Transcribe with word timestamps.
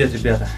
Привет, 0.00 0.14
ребята. 0.14 0.48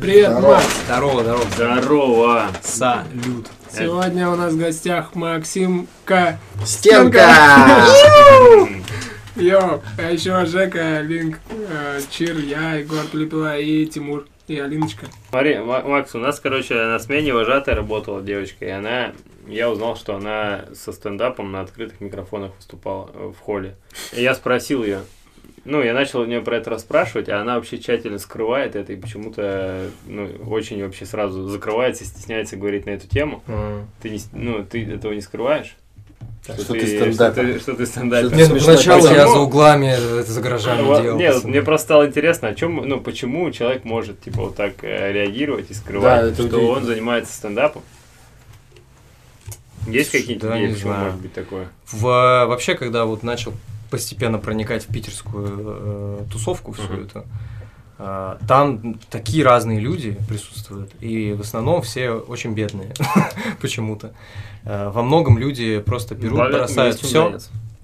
Привет, 0.00 0.30
Здорово. 0.32 0.54
Макс. 0.54 0.82
Здорово, 0.86 1.22
здорово. 1.22 1.44
Здорово! 1.54 2.46
Салют. 2.62 3.46
Сегодня 3.70 4.28
у 4.28 4.34
нас 4.34 4.54
в 4.54 4.58
гостях 4.58 5.14
Максимка. 5.14 6.40
Стенка! 6.64 7.20
Йо, 9.36 9.82
а 9.96 10.10
еще 10.10 10.44
Жека, 10.46 11.00
Линк, 11.02 11.38
э, 11.48 12.00
Чир, 12.10 12.36
я, 12.38 12.74
Егор 12.74 13.04
Пилипила 13.06 13.56
и 13.56 13.86
Тимур, 13.86 14.26
и 14.48 14.58
Алиночка. 14.58 15.06
Смотри, 15.28 15.58
Ма- 15.58 15.82
Макс, 15.82 16.12
у 16.16 16.18
нас, 16.18 16.40
короче, 16.40 16.74
на 16.74 16.98
смене 16.98 17.32
вожатая 17.34 17.76
работала 17.76 18.20
девочка, 18.20 18.64
и 18.64 18.70
она... 18.70 19.12
Я 19.46 19.70
узнал, 19.70 19.94
что 19.94 20.16
она 20.16 20.64
со 20.74 20.92
стендапом 20.92 21.52
на 21.52 21.60
открытых 21.60 22.00
микрофонах 22.00 22.50
выступала 22.56 23.12
э, 23.14 23.30
в 23.32 23.38
холле. 23.38 23.76
И 24.12 24.20
я 24.20 24.34
спросил 24.34 24.82
ее, 24.82 25.02
ну, 25.66 25.82
я 25.82 25.92
начал 25.92 26.20
у 26.20 26.24
нее 26.24 26.40
про 26.40 26.56
это 26.56 26.70
расспрашивать, 26.70 27.28
а 27.28 27.40
она 27.40 27.56
вообще 27.56 27.78
тщательно 27.78 28.18
скрывает 28.18 28.76
это 28.76 28.92
и 28.92 28.96
почему-то, 28.96 29.90
ну, 30.06 30.28
очень 30.48 30.82
вообще 30.82 31.04
сразу 31.04 31.48
закрывается, 31.48 32.04
стесняется 32.04 32.56
говорить 32.56 32.86
на 32.86 32.90
эту 32.90 33.08
тему. 33.08 33.42
Ты, 34.00 34.10
не, 34.10 34.20
ну, 34.32 34.64
ты 34.64 34.84
этого 34.84 35.12
не 35.12 35.20
скрываешь? 35.20 35.76
Что 36.44 36.74
ты 36.74 36.86
что 36.86 37.10
стендапер. 37.10 37.54
ты, 37.54 37.58
что 37.58 37.74
ты 37.74 37.86
стендапер. 37.86 38.28
Что 38.28 38.36
Не, 38.36 38.46
ну 38.46 38.60
поначалу 38.60 39.08
я 39.08 39.26
за 39.26 39.38
углами 39.38 39.86
это 40.20 40.30
за 40.30 40.40
гаражами 40.40 40.82
Вот, 40.82 41.02
делал. 41.02 41.18
Нет, 41.18 41.42
мне 41.42 41.60
просто 41.60 41.84
стало 41.86 42.06
интересно, 42.06 42.48
о 42.48 42.54
чем, 42.54 42.76
ну, 42.76 43.00
почему 43.00 43.50
человек 43.50 43.84
может, 43.84 44.20
типа, 44.20 44.42
вот 44.42 44.56
так 44.56 44.74
э, 44.82 45.12
реагировать 45.12 45.70
и 45.72 45.74
скрывать, 45.74 46.36
Да, 46.36 46.44
что 46.46 46.60
он 46.68 46.84
занимается 46.84 47.32
стендапом. 47.32 47.82
Есть 49.88 50.12
какие-нибудь 50.12 50.48
Да, 50.48 50.56
идеи, 50.56 50.66
не 50.68 50.74
почему 50.74 50.92
знаю. 50.92 51.04
может 51.06 51.20
быть 51.20 51.32
такое? 51.32 51.68
В, 51.90 52.02
вообще, 52.02 52.74
когда 52.74 53.06
вот 53.06 53.22
начал 53.24 53.52
постепенно 53.90 54.38
проникать 54.38 54.84
в 54.84 54.92
питерскую 54.92 55.46
э, 55.58 56.24
тусовку 56.30 56.72
всю 56.72 56.84
Мгм. 56.84 57.04
эту, 57.04 57.24
э, 57.98 58.36
там 58.48 58.94
такие 59.10 59.44
разные 59.44 59.80
люди 59.80 60.18
присутствуют, 60.28 60.90
и 61.00 61.32
в 61.32 61.40
основном 61.40 61.82
все 61.82 62.10
очень 62.10 62.54
бедные 62.54 62.94
почему-то. 63.60 64.12
Э, 64.64 64.90
во 64.90 65.02
многом 65.02 65.38
люди 65.38 65.80
просто 65.80 66.14
берут, 66.14 66.38
Богатым 66.38 66.58
бросают 66.58 66.98
все 66.98 67.38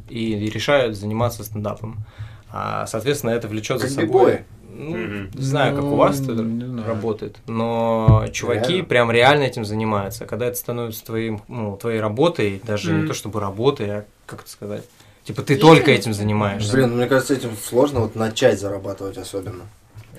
и, 0.08 0.34
и 0.34 0.50
решают 0.50 0.96
заниматься 0.96 1.44
стендапом. 1.44 2.05
А, 2.50 2.86
соответственно, 2.86 3.30
это 3.30 3.48
влечет 3.48 3.80
за 3.80 3.88
собой. 3.88 4.06
бибои. 4.06 4.44
Ну, 4.74 4.96
Мгм. 4.96 5.30
не 5.34 5.42
знаю, 5.44 5.77
как 5.77 5.84
у 5.92 5.96
вас 5.96 6.20
это 6.20 6.32
не 6.42 6.66
знаю. 6.66 6.86
работает, 6.86 7.36
но 7.46 8.24
чуваки 8.32 8.72
Реально? 8.74 8.88
прям 8.88 9.10
реально 9.10 9.42
этим 9.44 9.64
занимаются. 9.64 10.24
Когда 10.27 10.46
это 10.46 10.56
становится 10.56 11.05
твоим, 11.05 11.42
ну, 11.48 11.77
твоей 11.77 12.00
работой, 12.00 12.60
даже 12.64 12.90
не 12.92 12.98
Мгм. 13.00 13.06
то 13.08 13.14
чтобы 13.14 13.38
работой, 13.40 13.90
а 13.98 14.05
как 14.27 14.40
это 14.40 14.50
сказать? 14.50 14.84
Типа 15.24 15.42
ты 15.42 15.56
только 15.56 15.90
этим 15.92 16.12
занимаешься. 16.14 16.72
Блин, 16.72 16.90
ну, 16.90 16.96
мне 16.96 17.06
кажется, 17.06 17.34
этим 17.34 17.56
сложно 17.56 18.00
вот 18.00 18.16
начать 18.16 18.58
зарабатывать 18.60 19.18
особенно. 19.18 19.64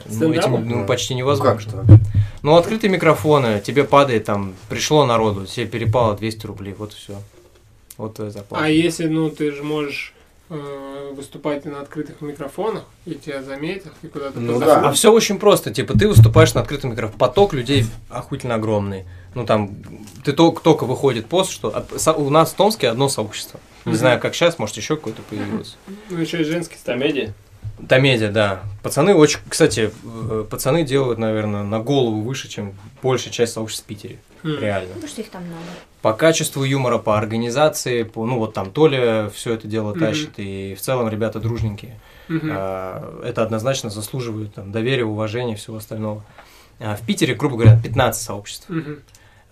ну, 0.05 0.31
этим 0.33 0.67
ну, 0.69 0.85
почти 0.85 1.13
Ну, 1.13 1.19
как 1.19 1.39
невозможно. 1.39 1.83
это? 1.83 1.99
Ну, 2.41 2.55
открытые 2.55 2.89
микрофоны, 2.91 3.61
тебе 3.65 3.83
падает 3.83 4.25
там, 4.25 4.53
пришло 4.69 5.05
народу, 5.05 5.45
тебе 5.45 5.65
перепало 5.65 6.15
200 6.15 6.45
рублей, 6.45 6.73
вот 6.77 6.91
и 6.93 6.95
все. 6.95 7.15
Вот 7.97 8.15
твоя 8.15 8.31
зарплата. 8.31 8.63
А 8.63 8.69
если, 8.69 9.07
ну, 9.07 9.29
ты 9.29 9.51
же 9.51 9.61
можешь 9.63 10.13
э, 10.49 11.11
выступать 11.15 11.63
на 11.65 11.81
открытых 11.81 12.21
микрофонах, 12.21 12.83
и 13.05 13.15
тебя 13.15 13.43
заметят, 13.43 13.93
и 14.01 14.07
куда-то 14.07 14.39
Ну 14.39 14.53
позовут. 14.53 14.65
да. 14.83 14.89
А 14.89 14.91
все 14.93 15.11
очень 15.11 15.37
просто. 15.37 15.71
Типа, 15.73 15.97
ты 15.97 16.07
выступаешь 16.07 16.53
на 16.53 16.61
открытом 16.61 16.91
микрофоне. 16.91 17.17
Поток 17.19 17.53
людей 17.53 17.85
охуительно 18.09 18.55
огромный. 18.55 19.05
Ну, 19.35 19.45
там, 19.45 19.75
ты 20.23 20.31
только, 20.33 20.61
только 20.61 20.85
выходит 20.85 21.27
пост, 21.27 21.51
что... 21.51 21.71
а, 21.73 21.85
со- 21.99 22.13
У 22.13 22.29
нас 22.29 22.51
в 22.51 22.55
Томске 22.55 22.89
одно 22.89 23.09
сообщество. 23.09 23.59
Не 23.86 23.92
Мгм. 23.92 24.00
знаю, 24.00 24.20
как 24.20 24.34
сейчас, 24.36 24.59
может, 24.59 24.78
еще 24.78 24.95
какое-то 24.95 25.22
появилось. 25.23 25.78
Ну, 26.09 26.17
еще 26.17 26.42
и 26.42 26.44
женский 26.44 26.76
став. 26.78 26.95
Комедия? 27.89 28.30
Да. 28.30 28.62
Пацаны 28.81 29.14
очень... 29.16 29.39
Кстати, 29.50 29.92
э, 30.03 30.45
пацаны 30.50 30.84
делают, 30.84 31.20
наверное, 31.20 31.64
на 31.64 31.80
голову 31.80 32.22
выше, 32.22 32.48
чем 32.48 32.73
большая 33.02 33.33
часть 33.33 33.54
сообществ 33.54 33.83
в 33.83 33.88
Питере. 33.88 34.20
М. 34.43 34.60
Реально. 34.60 34.89
Потому 34.93 35.08
что 35.08 35.22
их 35.22 35.30
там 35.30 35.43
много. 35.43 35.61
По 36.02 36.14
качеству 36.14 36.64
юмора, 36.64 36.98
по 36.98 37.17
организации, 37.17 38.04
по, 38.04 38.26
ну, 38.26 38.38
вот 38.38 38.54
там 38.54 38.72
Толя 38.72 39.30
все 39.33 39.54
это 39.54 39.67
дело 39.67 39.92
Мгм. 39.92 39.99
тащит, 39.99 40.32
и 40.38 40.76
в 40.76 40.82
целом 40.82 41.10
ребята 41.10 41.39
дружненькие. 41.39 41.99
Мгм. 42.30 42.49
А, 42.54 43.22
это 43.23 43.43
однозначно 43.43 43.89
заслуживает 43.89 44.54
там, 44.54 44.72
доверия, 44.72 45.04
уважения 45.05 45.54
и 45.54 45.58
всего 45.58 45.77
остального. 45.77 46.23
А, 46.80 46.95
В 46.95 47.02
Питере, 47.05 47.33
грубо 47.36 47.58
говоря, 47.58 47.77
15 47.82 48.23
сообществ. 48.23 48.70
Мгм. 48.70 48.99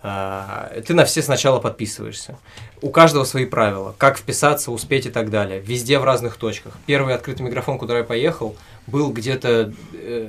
А, 0.02 0.72
Ты 0.86 0.94
на 0.94 1.04
все 1.04 1.22
сначала 1.22 1.60
подписываешься. 1.60 2.36
У 2.80 2.90
каждого 2.90 3.24
свои 3.24 3.44
правила. 3.46 3.94
Как 3.98 4.18
вписаться, 4.18 4.72
успеть 4.72 5.06
и 5.06 5.10
так 5.10 5.30
далее. 5.30 5.60
Везде 5.60 5.98
в 5.98 6.04
разных 6.04 6.36
точках. 6.36 6.74
Первый 6.86 7.14
открытый 7.14 7.46
микрофон, 7.46 7.78
куда 7.78 7.98
я 7.98 8.04
поехал, 8.04 8.56
был 8.86 9.12
где-то 9.12 9.72
э, 9.94 10.28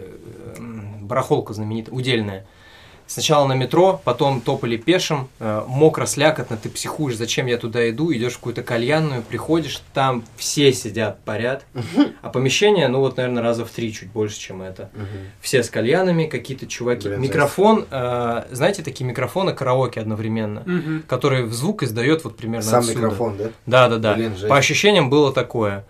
барахолка 1.01 1.53
знаменитая, 1.53 1.95
удельная. 1.95 2.45
Сначала 3.06 3.46
на 3.47 3.53
метро, 3.53 4.02
потом 4.03 4.41
топали 4.41 4.78
пешим, 4.78 5.28
э, 5.40 5.64
мокро, 5.68 6.06
слякотно, 6.06 6.58
ты 6.58 6.69
психуешь, 6.69 7.16
зачем 7.18 7.46
я 7.47 7.58
туда 7.58 7.90
иду, 7.90 8.12
идешь 8.14 8.34
в 8.34 8.38
какую-то 8.38 8.64
кальянную, 8.64 9.22
приходишь, 9.22 9.81
там 9.94 10.24
все 10.38 10.72
сидят, 10.74 11.19
парят, 11.24 11.66
а 12.22 12.30
помещение, 12.30 12.88
ну 12.88 13.00
вот, 13.00 13.18
наверное, 13.18 13.44
раза 13.44 13.66
в 13.66 13.69
три 13.69 13.94
чуть 13.94 14.09
больше, 14.09 14.40
чем 14.40 14.62
это. 14.62 14.90
Все 15.42 15.63
с 15.63 15.69
кальянами, 15.69 16.25
какие-то 16.25 16.66
чуваки. 16.66 17.08
Блин, 17.09 17.22
Микрофон, 17.22 17.86
э, 17.92 18.44
знаете, 18.52 18.81
такие 18.84 19.06
микрофоны 19.06 19.53
караоке 19.53 20.00
одновременно, 20.00 20.63
Мгм. 20.66 21.03
которые 21.08 21.44
в 21.44 21.53
звук 21.53 21.84
издает 21.84 22.24
вот 22.24 22.38
примерно 22.38 22.69
Сам 22.69 22.80
отсюда. 22.80 22.97
микрофон, 23.00 23.38
да? 23.38 23.50
Да, 23.66 23.90
да, 23.90 23.97
да. 23.97 24.13
Блин, 24.16 24.36
жесть. 24.36 24.47
По 24.47 24.58
ощущениям 24.58 25.09
было 25.09 25.31
такое. 25.34 25.84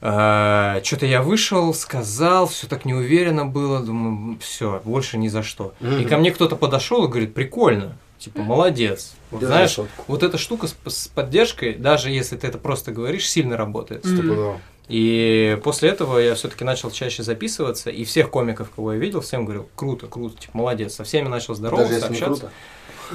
Что-то 0.00 1.04
я 1.06 1.20
вышел, 1.22 1.74
сказал, 1.74 2.46
все 2.48 2.66
так 2.66 2.84
неуверенно 2.86 3.44
было, 3.44 3.80
думаю, 3.80 4.38
все, 4.40 4.80
больше 4.84 5.18
ни 5.18 5.28
за 5.28 5.42
что. 5.42 5.74
И 5.80 5.84
Мгм. 5.84 6.08
ко 6.08 6.16
мне 6.16 6.30
кто-то 6.32 6.56
подошел 6.56 7.04
и 7.04 7.08
говорит, 7.08 7.34
прикольно, 7.34 7.98
типа, 8.18 8.40
молодец. 8.40 9.12
Вот 9.30 9.42
знаешь, 9.42 9.72
сотку. 9.72 10.04
вот 10.06 10.22
эта 10.22 10.38
штука 10.38 10.68
с, 10.68 10.76
с 10.86 11.08
поддержкой, 11.08 11.74
даже 11.74 12.10
если 12.10 12.36
ты 12.36 12.46
это 12.46 12.56
просто 12.56 12.92
говоришь, 12.92 13.28
сильно 13.28 13.56
работает. 13.58 14.04
Стопудово. 14.06 14.58
И 14.88 15.56
после 15.62 15.90
этого 15.90 16.18
я 16.18 16.34
все-таки 16.34 16.64
начал 16.64 16.90
чаще 16.90 17.22
записываться, 17.22 17.90
и 17.90 18.02
всех 18.04 18.30
комиков, 18.30 18.70
кого 18.74 18.94
я 18.94 18.98
видел, 18.98 19.20
всем 19.20 19.44
говорил, 19.44 19.68
круто, 19.76 20.06
круто, 20.08 20.36
типа, 20.40 20.56
молодец. 20.56 20.94
Со 20.94 21.04
всеми 21.04 21.28
начал 21.28 21.54
здороваться, 21.54 22.06
общаться. 22.06 22.24
круто. 22.24 22.50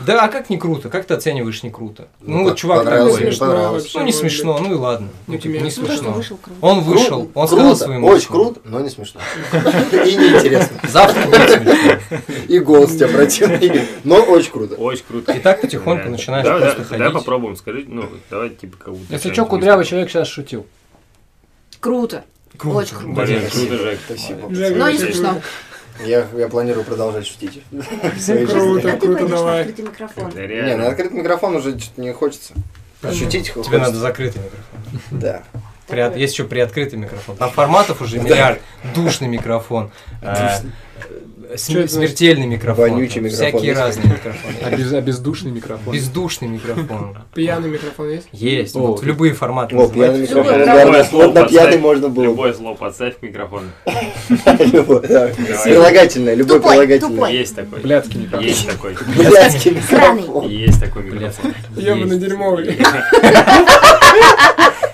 Да, 0.05 0.25
а 0.25 0.27
как 0.27 0.49
не 0.49 0.57
круто? 0.57 0.89
Как 0.89 1.05
ты 1.05 1.13
оцениваешь 1.13 1.63
не 1.63 1.69
круто? 1.71 2.07
Ну, 2.19 2.37
Ну, 2.37 2.43
вот 2.43 2.49
как, 2.49 2.57
чувак 2.57 2.79
понравилось 2.79 3.13
такой. 3.15 3.31
не 3.31 3.37
понравилось? 3.37 3.91
Ну, 3.93 4.03
не 4.03 4.11
смешно, 4.11 4.59
ну 4.59 4.71
и 4.73 4.75
ладно. 4.75 5.07
Ну, 5.27 5.33
Ну, 5.33 5.39
типа, 5.39 5.53
тебе 5.53 5.61
не 5.61 5.71
смешно. 5.71 6.11
Вышел 6.11 6.37
круто. 6.37 6.59
Он 6.61 6.81
вышел, 6.81 7.21
Кру- 7.23 7.31
он 7.33 7.47
круто, 7.47 7.55
сказал 7.55 7.75
своим 7.75 8.03
Очень 8.03 8.27
круто, 8.27 8.59
но 8.65 8.79
не 8.81 8.89
смешно. 8.89 9.21
И 9.53 10.15
неинтересно. 10.15 10.79
Завтра 10.89 11.25
будет 11.25 11.49
смешно. 11.49 12.17
И 12.47 12.59
голос 12.59 12.95
тебя 12.95 13.07
противный. 13.07 13.81
Но 14.03 14.17
очень 14.17 14.51
круто. 14.51 14.75
Очень 14.75 15.05
круто. 15.07 15.31
И 15.31 15.39
так 15.39 15.61
потихоньку 15.61 16.09
начинаешь 16.09 16.45
просто 16.45 16.83
ходить. 16.83 16.97
Давай 16.97 17.13
попробуем, 17.13 17.55
скажи, 17.55 17.85
ну, 17.87 18.09
давай, 18.29 18.49
типа, 18.49 18.77
как 18.77 18.93
будто... 18.93 19.13
Если 19.13 19.31
что, 19.31 19.45
кудрявый 19.45 19.85
человек 19.85 20.09
сейчас 20.09 20.27
шутил. 20.27 20.65
Круто. 21.79 22.23
Круто. 22.57 22.77
Очень 22.77 22.95
круто. 22.95 23.21
Блин, 23.21 23.41
круто, 23.51 23.77
Жек. 23.77 23.99
Спасибо. 24.05 24.49
Но 24.49 24.89
не 24.89 24.97
смешно. 24.97 25.41
Я, 26.03 26.27
я 26.35 26.47
планирую 26.49 26.83
продолжать 26.83 27.25
шутить. 27.27 27.61
своей 28.19 28.45
Круто. 28.45 28.97
круто, 28.97 29.27
давай. 29.27 29.61
открытый 29.61 29.85
микрофон. 29.85 30.31
Не, 30.35 30.75
на 30.75 30.87
открытый 30.87 31.17
микрафон 31.17 31.55
уже 31.55 31.77
не 31.97 32.11
хочется. 32.13 32.53
Шутить 33.01 33.49
хочется. 33.49 33.69
Тебе 33.71 33.81
надо 33.81 33.97
закрытый 33.97 34.41
микрофон. 34.41 35.01
Да. 35.19 35.43
Приот- 35.87 36.17
Есть 36.17 36.33
еще 36.33 36.45
приоткрытый 36.45 36.97
микрофон. 36.97 37.37
Там 37.37 37.51
форматов 37.51 38.01
уже 38.01 38.19
миллиард. 38.19 38.59
Душный 38.95 39.27
микрофон. 39.27 39.91
э, 40.21 40.49
см-? 41.55 41.87
Смертельный 41.87 42.47
микрофон. 42.47 42.89
Вонючий 42.89 43.21
микрофон 43.21 43.49
Всякие 43.49 43.73
разные 43.73 44.07
микрофоны. 44.07 44.55
А 44.63 44.75
без, 44.75 44.93
а 44.93 45.01
бездушный 45.01 45.51
микрофон. 45.51 45.93
Бездушный 45.93 46.47
микрофон. 46.47 47.17
Пьяный 47.33 47.69
микрафон 47.69 48.09
есть? 48.09 48.27
Есть. 48.31 48.75
О, 48.75 48.79
Вот 48.79 49.03
любые 49.03 49.33
форматы. 49.33 49.75
О, 49.75 49.87
пьяный 49.87 50.21
микрофон. 50.21 50.59
Любое 50.59 51.03
слово 51.03 51.31
на 51.31 51.47
пьяный 51.47 51.77
можно 51.77 52.09
было. 52.09 52.23
Любое 52.23 52.53
слово 52.53 52.75
подставь. 52.75 53.15
Давай. 53.21 53.63
Прилагательное, 55.63 56.35
любой 56.35 56.59
прилагательное. 56.59 57.31
Есть 57.31 57.55
такой. 57.55 57.79
Блядский 57.79 58.21
микрофон. 58.21 58.45
Есть 58.45 58.67
такой. 58.67 58.93
Блядский 58.93 59.71
микрофон. 59.71 60.47
Есть 60.47 60.79
такой 60.79 61.03
микрофон. 61.03 61.53
Ёбаный 61.75 62.19
дерьмовый. 62.19 62.77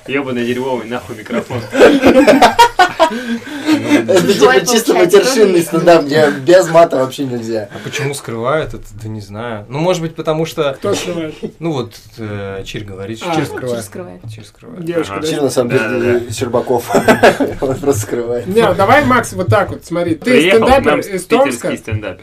Ебаный 0.08 0.46
дерьмовый, 0.46 0.88
нахуй 0.88 1.16
микрофон. 1.16 1.62
Это 4.12 4.34
типа 4.34 4.66
чисто 4.66 4.94
матершинный 4.94 5.62
стендап, 5.62 6.04
где 6.06 6.30
без 6.46 6.70
мата 6.70 6.98
вообще 6.98 7.26
нельзя. 7.26 7.70
А 7.74 7.78
почему 7.84 8.14
скрывают 8.14 8.74
это? 8.74 8.84
Да 9.02 9.08
не 9.08 9.22
знаю. 9.22 9.66
Ну, 9.70 9.80
может 9.80 10.02
быть, 10.02 10.16
потому 10.16 10.46
что, 10.46 10.74
Кто 10.74 10.94
скрывает? 10.94 11.36
ну 11.60 11.72
вот, 11.72 11.94
э, 12.18 12.64
Чир 12.66 12.84
говорит, 12.84 13.20
что 13.20 13.32
А. 13.32 13.36
Чир 13.36 13.46
скрывает. 13.46 14.22
Чир 14.34 14.46
скрывает. 14.46 14.86
Девушка, 14.86 15.20
да? 15.22 15.28
Чир 15.28 15.42
на 15.42 15.50
самом 15.50 15.70
деле 15.72 16.32
Щербаков. 16.32 16.90
Он 17.62 17.76
просто 17.78 18.02
скрывает. 18.02 18.48
Не, 18.48 18.74
давай, 18.74 19.06
Макс, 19.06 19.34
вот 19.34 19.48
так 19.48 19.70
вот, 19.72 19.86
смотри. 19.86 20.16
Ты 20.16 20.50
стендапер 20.50 21.00
из 21.00 21.26
Томска. 21.26 21.74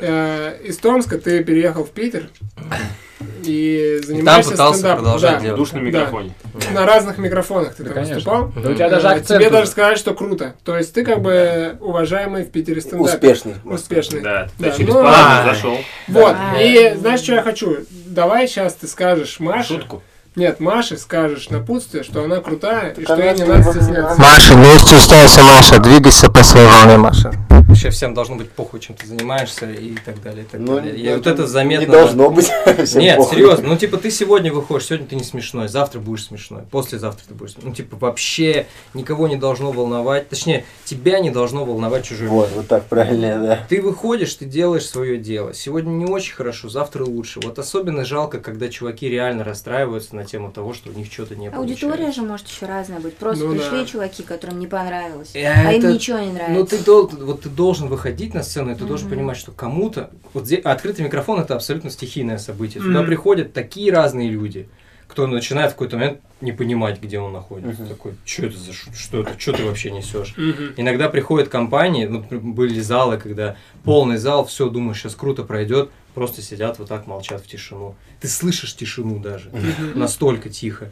э, 0.00 0.58
Из 0.64 0.76
Томска 0.78 1.18
ты 1.18 1.42
переехал 1.44 1.84
в 1.84 1.90
Питер. 1.90 2.28
и 3.44 3.96
И 3.96 4.00
там 4.00 4.06
занимаешься 4.08 4.50
пытался 4.52 4.78
стендапом. 4.78 5.04
продолжать 5.04 5.32
Да. 5.34 5.40
делать. 5.40 5.56
Душ 5.56 5.72
на 5.72 5.78
Да. 5.80 5.84
микрофоне. 5.86 6.34
На 6.72 6.86
разных 6.86 7.18
микрофонах 7.18 7.74
ты 7.74 7.82
Да, 7.82 7.88
там 7.90 7.94
конечно. 7.94 8.14
выступал. 8.16 8.52
Да 8.56 8.70
у 8.70 8.74
тебя 8.74 8.88
даже 8.90 9.06
Э, 9.06 9.10
акцент. 9.10 9.26
Тебе 9.28 9.46
уже. 9.48 9.50
даже 9.50 9.70
сказать, 9.70 9.98
что 9.98 10.14
круто. 10.14 10.54
То 10.64 10.76
есть 10.76 10.92
ты 10.94 11.04
как 11.04 11.20
бы 11.22 11.76
уважаемый 11.80 12.44
в 12.44 12.50
Питере 12.50 12.80
стендап. 12.80 13.06
Успешный. 13.14 13.54
Успешный. 13.64 14.20
Да, 14.20 14.48
Да, 14.58 14.70
через 14.70 14.88
ну, 14.94 15.02
пару 15.02 15.48
зашел. 15.48 15.76
Вот. 16.08 16.36
Да. 16.54 16.60
И 16.62 16.94
знаешь, 16.96 17.20
что 17.20 17.34
я 17.34 17.42
хочу? 17.42 17.78
Давай 18.06 18.48
сейчас 18.48 18.74
ты 18.74 18.86
скажешь 18.86 19.40
Маше. 19.40 19.74
Шутку. 19.74 20.02
Нет, 20.36 20.60
Маше 20.60 20.96
скажешь 20.98 21.48
напутствие, 21.50 22.04
что 22.04 22.22
она 22.22 22.36
крутая 22.36 22.90
и 22.92 23.02
что 23.02 23.16
ей 23.20 23.34
не 23.34 23.42
надо 23.44 23.64
стесняться. 23.72 24.20
Маша, 24.20 24.54
не 24.54 24.78
стесняйся, 24.78 25.42
Маша, 25.42 25.80
двигайся 25.80 26.30
по 26.30 26.44
своей 26.44 26.68
волне, 26.68 26.96
Маша. 26.96 27.32
Вообще 27.78 27.90
всем 27.90 28.12
должно 28.12 28.34
быть 28.34 28.50
похуй, 28.50 28.80
чем 28.80 28.96
ты 28.96 29.06
занимаешься 29.06 29.70
и 29.70 29.94
так 30.04 30.20
далее, 30.20 30.42
и 30.42 30.46
так 30.48 30.60
Ну, 30.60 30.74
далее. 30.80 30.96
И 30.96 31.14
вот 31.14 31.28
это 31.28 31.46
заметно. 31.46 31.84
Не 31.84 31.90
должно 31.92 32.28
быть. 32.28 32.46
всем 32.84 33.00
Нет, 33.00 33.16
похуй. 33.18 33.36
серьезно, 33.36 33.68
ну 33.68 33.76
типа 33.76 33.98
ты 33.98 34.10
сегодня 34.10 34.52
выходишь, 34.52 34.86
сегодня 34.86 35.06
ты 35.06 35.14
не 35.14 35.22
смешной, 35.22 35.68
завтра 35.68 36.00
будешь 36.00 36.24
смешной, 36.24 36.62
послезавтра 36.68 37.22
ты 37.28 37.34
будешь 37.34 37.52
смешной. 37.52 37.70
Ну 37.70 37.76
типа 37.76 37.96
вообще 37.96 38.66
никого 38.94 39.28
не 39.28 39.36
должно 39.36 39.70
волновать, 39.70 40.28
точнее, 40.28 40.64
тебя 40.86 41.20
не 41.20 41.30
должно 41.30 41.64
волновать 41.64 42.04
чужой 42.04 42.26
Вот, 42.26 42.50
вот 42.52 42.66
так 42.66 42.84
правильно, 42.86 43.38
да. 43.40 43.66
Ты 43.68 43.80
выходишь, 43.80 44.34
ты 44.34 44.44
делаешь 44.44 44.84
свое 44.84 45.16
дело. 45.16 45.54
Сегодня 45.54 45.90
не 45.90 46.06
очень 46.06 46.34
хорошо, 46.34 46.68
завтра 46.68 47.04
лучше. 47.04 47.38
Вот 47.44 47.60
особенно 47.60 48.04
жалко, 48.04 48.40
когда 48.40 48.68
чуваки 48.68 49.08
реально 49.08 49.44
расстраиваются 49.44 50.16
на 50.16 50.24
тему 50.24 50.50
того, 50.50 50.74
что 50.74 50.90
у 50.90 50.94
них 50.94 51.12
что-то 51.12 51.36
не 51.36 51.46
Аудитория 51.46 51.92
получается. 51.92 52.20
же 52.22 52.26
может 52.26 52.48
еще 52.48 52.66
разная 52.66 52.98
быть. 52.98 53.14
Просто 53.16 53.44
Ну 53.44 53.52
пришли 53.54 53.78
да. 53.82 53.86
чуваки, 53.86 54.24
которым 54.24 54.58
не 54.58 54.66
понравилось. 54.66 55.30
Э, 55.34 55.46
А 55.68 55.72
им 55.72 55.92
ничего 55.92 56.18
не 56.18 56.32
нравится. 56.32 56.58
Ну 56.58 56.66
ты, 56.66 56.78
дол- 56.78 57.10
вот 57.20 57.42
ты 57.42 57.48
должен 57.68 57.88
выходить 57.88 58.32
на 58.32 58.42
сцену, 58.42 58.72
и 58.72 58.74
ты 58.74 58.86
должен 58.86 59.08
Мгм. 59.08 59.16
понимать, 59.16 59.36
что 59.36 59.52
кому-то... 59.52 60.10
Вот 60.32 60.46
здесь, 60.46 60.64
открытый 60.64 61.04
микрофон– 61.04 61.38
это 61.42 61.54
абсолютно 61.54 61.90
стихийное 61.90 62.38
событие. 62.38 62.82
Туда 62.82 63.00
Мгм. 63.00 63.06
приходят 63.06 63.52
такие 63.52 63.92
разные 63.92 64.30
люди, 64.30 64.70
кто 65.06 65.26
начинает 65.26 65.72
в 65.72 65.74
какой-то 65.74 65.98
момент 65.98 66.20
не 66.40 66.52
понимать, 66.52 66.98
где 67.02 67.18
он 67.20 67.34
находится. 67.34 67.82
Мгм. 67.82 67.90
Такой, 67.90 68.12
что 68.24 68.46
это 68.46 68.56
за 68.56 68.72
что 68.72 69.20
это, 69.20 69.38
что 69.38 69.52
ты 69.52 69.64
вообще 69.64 69.90
несешь? 69.90 70.32
Мгм. 70.38 70.74
Иногда 70.78 71.10
приходят 71.10 71.50
компании, 71.50 72.06
ну, 72.06 72.24
были 72.30 72.80
залы, 72.80 73.18
когда 73.18 73.56
полный 73.84 74.16
зал, 74.16 74.46
все, 74.46 74.70
думаешь, 74.70 74.98
сейчас 74.98 75.14
круто 75.14 75.42
пройдет, 75.42 75.90
просто 76.14 76.40
сидят 76.40 76.78
вот 76.78 76.88
так, 76.88 77.06
молчат 77.06 77.42
в 77.42 77.46
тишину. 77.46 77.96
Ты 78.20 78.28
слышишь 78.28 78.74
тишину 78.74 79.18
даже, 79.18 79.50
Мгм. 79.50 79.98
настолько 79.98 80.48
тихо. 80.48 80.90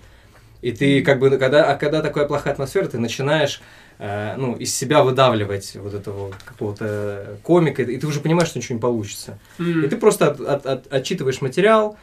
И 0.60 0.72
ты 0.72 1.02
как 1.02 1.20
бы, 1.20 1.30
когда, 1.38 1.70
а 1.70 1.74
когда 1.76 2.02
такая 2.02 2.26
плохая 2.26 2.52
атмосфера, 2.52 2.86
ты 2.86 2.98
начинаешь 2.98 3.62
ну, 3.98 4.54
из 4.56 4.74
себя 4.74 5.02
выдавливать 5.02 5.74
вот 5.76 5.94
этого 5.94 6.32
какого-то 6.44 7.38
комика, 7.42 7.82
и 7.82 7.96
ты 7.96 8.06
уже 8.06 8.20
понимаешь, 8.20 8.48
что 8.48 8.58
ничего 8.58 8.74
не 8.76 8.80
получится. 8.80 9.38
Мгм. 9.58 9.84
И 9.84 9.88
ты 9.88 9.96
просто 9.96 10.28
от- 10.32 10.40
от- 10.40 10.66
от- 10.66 10.92
отчитываешь 10.92 11.40
материал, 11.40 11.96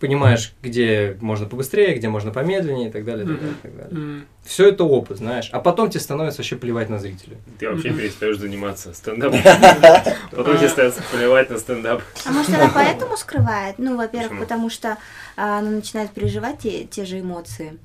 понимаешь, 0.00 0.54
где 0.62 1.16
можно 1.20 1.46
побыстрее, 1.46 1.94
где 1.94 2.08
можно 2.08 2.32
помедленнее 2.32 2.88
и 2.88 2.90
так 2.92 3.04
далее. 3.04 3.24
и 3.24 3.28
так 3.28 3.36
далее, 3.38 3.52
и 3.54 3.62
так 3.62 3.76
далее. 3.76 3.98
Мгм. 3.98 4.24
Все 4.44 4.68
это 4.68 4.82
опыт, 4.82 5.18
знаешь. 5.18 5.50
А 5.52 5.60
потом 5.60 5.90
тебе 5.90 6.00
становится 6.00 6.40
вообще 6.40 6.56
плевать 6.56 6.88
на 6.88 6.98
зрителей. 6.98 7.36
Ты 7.60 7.70
вообще 7.70 7.90
перестаешь 7.92 8.38
заниматься 8.38 8.92
стендапом. 8.94 9.38
Потом 10.32 10.56
тебе 10.56 10.66
остается 10.66 11.02
плевать 11.12 11.50
на 11.50 11.58
стендап. 11.58 12.02
А 12.24 12.30
может, 12.30 12.52
она 12.54 12.70
поэтому 12.74 13.16
скрывает? 13.16 13.76
Ну, 13.78 13.96
во-первых, 13.96 14.40
потому 14.40 14.70
что 14.70 14.96
а, 15.36 15.58
она 15.58 15.70
начинает 15.70 16.10
переживать 16.10 16.58
те, 16.60 16.84
те 16.84 17.04
же 17.04 17.20
эмоции. 17.20 17.78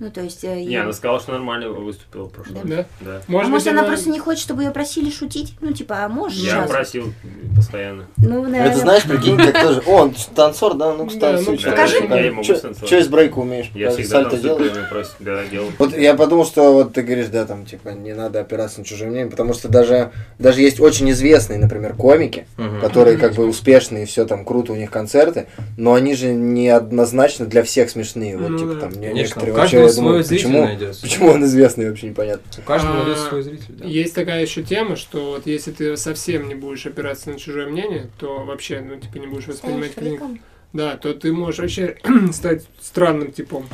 Ну, 0.00 0.10
то 0.10 0.22
есть... 0.22 0.42
э, 0.44 0.54
Не, 0.56 0.64
ей- 0.64 0.80
она 0.80 0.92
сказала, 0.94 1.20
что 1.20 1.32
нормально 1.32 1.68
выступила 1.68 2.24
в 2.24 2.32
прошлом 2.32 2.56
Да? 2.64 2.76
раз. 2.78 2.86
Да. 3.00 3.10
А 3.16 3.22
Может 3.30 3.50
может, 3.50 3.66
быть, 3.68 3.78
она 3.78 3.84
просто 3.86 4.08
не 4.10 4.18
хочет, 4.18 4.42
чтобы 4.42 4.62
ее 4.64 4.70
просили 4.70 5.10
шутить? 5.10 5.54
Ну, 5.60 5.72
типа, 5.72 6.04
а 6.04 6.08
можешь 6.08 6.38
Я 6.38 6.50
сейчас? 6.52 6.70
просил 6.70 7.12
постоянно. 7.54 8.06
Ну, 8.16 8.42
наверное... 8.42 8.70
Это 8.70 8.78
знаешь, 8.78 9.02
прикинь, 9.04 9.36
как 9.36 9.60
тоже. 9.62 9.82
О, 9.86 9.90
он 10.02 10.14
танцор, 10.34 10.74
да? 10.74 10.94
Ну, 10.94 11.04
Да, 11.04 11.10
станцуй. 11.10 11.58
ну, 11.62 11.70
покажи. 11.70 11.96
Я 12.08 12.42
Чё- 12.42 12.56
станцевать. 12.56 12.88
Чё 12.88 12.98
из 12.98 13.08
брейка 13.08 13.38
умеешь? 13.38 13.70
Я 13.74 13.90
всегда 13.90 14.24
делаешь? 14.24 14.70
стыдно 14.70 14.88
просит. 14.88 15.12
Да, 15.20 15.44
делал. 15.44 15.68
Вот 15.78 15.96
я 15.96 16.14
подумал, 16.14 16.46
что 16.46 16.72
вот 16.72 16.94
ты 16.94 17.02
говоришь, 17.02 17.26
да, 17.28 17.44
там, 17.44 17.66
типа, 17.66 17.90
не 17.90 18.14
надо 18.14 18.40
опираться 18.40 18.78
на 18.80 18.86
чужое 18.86 19.10
мнение, 19.10 19.30
потому 19.30 19.52
что 19.52 19.68
даже, 19.68 20.12
даже 20.38 20.62
есть 20.62 20.80
очень 20.80 21.10
известные, 21.10 21.58
например, 21.58 21.92
комики, 21.94 22.46
которые 22.80 23.18
как 23.18 23.34
бы 23.34 23.44
успешные, 23.46 24.06
все 24.06 24.24
там 24.24 24.46
круто 24.46 24.72
у 24.72 24.76
них 24.76 24.90
концерты, 24.90 25.46
но 25.76 25.92
они 25.92 26.14
же 26.14 26.28
не 26.32 26.70
однозначно 26.70 27.44
для 27.44 27.62
всех 27.62 27.90
смешные. 27.90 28.38
Вот, 28.38 28.48
Ну 28.48 28.58
типа, 28.58 28.74
да. 28.74 28.80
там, 28.80 28.92
некоторые 28.92 29.52
вообще, 29.52 29.89
я 29.90 29.94
свой 29.94 30.06
думаю, 30.06 30.24
зритель 30.24 30.46
почему, 30.46 30.64
найдется. 30.64 31.02
почему 31.02 31.28
он 31.28 31.44
известный, 31.44 31.88
вообще 31.88 32.08
непонятно. 32.08 32.44
У 32.58 32.62
каждого 32.62 32.94
А, 32.94 32.96
найдется 32.98 33.28
свой 33.28 33.42
зритель, 33.42 33.74
да. 33.78 33.84
Есть 33.84 34.14
такая 34.14 34.42
еще 34.42 34.62
тема, 34.62 34.96
что 34.96 35.32
вот 35.32 35.46
если 35.46 35.70
ты 35.72 35.96
совсем 35.96 36.48
не 36.48 36.54
будешь 36.54 36.86
опираться 36.86 37.30
на 37.30 37.38
чужое 37.38 37.68
мнение, 37.68 38.08
то 38.18 38.44
вообще, 38.44 38.80
ну, 38.80 38.96
типа, 38.96 39.18
не 39.18 39.26
будешь 39.26 39.46
воспринимать 39.46 39.94
фриком? 39.94 40.40
Да, 40.72 40.96
то 40.96 41.12
ты 41.14 41.32
можешь 41.32 41.58
вообще 41.58 41.96
стать 42.32 42.64
странным 42.80 43.32
типом. 43.32 43.64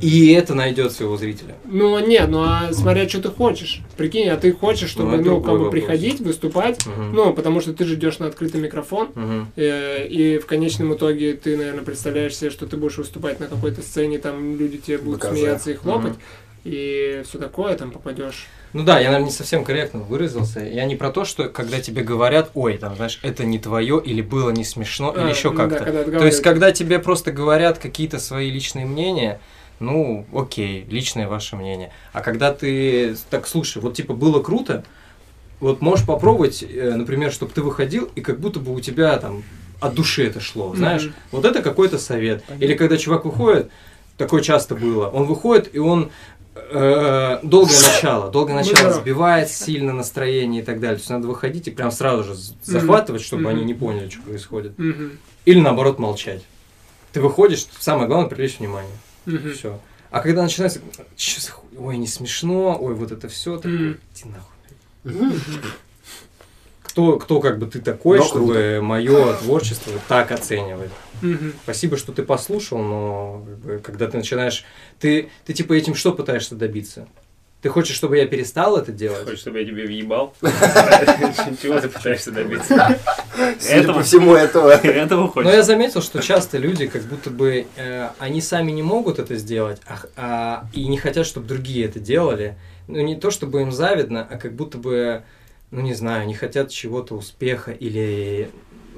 И 0.00 0.32
это 0.32 0.54
найдет 0.54 0.92
своего 0.92 1.18
зрителя. 1.18 1.54
Ну, 1.66 1.98
не, 1.98 2.26
ну, 2.26 2.40
а 2.44 2.72
смотря, 2.72 3.06
что 3.08 3.20
ты 3.20 3.28
хочешь. 3.28 3.82
Прикинь, 3.98 4.28
а 4.30 4.38
ты 4.38 4.52
хочешь, 4.52 4.96
Ну, 4.96 5.02
чтобы, 5.02 5.18
ну, 5.18 5.22
другой 5.22 5.42
как 5.52 5.60
бы 5.60 5.70
приходить, 5.70 6.20
выступать, 6.20 6.86
Мгм. 6.86 7.14
ну, 7.14 7.34
потому 7.34 7.60
что 7.60 7.74
ты 7.74 7.84
же 7.84 7.94
идешь 7.94 8.18
на 8.20 8.26
открытый 8.26 8.58
микрофон, 8.60 9.10
Мгм. 9.14 9.52
э, 9.56 10.06
и 10.08 10.38
в 10.38 10.46
конечном 10.46 10.94
итоге 10.94 11.34
ты, 11.34 11.58
наверное, 11.58 11.84
представляешь 11.84 12.34
себе, 12.34 12.48
что 12.50 12.66
ты 12.66 12.78
будешь 12.78 12.96
выступать 12.96 13.38
на 13.38 13.48
какой-то 13.48 13.82
сцене, 13.82 14.18
там 14.18 14.56
люди 14.58 14.78
тебе 14.78 14.96
будут 14.96 15.20
Доказать. 15.20 15.38
смеяться 15.38 15.70
и 15.72 15.74
хлопать, 15.74 16.12
Мгм. 16.14 16.20
и 16.64 17.22
все 17.28 17.38
такое, 17.38 17.76
там 17.76 17.90
попадешь. 17.90 18.46
Ну 18.72 18.82
да, 18.82 18.98
я, 18.98 19.06
наверное, 19.06 19.26
не 19.26 19.32
совсем 19.32 19.64
корректно 19.64 20.00
выразился. 20.00 20.60
Я 20.60 20.84
не 20.84 20.96
про 20.96 21.10
то, 21.10 21.24
что 21.24 21.48
когда 21.48 21.80
тебе 21.80 22.02
говорят, 22.02 22.50
ой, 22.54 22.76
там, 22.76 22.96
знаешь, 22.96 23.18
это 23.22 23.44
не 23.44 23.58
твое, 23.58 24.02
или 24.04 24.20
было 24.20 24.50
не 24.50 24.64
смешно, 24.64 25.12
или 25.12 25.20
А, 25.20 25.28
еще 25.28 25.50
ну 25.50 25.56
да, 25.56 25.68
как-то. 25.68 25.84
когда 25.84 26.18
То 26.18 26.26
есть, 26.26 26.42
когда 26.42 26.72
тебе 26.72 26.98
просто 26.98 27.32
говорят 27.32 27.78
какие-то 27.78 28.18
свои 28.18 28.50
личные 28.50 28.84
мнения, 28.84 29.40
ну, 29.80 30.26
окей, 30.34 30.84
личное 30.88 31.28
ваше 31.28 31.56
мнение. 31.56 31.90
А 32.12 32.20
когда 32.20 32.52
ты 32.52 33.16
так, 33.30 33.46
слушай, 33.46 33.80
вот 33.80 33.94
типа 33.94 34.14
было 34.14 34.42
круто, 34.42 34.84
вот 35.60 35.80
можешь 35.80 36.06
попробовать, 36.06 36.62
э, 36.62 36.94
например, 36.94 37.32
чтобы 37.32 37.52
ты 37.52 37.62
выходил, 37.62 38.10
и 38.14 38.20
как 38.20 38.40
будто 38.40 38.60
бы 38.60 38.74
у 38.74 38.80
тебя 38.80 39.16
там 39.18 39.42
от 39.80 39.94
души 39.94 40.26
это 40.26 40.40
шло, 40.40 40.74
знаешь. 40.74 41.04
Мгм. 41.04 41.14
Вот 41.32 41.44
это 41.44 41.62
какой-то 41.62 41.98
совет. 41.98 42.44
Или 42.60 42.74
когда 42.74 42.96
чувак 42.96 43.24
выходит, 43.24 43.70
такое 44.16 44.42
часто 44.42 44.74
было, 44.74 45.08
он 45.08 45.24
выходит, 45.24 45.74
и 45.74 45.78
он 45.78 46.10
долгое 47.42 47.80
начало, 47.94 48.30
долгое 48.30 48.54
Ну 48.54 48.58
начало 48.60 48.92
сбивает 48.92 49.50
сильно 49.50 49.92
настроение 49.92 50.62
и 50.62 50.64
так 50.64 50.80
далее. 50.80 50.96
То 50.96 51.00
есть 51.00 51.10
надо 51.10 51.28
выходить 51.28 51.68
и 51.68 51.70
прям 51.70 51.90
сразу 51.90 52.24
же 52.24 52.34
захватывать, 52.62 53.22
чтобы 53.22 53.48
они 53.50 53.64
не 53.64 53.74
поняли, 53.74 54.08
что 54.08 54.22
происходит. 54.22 54.72
Или 55.44 55.60
наоборот 55.60 55.98
молчать. 55.98 56.42
Ты 57.12 57.20
выходишь, 57.20 57.66
самое 57.78 58.08
главное 58.08 58.28
привлечь 58.28 58.58
внимание. 58.58 58.92
Все. 59.54 59.78
А 60.10 60.20
когда 60.20 60.42
начинается, 60.42 60.80
«Чё 61.16 61.40
за 61.40 61.50
хуй? 61.50 61.68
ой, 61.78 61.96
не 61.96 62.06
смешно, 62.06 62.78
ой, 62.80 62.94
вот 62.94 63.10
это 63.10 63.28
все, 63.28 63.58
иди 63.58 64.24
нахуй. 64.24 65.32
Кто, 66.82 67.18
кто 67.18 67.40
как 67.40 67.58
бы 67.58 67.66
ты 67.66 67.80
такой, 67.80 68.18
Но 68.18 68.24
чтобы 68.24 68.80
мое 68.82 69.34
творчество 69.34 69.92
так 70.08 70.32
оценивать? 70.32 70.90
Мгм. 71.22 71.54
Спасибо, 71.62 71.96
что 71.96 72.12
ты 72.12 72.22
послушал, 72.22 72.78
но 72.78 73.46
когда 73.82 74.06
ты 74.08 74.16
начинаешь, 74.16 74.64
ты, 74.98 75.30
ты 75.44 75.52
типа 75.52 75.72
этим 75.72 75.94
что 75.94 76.12
пытаешься 76.12 76.54
добиться? 76.54 77.08
Ты 77.62 77.70
хочешь, 77.70 77.96
чтобы 77.96 78.18
я 78.18 78.26
перестал 78.26 78.76
это 78.76 78.92
делать? 78.92 79.24
Хочешь, 79.24 79.40
чтобы 79.40 79.58
я 79.58 79.64
тебе 79.66 79.86
въебал? 79.86 80.34
Чего 80.40 81.80
ты 81.80 81.88
пытаешься 81.88 82.30
добиться? 82.30 82.98
Судя 83.58 83.92
по 83.92 84.02
всему 84.02 84.34
этого. 84.34 84.70
Этого 84.84 85.22
Но 85.22 85.28
хочешь? 85.28 85.52
я 85.52 85.62
заметил, 85.62 86.02
что 86.02 86.20
часто 86.22 86.58
люди 86.58 86.86
как 86.86 87.02
будто 87.02 87.30
бы 87.30 87.66
э, 87.76 88.08
они 88.18 88.40
сами 88.40 88.70
не 88.72 88.82
могут 88.82 89.18
это 89.18 89.34
сделать, 89.36 89.80
а, 90.16 90.68
и 90.74 90.86
не 90.86 90.98
хотят, 90.98 91.26
чтобы 91.26 91.48
другие 91.48 91.86
это 91.86 91.98
делали. 91.98 92.56
Ну 92.88 93.00
не 93.00 93.16
то, 93.16 93.30
чтобы 93.30 93.62
им 93.62 93.72
завидно, 93.72 94.26
а 94.30 94.36
как 94.36 94.54
будто 94.54 94.78
бы, 94.78 95.22
ну 95.70 95.80
не 95.80 95.94
знаю, 95.94 96.22
они 96.22 96.34
хотят 96.34 96.70
чего-то 96.70 97.14
успеха 97.16 97.72
или, 97.72 98.50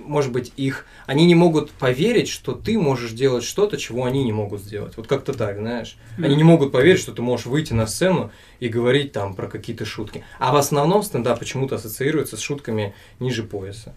может 0.05 0.33
быть, 0.33 0.53
их, 0.57 0.87
они 1.07 1.27
не 1.27 1.35
могут 1.35 1.71
поверить, 1.71 2.29
что 2.29 2.53
ты 2.53 2.79
можешь 2.79 3.13
делать 3.13 3.45
что-то, 3.45 3.77
чего 3.77 4.05
они 4.05 4.25
не 4.25 4.33
могут 4.33 4.61
сделать. 4.61 4.97
Вот 4.97 5.07
как-то 5.07 5.33
так, 5.33 5.59
знаешь. 5.59 5.97
Они 6.17 6.37
не 6.37 6.45
могут 6.45 6.73
поверить, 6.73 7.01
что 7.01 7.13
ты 7.13 7.23
можешь 7.23 7.47
выйти 7.47 7.73
на 7.73 7.87
сцену 7.87 8.31
и 8.61 8.69
говорить 8.69 9.13
там 9.13 9.35
про 9.35 9.47
какие-то 9.47 9.85
шутки. 9.85 10.25
А 10.39 10.53
в 10.53 10.57
основном 10.57 11.03
стендап 11.03 11.39
почему-то 11.39 11.77
ассоциируется 11.77 12.37
с 12.37 12.41
шутками 12.41 12.95
ниже 13.21 13.43
пояса. 13.43 13.95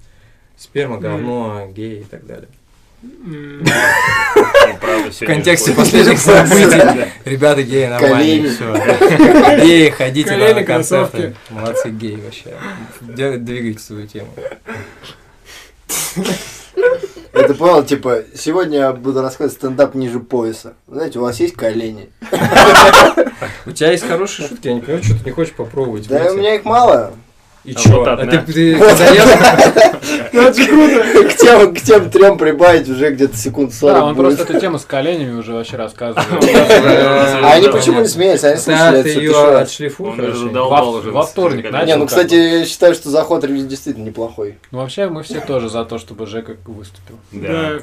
Сперма, 0.57 0.97
говно, 0.97 1.67
гей 1.73 2.01
и 2.01 2.03
так 2.03 2.25
далее. 2.25 2.49
Ну, 3.01 3.63
В 3.63 5.25
контексте 5.25 5.71
последних 5.71 6.19
событий. 6.19 7.09
Ребята, 7.25 7.63
геи 7.63 7.87
нормально, 7.87 8.49
все. 8.49 9.65
Геи, 9.65 9.89
ходите 9.89 10.35
на 10.37 10.63
концерты. 10.63 11.35
Молодцы, 11.49 11.89
геи 11.89 12.19
вообще. 12.23 12.55
Двигайте 13.01 13.79
свою 13.79 14.07
тему. 14.07 14.29
Это 17.33 17.53
понял, 17.55 17.83
типа, 17.83 18.23
сегодня 18.35 18.79
я 18.79 18.93
буду 18.93 19.21
рассказывать 19.21 19.57
стендап 19.57 19.95
ниже 19.95 20.19
пояса. 20.19 20.73
Знаете, 20.87 21.19
у 21.19 21.21
вас 21.23 21.39
есть 21.39 21.55
колени? 21.55 22.09
У 23.65 23.71
тебя 23.71 23.91
есть 23.91 24.07
хорошие 24.07 24.47
шутки, 24.47 24.67
я 24.67 24.73
не 24.75 24.81
понимаю, 24.81 25.03
что 25.03 25.15
ты 25.15 25.25
не 25.25 25.31
хочешь 25.31 25.53
попробовать. 25.53 26.07
Да 26.07 26.31
у 26.31 26.35
меня 26.35 26.55
их 26.55 26.65
мало. 26.65 27.13
И 27.63 27.73
А 27.73 27.75
чё? 27.79 27.99
вот 27.99 28.07
А 28.07 28.17
ты, 28.25 28.39
ты 28.39 28.79
когда 28.79 29.05
ехал? 29.09 29.91
Ну, 30.33 30.41
это 30.41 30.53
же 30.61 30.67
круто. 30.67 31.29
К 31.29 31.33
тем, 31.35 31.75
к 31.75 31.81
тем 31.81 32.09
трем 32.09 32.37
прибавить 32.37 32.89
уже 32.89 33.11
где-то 33.11 33.37
секунд 33.37 33.73
40 33.73 33.95
Да, 33.95 34.05
он 34.05 34.15
будет. 34.15 34.25
просто 34.37 34.43
эту 34.51 34.59
тему 34.59 34.79
с 34.79 34.85
коленями 34.85 35.37
уже 35.37 35.53
вообще 35.53 35.77
рассказывал. 35.77 36.23
А 36.41 37.53
они 37.53 37.67
почему 37.67 38.01
не 38.01 38.07
смеются? 38.07 38.49
Они 38.49 38.57
слышали 38.57 39.03
ты 39.03 39.09
всё 39.11 39.21
ее 39.21 39.57
отшлифуй, 39.57 40.11
Во- 41.11 41.23
вторник 41.23 41.71
Не, 41.85 41.95
ну, 41.95 42.07
кстати, 42.07 42.33
я 42.33 42.65
считаю, 42.65 42.95
что 42.95 43.09
заход 43.09 43.41
действительно 43.41 44.05
неплохой. 44.05 44.57
Ну, 44.71 44.79
вообще, 44.79 45.07
мы 45.09 45.23
все 45.23 45.39
тоже 45.39 45.69
за 45.69 45.85
то, 45.85 45.97
чтобы 45.99 46.25
Жека 46.25 46.55
выступил. 46.65 47.17
Да. 47.31 47.79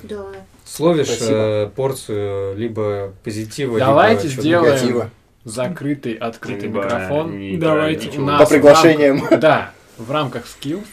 Словишь 0.64 1.08
э, 1.20 1.70
порцию 1.74 2.56
либо 2.56 3.12
позитива, 3.24 3.78
Давайте 3.78 4.28
либо 4.28 4.40
сделаем. 4.42 5.10
Закрытый, 5.48 6.14
открытый 6.14 6.68
Либо 6.68 6.84
микрофон. 6.84 7.38
не 7.38 7.56
Давайте. 7.56 8.08
ничего. 8.08 8.22
У 8.22 8.26
нас 8.26 8.38
По 8.40 8.46
в 8.46 8.48
приглашениям. 8.50 9.18
рамках- 9.20 9.40
Да, 9.40 9.70
в 9.96 10.10
рамках 10.10 10.44
skills 10.46 10.86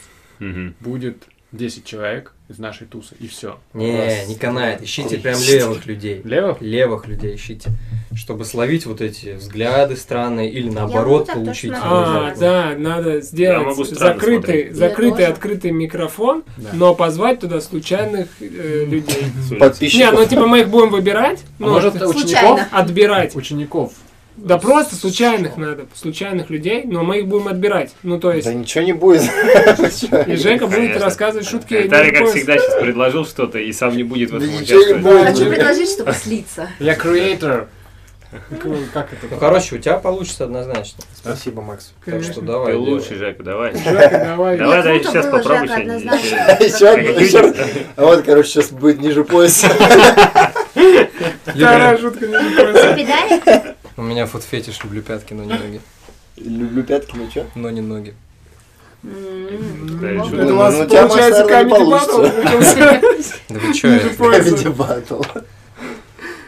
будет 0.80 1.24
10 1.52 1.84
человек 1.84 2.32
из 2.48 2.58
нашей 2.58 2.86
тусы, 2.86 3.14
и 3.18 3.26
все. 3.26 3.58
Не, 3.74 4.24
не 4.26 4.36
канает. 4.36 4.80
Ищите 4.82 5.16
прям 5.18 5.36
левых 5.40 5.84
людей. 5.86 6.20
Левых? 6.22 6.60
Левых 6.60 7.06
людей 7.08 7.34
ищите. 7.34 7.70
Чтобы 8.14 8.44
словить 8.44 8.86
вот 8.86 9.00
эти 9.00 9.32
взгляды 9.34 9.96
странные 9.96 10.50
или 10.50 10.68
наоборот 10.70 11.26
получить. 11.26 11.72
А, 11.74 12.34
да, 12.38 12.74
надо 12.76 13.20
сделать 13.20 13.76
закрытый, 13.90 14.70
закрытый, 14.70 15.26
открытый 15.26 15.70
микрофон, 15.72 16.44
Да. 16.56 16.70
но 16.72 16.94
позвать 16.94 17.40
туда 17.40 17.60
случайных 17.60 18.28
э, 18.40 18.84
людей. 18.88 19.24
Улицы. 19.24 19.54
Не, 19.54 19.58
Подписчиков. 19.58 20.14
ну 20.14 20.26
типа 20.26 20.46
мы 20.46 20.60
их 20.60 20.68
будем 20.68 20.90
выбирать, 20.90 21.40
А 21.40 21.46
ну, 21.58 21.70
может, 21.70 22.00
учеников? 22.00 22.60
Отбирать. 22.70 23.34
Учеников. 23.34 23.92
Да 24.36 24.58
просто 24.58 24.94
случайных 24.96 25.56
надо, 25.56 25.86
случайных 25.94 26.50
людей, 26.50 26.82
но 26.84 27.02
мы 27.02 27.20
их 27.20 27.26
будем 27.26 27.48
отбирать. 27.48 27.92
Ну 28.02 28.20
то 28.20 28.32
есть, 28.32 28.46
Да 28.46 28.52
ничего 28.54 28.84
не 28.84 28.92
будет. 28.92 29.22
и 30.26 30.36
Жека 30.36 30.66
будет 30.66 31.00
рассказывать 31.00 31.48
шутки. 31.48 31.74
Виталий, 31.74 32.10
не 32.12 32.16
как 32.18 32.28
всегда, 32.28 32.58
сейчас 32.58 32.74
предложил 32.80 33.24
что-то 33.24 33.58
и 33.58 33.72
сам 33.72 33.96
не 33.96 34.02
будет 34.02 34.30
в 34.30 34.36
этом 34.36 34.48
ничего 34.48 34.78
не 34.80 34.92
участвовать. 34.92 35.02
будет. 35.02 35.38
Хочу 35.38 35.50
предложить, 35.50 35.90
чтобы 35.90 36.12
слиться. 36.12 36.68
Я 36.78 36.94
creator. 36.94 37.66
Как- 38.92 39.12
это? 39.12 39.26
Ну, 39.30 39.36
короче, 39.38 39.76
у 39.76 39.78
тебя 39.78 39.96
получится 39.98 40.44
однозначно. 40.44 41.02
Спасибо, 41.14 41.62
Макс. 41.62 41.92
Так 42.04 42.14
Конечно. 42.14 42.32
что 42.32 42.40
Ты 42.42 42.46
давай. 42.48 42.72
делай. 42.72 42.90
лучший, 42.90 43.16
Жека, 43.16 43.42
давай. 43.42 43.72
Жека, 43.72 43.84
давай. 44.26 44.58
Давай, 44.58 44.82
давай, 44.82 45.02
сейчас 45.02 45.26
попробуй. 45.26 45.68
Еще. 46.66 47.54
А 47.96 48.04
вот, 48.04 48.22
короче, 48.24 48.48
сейчас 48.48 48.70
будет 48.72 49.00
ниже 49.00 49.24
пояса. 49.24 49.68
Вторая 51.46 51.96
шутка 51.98 52.26
не 52.26 52.34
пояса. 52.34 53.75
У 53.96 54.02
меня 54.02 54.26
фуд-фетиш, 54.26 54.82
люблю 54.84 55.02
пятки, 55.02 55.32
но 55.34 55.44
не 55.44 55.52
ноги. 55.58 55.80
Люблю 56.36 56.82
пятки, 56.82 57.14
ну 57.16 57.28
чё? 57.30 57.46
Но 57.54 57.70
не 57.70 57.80
ноги. 57.80 58.14
И? 59.02 59.08
Это 60.02 60.44
Ну, 60.44 60.54
у 60.54 60.56
вас 60.56 60.74
ну, 60.74 60.88
получается 60.88 61.44
камеди 61.44 61.90
батл. 61.90 62.22
Да 63.48 63.58
вы 63.58 63.74
чё. 63.74 65.44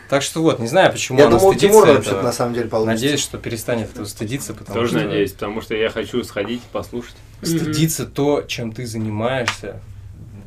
Так 0.09 0.23
что 0.23 0.41
вот, 0.41 0.59
не 0.59 0.67
знаю, 0.67 0.91
почему 0.91 1.19
Я 1.19 1.27
она 1.27 1.39
думал, 1.39 1.53
стыдится 1.53 1.81
Тимур 1.83 1.97
вообще 1.97 2.23
на 2.23 2.33
самом 2.33 2.55
деле 2.55 2.67
получится. 2.69 3.05
Надеюсь, 3.05 3.21
что 3.21 3.37
перестанет 3.37 3.91
этого 3.91 4.07
стыдиться, 4.07 4.55
потому 4.55 4.75
Тоже 4.79 4.99
что 4.99 5.07
надеюсь, 5.07 5.33
потому 5.33 5.61
что 5.61 5.75
я 5.75 5.91
хочу 5.91 6.25
сходить, 6.25 6.63
послушать. 6.73 7.17
стыдиться 7.43 8.07
то, 8.07 8.43
чем 8.43 8.73
ты 8.73 8.87
занимаешься, 8.87 9.81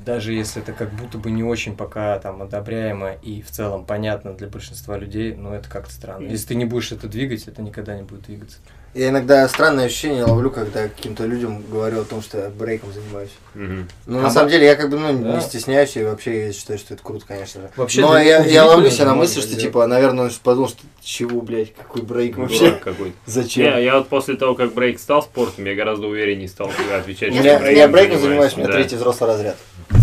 даже 0.06 0.34
если 0.34 0.62
это 0.62 0.74
как 0.74 0.92
будто 0.94 1.18
бы 1.18 1.32
не 1.32 1.44
очень 1.44 1.76
пока 1.76 2.18
там 2.20 2.42
одобряемо 2.42 3.14
и 3.22 3.42
в 3.42 3.52
целом 3.52 3.86
понятно 3.86 4.34
для 4.34 4.48
большинства 4.48 4.98
людей, 4.98 5.34
но 5.36 5.56
это 5.56 5.70
как-то 5.70 5.94
странно. 5.94 6.28
Если 6.28 6.48
ты 6.48 6.56
не 6.56 6.66
будешь 6.66 6.92
это 6.92 7.08
двигать, 7.08 7.48
это 7.48 7.62
никогда 7.62 7.96
не 7.96 8.04
будет 8.04 8.24
двигаться. 8.24 8.58
Я 8.94 9.08
иногда 9.08 9.48
странное 9.48 9.86
ощущение 9.86 10.26
ловлю, 10.26 10.52
когда 10.52 10.90
каким-то 10.90 11.26
людям 11.26 11.64
говорю 11.72 12.02
о 12.02 12.04
том, 12.04 12.22
что 12.22 12.40
я 12.40 12.50
брейком 12.50 12.92
занимаюсь. 12.92 13.30
Мгм. 13.54 13.88
Ну, 14.06 14.20
А 14.20 14.24
на 14.24 14.30
самом 14.30 14.50
деле, 14.50 14.66
я 14.66 14.76
как 14.76 14.90
бы, 14.90 15.00
ну, 15.00 15.18
Да. 15.18 15.36
не 15.36 15.42
стесняюсь, 15.42 15.96
и 15.96 16.04
вообще 16.04 16.48
я 16.48 16.54
считаю, 16.54 16.78
что 16.78 16.94
это 16.94 17.02
круто, 17.02 17.24
конечно 17.26 17.62
же. 17.62 17.70
Вообще, 17.78 18.02
Но 18.02 18.18
я, 18.20 18.44
я 18.44 18.66
ловлю 18.66 18.90
себя 18.90 19.06
на 19.06 19.16
мысли, 19.16 19.40
что, 19.40 19.56
типа, 19.56 19.88
наверное, 19.88 20.26
он 20.26 20.32
подумал, 20.44 20.68
что 20.68 20.82
чего, 21.02 21.40
блядь, 21.40 21.74
какой 21.74 22.02
брейк 22.02 22.36
вообще? 22.36 22.74
Какой. 22.84 23.14
Зачем? 23.26 23.64
Я, 23.64 23.78
я 23.78 23.98
вот 23.98 24.10
после 24.10 24.36
того, 24.36 24.56
как 24.56 24.74
брейк 24.74 25.00
стал 25.00 25.24
спортом, 25.24 25.66
я 25.66 25.76
гораздо 25.76 26.08
увереннее 26.08 26.50
стал 26.50 26.70
отвечать. 26.94 27.34
Что 27.34 27.72
я 27.72 27.88
брейком 27.88 28.20
занимаюсь. 28.20 28.56
у 28.56 28.60
меня 28.60 28.70
третий 28.74 28.98
взрослый 28.98 29.30
разряд. 29.30 29.56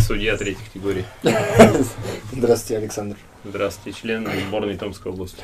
Судья 0.07 0.37
третьей 0.37 0.65
категории. 0.65 1.05
Здравствуйте, 2.33 2.77
Александр. 2.79 3.17
Здравствуйте, 3.45 3.99
член 3.99 4.29
сборной 4.49 4.77
Томской 4.77 5.13
области. 5.13 5.43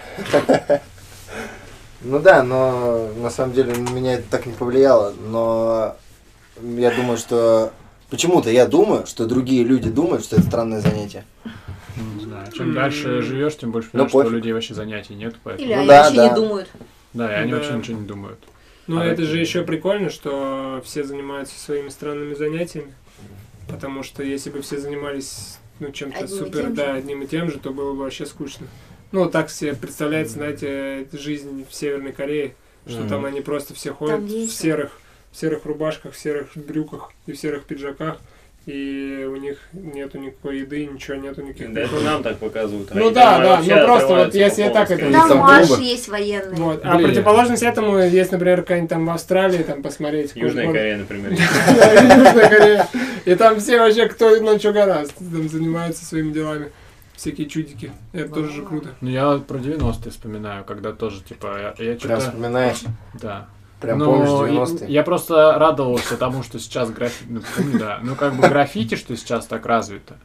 Ну 2.03 2.19
да, 2.19 2.43
но 2.43 3.09
на 3.17 3.31
самом 3.31 3.55
деле 3.55 3.75
на 3.75 3.89
меня 3.91 4.15
это 4.15 4.25
так 4.31 4.47
не 4.47 4.53
повлияло, 4.53 5.15
но 5.27 5.97
я 6.63 6.91
думаю, 6.91 7.17
что 7.17 7.73
почему-то 8.11 8.51
я 8.51 8.67
думаю, 8.67 9.07
что 9.07 9.27
другие 9.27 9.65
люди 9.65 9.89
думают, 9.91 10.25
что 10.25 10.37
это 10.37 10.45
странное 10.47 10.81
занятие. 10.81 11.25
Не 11.97 12.25
знаю. 12.25 12.51
Чем 12.53 12.75
дальше 12.75 13.23
живешь, 13.23 13.57
тем 13.57 13.71
больше 13.71 13.89
Ну, 13.93 14.05
понимаешь, 14.07 14.27
что 14.27 14.35
у 14.35 14.37
людей 14.37 14.53
вообще 14.53 14.75
занятий 14.75 15.15
нет. 15.15 15.37
Поэтому... 15.45 15.67
Или 15.67 15.75
Ну 15.75 15.81
они 15.81 15.89
да, 15.89 16.03
вообще 16.03 16.17
да. 16.17 16.29
не 16.29 16.35
думают. 16.35 16.69
Да, 17.15 17.33
и 17.33 17.35
они 17.43 17.51
Да. 17.53 17.57
вообще 17.59 17.73
ничего 17.75 17.99
не 18.01 18.07
думают. 18.07 18.39
Ну, 18.87 18.99
А 19.01 19.05
это 19.05 19.23
это- 19.23 19.31
же 19.31 19.39
еще 19.39 19.63
прикольно, 19.63 20.11
что 20.11 20.83
все 20.85 21.05
занимаются 21.05 21.59
своими 21.59 21.89
странными 21.89 22.35
занятиями. 22.35 22.93
Потому 23.69 24.03
что 24.03 24.23
если 24.23 24.51
бы 24.51 24.63
все 24.63 24.79
занимались 24.79 25.59
ну, 25.81 25.91
чем-то 25.91 26.29
супер, 26.29 26.65
тем 26.65 26.75
да, 26.75 26.93
же. 26.93 26.99
одним 26.99 27.23
и 27.23 27.27
тем 27.27 27.51
же, 27.51 27.59
то 27.59 27.71
было 27.71 27.93
бы 27.93 27.99
вообще 28.01 28.27
скучно. 28.27 28.67
Ну, 29.13 29.29
так 29.31 29.51
себе 29.51 29.75
представляется, 29.75 30.35
знаете, 30.35 31.07
жизнь 31.13 31.65
в 31.69 31.75
Северной 31.75 32.13
Корее, 32.13 32.55
что 32.87 33.01
Мгм. 33.01 33.09
там 33.09 33.25
они 33.25 33.41
просто 33.41 33.75
все 33.75 33.93
ходят 33.93 34.21
в 34.23 34.49
серых, 34.51 34.99
в 35.31 35.37
серых 35.37 35.65
рубашках, 35.65 36.13
в 36.15 36.19
серых 36.19 36.57
брюках 36.57 37.13
и 37.27 37.33
в 37.33 37.37
серых 37.39 37.65
пиджаках, 37.65 38.19
и 38.67 39.29
у 39.31 39.37
них 39.37 39.59
нету 39.73 40.19
никакой 40.19 40.61
еды, 40.61 40.87
ничего 40.87 41.17
нету 41.17 41.43
никаких 41.43 41.73
Да, 41.75 41.83
это 41.83 42.01
нам 42.01 42.23
так 42.23 42.39
показывают. 42.39 42.95
Ну 42.95 43.11
да, 43.11 43.39
да, 43.39 43.61
ну 43.63 43.87
просто 43.87 44.09
вот 44.15 44.35
если 44.35 44.63
я 44.63 44.71
так 44.71 44.91
это- 44.91 45.11
Там 45.11 45.29
там 45.29 45.39
Маши 45.39 45.67
клубы. 45.67 45.83
есть 45.83 46.09
военные. 46.09 46.55
Вот. 46.57 46.81
А 46.83 46.99
противоположность 46.99 47.63
этому 47.63 47.99
есть, 47.99 48.33
например, 48.33 48.63
какая-нибудь 48.63 48.91
там 48.91 49.07
в 49.07 49.11
Австралии, 49.11 49.63
там 49.63 49.83
посмотреть. 49.83 50.33
Южная 50.35 50.67
Корея, 50.67 50.97
например. 50.97 51.33
Южная 51.69 52.49
Корея. 52.49 52.89
И 53.27 53.35
там 53.35 53.61
все 53.61 53.79
вообще, 53.79 54.09
кто 54.09 54.31
на 54.41 54.59
что 54.59 54.73
гораздо, 54.73 55.15
там 55.19 55.49
занимаются 55.49 56.05
своими 56.05 56.33
делами. 56.33 56.73
Всякие 57.17 57.49
чудики. 57.49 57.93
Это 58.13 58.35
тоже 58.35 58.51
же 58.51 58.63
круто. 58.65 58.89
Ну, 59.01 59.09
я 59.09 59.29
вот 59.29 59.47
про 59.47 59.59
90-е 59.59 60.11
вспоминаю, 60.11 60.65
когда 60.65 60.93
тоже, 60.93 61.23
типа, 61.23 61.75
я, 61.79 61.85
я 61.85 61.95
Прям 61.95 61.99
что-то... 61.99 62.21
вспоминаешь, 62.21 62.83
Да. 63.21 63.49
Прям 63.85 63.99
Ну, 63.99 64.05
помнишь 64.07 64.29
я- 64.29 64.65
90-е. 64.65 64.91
Я 64.93 65.03
просто 65.03 65.59
радовался 65.59 66.17
тому, 66.17 66.43
что 66.43 66.59
сейчас 66.59 66.91
граффити, 66.91 67.29
ну, 67.31 67.41
помню, 67.57 67.79
да, 67.79 68.01
ну 68.03 68.15
как 68.17 68.35
бы 68.35 68.49
граффити, 68.49 68.97
что 68.97 69.17
сейчас 69.17 69.47
так 69.47 69.67
развито, 69.67 70.17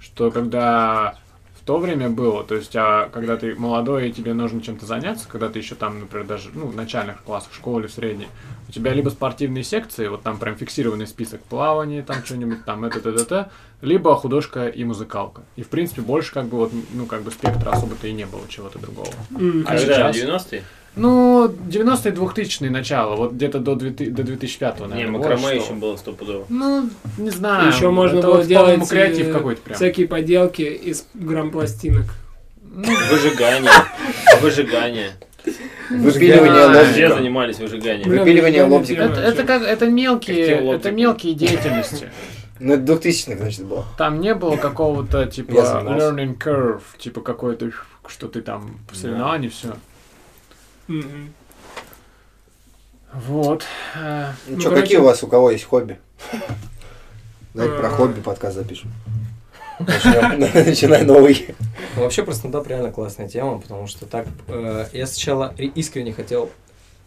что 0.00 0.30
когда 0.30 1.14
в 1.60 1.66
то 1.66 1.78
время 1.78 2.10
было, 2.10 2.44
то 2.44 2.54
есть, 2.56 2.76
а 2.76 3.08
когда 3.08 3.38
ты 3.38 3.54
молодой 3.54 4.10
и 4.10 4.12
тебе 4.12 4.34
нужно 4.34 4.60
чем-то 4.60 4.84
заняться, 4.84 5.26
когда 5.26 5.48
ты 5.48 5.58
еще 5.60 5.74
там, 5.74 5.98
например, 5.98 6.26
даже 6.26 6.50
ну, 6.52 6.66
в 6.66 6.76
начальных 6.76 7.22
классах 7.22 7.54
школы, 7.54 7.86
в 7.88 7.90
средней, 7.90 8.28
у 8.68 8.72
тебя 8.72 8.92
либо 8.92 9.08
спортивные 9.08 9.64
секции, 9.64 10.08
вот 10.08 10.22
там 10.22 10.36
прям 10.36 10.56
фиксированный 10.56 11.06
список 11.06 11.40
плавания, 11.42 12.02
там 12.02 12.16
что-нибудь, 12.22 12.66
там 12.66 12.84
это, 12.84 12.98
это, 12.98 13.08
это, 13.10 13.50
либо 13.80 14.14
художка 14.14 14.66
и 14.68 14.84
музыкалка. 14.84 15.40
И, 15.56 15.62
в 15.62 15.68
принципе, 15.68 16.02
больше 16.02 16.34
как 16.34 16.48
бы 16.48 16.58
вот, 16.58 16.72
ну, 16.92 17.06
как 17.06 17.22
бы 17.22 17.30
спектра 17.30 17.70
особо-то 17.70 18.08
и 18.08 18.12
не 18.12 18.26
было 18.26 18.42
чего-то 18.46 18.78
другого. 18.78 19.08
М. 19.30 19.64
А 19.66 19.76
Когда? 19.78 20.12
сейчас? 20.12 20.16
90-е? 20.16 20.64
Ну, 20.96 21.46
90-е, 21.48 22.12
2000-е 22.12 22.70
начало, 22.70 23.16
вот 23.16 23.32
где-то 23.32 23.58
до, 23.58 23.74
2000 23.74 24.10
до 24.10 24.22
2005-го, 24.22 24.84
Не, 24.84 24.90
наверное. 24.90 25.18
макраме 25.18 25.42
вот 25.42 25.52
еще 25.52 25.64
что. 25.64 25.74
было 25.74 25.96
стопудово. 25.96 26.44
Ну, 26.48 26.88
не 27.18 27.30
знаю. 27.30 27.68
Еще 27.68 27.90
можно 27.90 28.18
это 28.18 28.28
было 28.28 28.36
вот, 28.36 28.46
делать 28.46 28.88
креатив 28.88 29.28
э, 29.28 29.32
какой-то 29.32 29.62
прям. 29.62 29.76
всякие 29.76 30.06
поделки 30.06 30.62
из 30.62 31.06
грамм-пластинок. 31.14 32.06
Выжигание. 32.74 33.70
Выжигание. 34.40 35.10
Выпиливание 35.90 36.68
Да. 36.68 36.84
Все 36.84 37.02
лобзика. 37.02 37.14
занимались 37.14 37.58
выжиганием. 37.58 38.08
Выпиливание 38.08 38.64
лобзика. 38.64 39.02
Это, 39.02 39.44
как 39.44 39.62
это 39.62 39.86
мелкие, 39.86 40.74
это 40.74 40.90
мелкие 40.90 41.34
деятельности. 41.34 42.10
Ну, 42.60 42.74
это 42.74 42.92
2000-х, 42.92 43.36
значит, 43.36 43.64
было. 43.64 43.84
Там 43.98 44.20
не 44.20 44.32
было 44.34 44.56
какого-то 44.56 45.26
типа 45.26 45.52
learning 45.52 46.38
curve, 46.38 46.82
типа 46.98 47.20
какой-то, 47.20 47.70
что 48.06 48.28
ты 48.28 48.42
там 48.42 48.78
по 48.88 48.94
соревнованию, 48.94 49.50
все. 49.50 49.74
Мгм. 50.88 51.32
Вот. 53.12 53.64
Ну, 53.94 54.02
Ну, 54.48 54.60
что, 54.60 54.68
короче- 54.70 54.82
какие 54.82 54.98
у 54.98 55.04
вас, 55.04 55.22
у 55.22 55.28
кого 55.28 55.50
есть 55.50 55.64
хобби? 55.64 55.98
Давайте 57.54 57.76
про 57.78 57.86
А. 57.88 57.90
хобби 57.90 58.20
подкаст 58.20 58.56
запишем. 58.56 58.92
Начинай 59.78 61.04
новый. 61.04 61.54
Вообще 61.96 62.22
про 62.24 62.32
стендап 62.34 62.66
реально 62.68 62.90
классная 62.90 63.28
тема, 63.28 63.60
потому 63.60 63.86
что 63.86 64.06
так 64.06 64.26
э, 64.48 64.86
я 64.92 65.06
сначала 65.06 65.54
искренне 65.56 66.12
хотел 66.12 66.50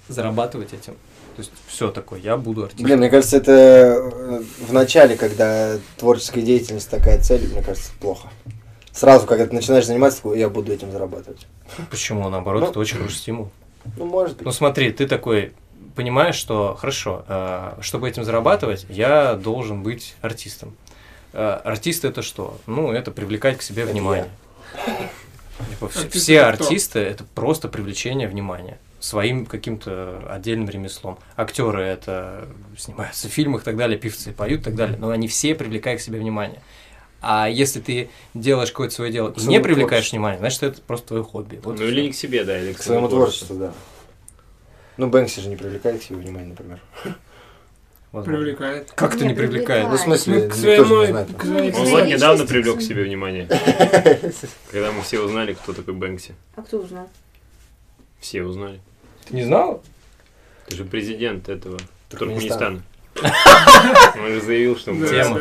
зарабатывать 0.07 0.74
этим. 0.74 0.93
То 1.36 1.41
есть 1.41 1.51
все 1.67 1.91
такое, 1.91 2.19
я 2.19 2.36
буду 2.38 2.63
артистом. 2.63 2.86
Блин, 2.86 3.00
мне 3.00 3.10
кажется, 3.10 3.38
это 3.38 3.51
э, 3.51 4.41
в 4.67 4.74
начале, 4.74 5.15
когда 5.17 5.77
творческая 5.98 6.41
деятельность 6.41 6.89
такая 6.89 7.22
цель, 7.22 7.48
мне 7.51 7.62
кажется, 7.62 7.91
плохо. 8.00 8.29
Сразу, 8.91 9.27
когда 9.27 9.46
ты 9.46 9.53
начинаешь 9.53 9.86
заниматься, 9.86 10.27
я 10.34 10.50
буду 10.50 10.72
этим 10.74 10.91
зарабатывать. 10.91 11.46
Почему? 11.91 12.27
Наоборот, 12.29 12.63
Ну, 12.63 12.69
это 12.69 12.79
очень 12.79 12.98
хороший 12.98 13.17
стимул. 13.17 13.50
Ну, 13.98 14.06
может 14.06 14.38
быть. 14.38 14.46
Ну 14.46 14.51
смотри, 14.51 14.91
ты 14.91 15.08
такой 15.08 15.53
понимаешь, 15.96 16.36
что 16.36 16.75
хорошо, 16.79 17.25
э, 17.27 17.74
чтобы 17.82 18.10
этим 18.10 18.24
зарабатывать, 18.24 18.86
я 18.89 19.34
должен 19.36 19.84
быть 19.84 20.15
артистом. 20.22 20.75
Э, 21.34 21.60
артист 21.63 22.06
это 22.06 22.22
что? 22.22 22.58
Ну, 22.67 22.91
это 22.91 23.12
привлекать 23.12 23.58
к 23.58 23.62
себе 23.62 23.84
Это 23.84 23.91
внимание. 23.91 24.29
Типа, 25.70 25.88
Артист 25.88 26.13
все 26.13 26.39
кто? 26.39 26.63
артисты 26.63 27.00
это 27.00 27.24
просто 27.24 27.67
привлечение 27.67 28.27
внимания 28.27 28.77
своим 29.00 29.46
каким-то 29.46 30.24
отдельным 30.29 30.70
ремеслом. 30.70 31.17
Актеры 31.36 31.84
это 31.84 32.48
снимаются 32.77 33.27
в 33.27 33.32
фильмах 33.32 33.62
и 33.62 33.65
так 33.65 33.75
далее, 33.77 33.98
певцы 33.98 34.32
поют 34.34 34.62
и 34.62 34.63
так 34.65 34.75
далее, 34.75 34.98
но 34.98 35.10
они 35.10 35.27
все 35.27 35.56
привлекают 35.56 36.01
к 36.01 36.03
себе 36.03 36.20
внимание. 36.20 36.62
А 37.21 37.50
если 37.50 37.79
ты 37.79 38.09
делаешь 38.33 38.71
какое-то 38.71 38.93
свое 38.93 39.12
дело 39.12 39.33
и 39.36 39.41
не 39.47 39.59
привлекаешь 39.59 40.12
внимание, 40.12 40.39
значит, 40.39 40.63
это 40.63 40.81
просто 40.81 41.07
твое 41.09 41.24
хобби. 41.24 41.59
Вот 41.63 41.79
Ну 41.79 41.86
или 41.86 42.01
не 42.01 42.12
к 42.12 42.15
себе, 42.15 42.43
да, 42.43 42.59
или 42.59 42.74
К 42.74 42.81
своему 42.81 43.09
творчеству, 43.09 43.55
да. 43.55 43.74
Ну, 44.97 45.07
Бэнкси 45.07 45.41
же 45.41 45.50
не 45.50 45.55
привлекает 45.55 46.01
к 46.01 46.03
себе 46.03 46.17
внимание, 46.17 46.50
например. 46.50 46.79
Возможно. 48.12 48.38
Привлекает. 48.39 48.91
Как 48.93 49.15
это 49.15 49.25
не 49.25 49.33
привлекает? 49.33 49.89
Ну, 49.89 49.97
в 49.97 50.00
смысле, 50.00 50.43
Ну, 50.45 50.50
к 50.50 50.53
своему- 50.55 51.01
не 51.01 51.07
знает. 51.07 51.27
к 51.38 51.43
своей- 51.43 51.74
Он 51.74 51.86
вот 51.88 52.05
недавно 52.05 52.45
привлек 52.45 52.77
к 52.77 52.81
себе 52.81 53.03
внимание, 53.03 53.47
когда 54.71 54.91
мы 54.91 55.01
все 55.03 55.19
узнали, 55.19 55.53
кто 55.53 55.74
такой 55.74 55.93
Бэнкси. 55.93 56.33
А 56.55 56.62
кто 56.62 56.77
узнал? 56.79 57.09
Все 58.19 58.43
узнали. 58.43 58.79
Ты 59.27 59.36
не 59.36 59.43
знал? 59.43 59.83
Ты 60.67 60.77
же 60.77 60.86
президент 60.86 61.50
этого 61.50 61.77
Туркменистана. 62.09 62.81
Он 63.21 64.27
же 64.31 64.41
заявил, 64.41 64.77
что 64.77 64.93
Да, 64.93 65.07
Тема. 65.07 65.39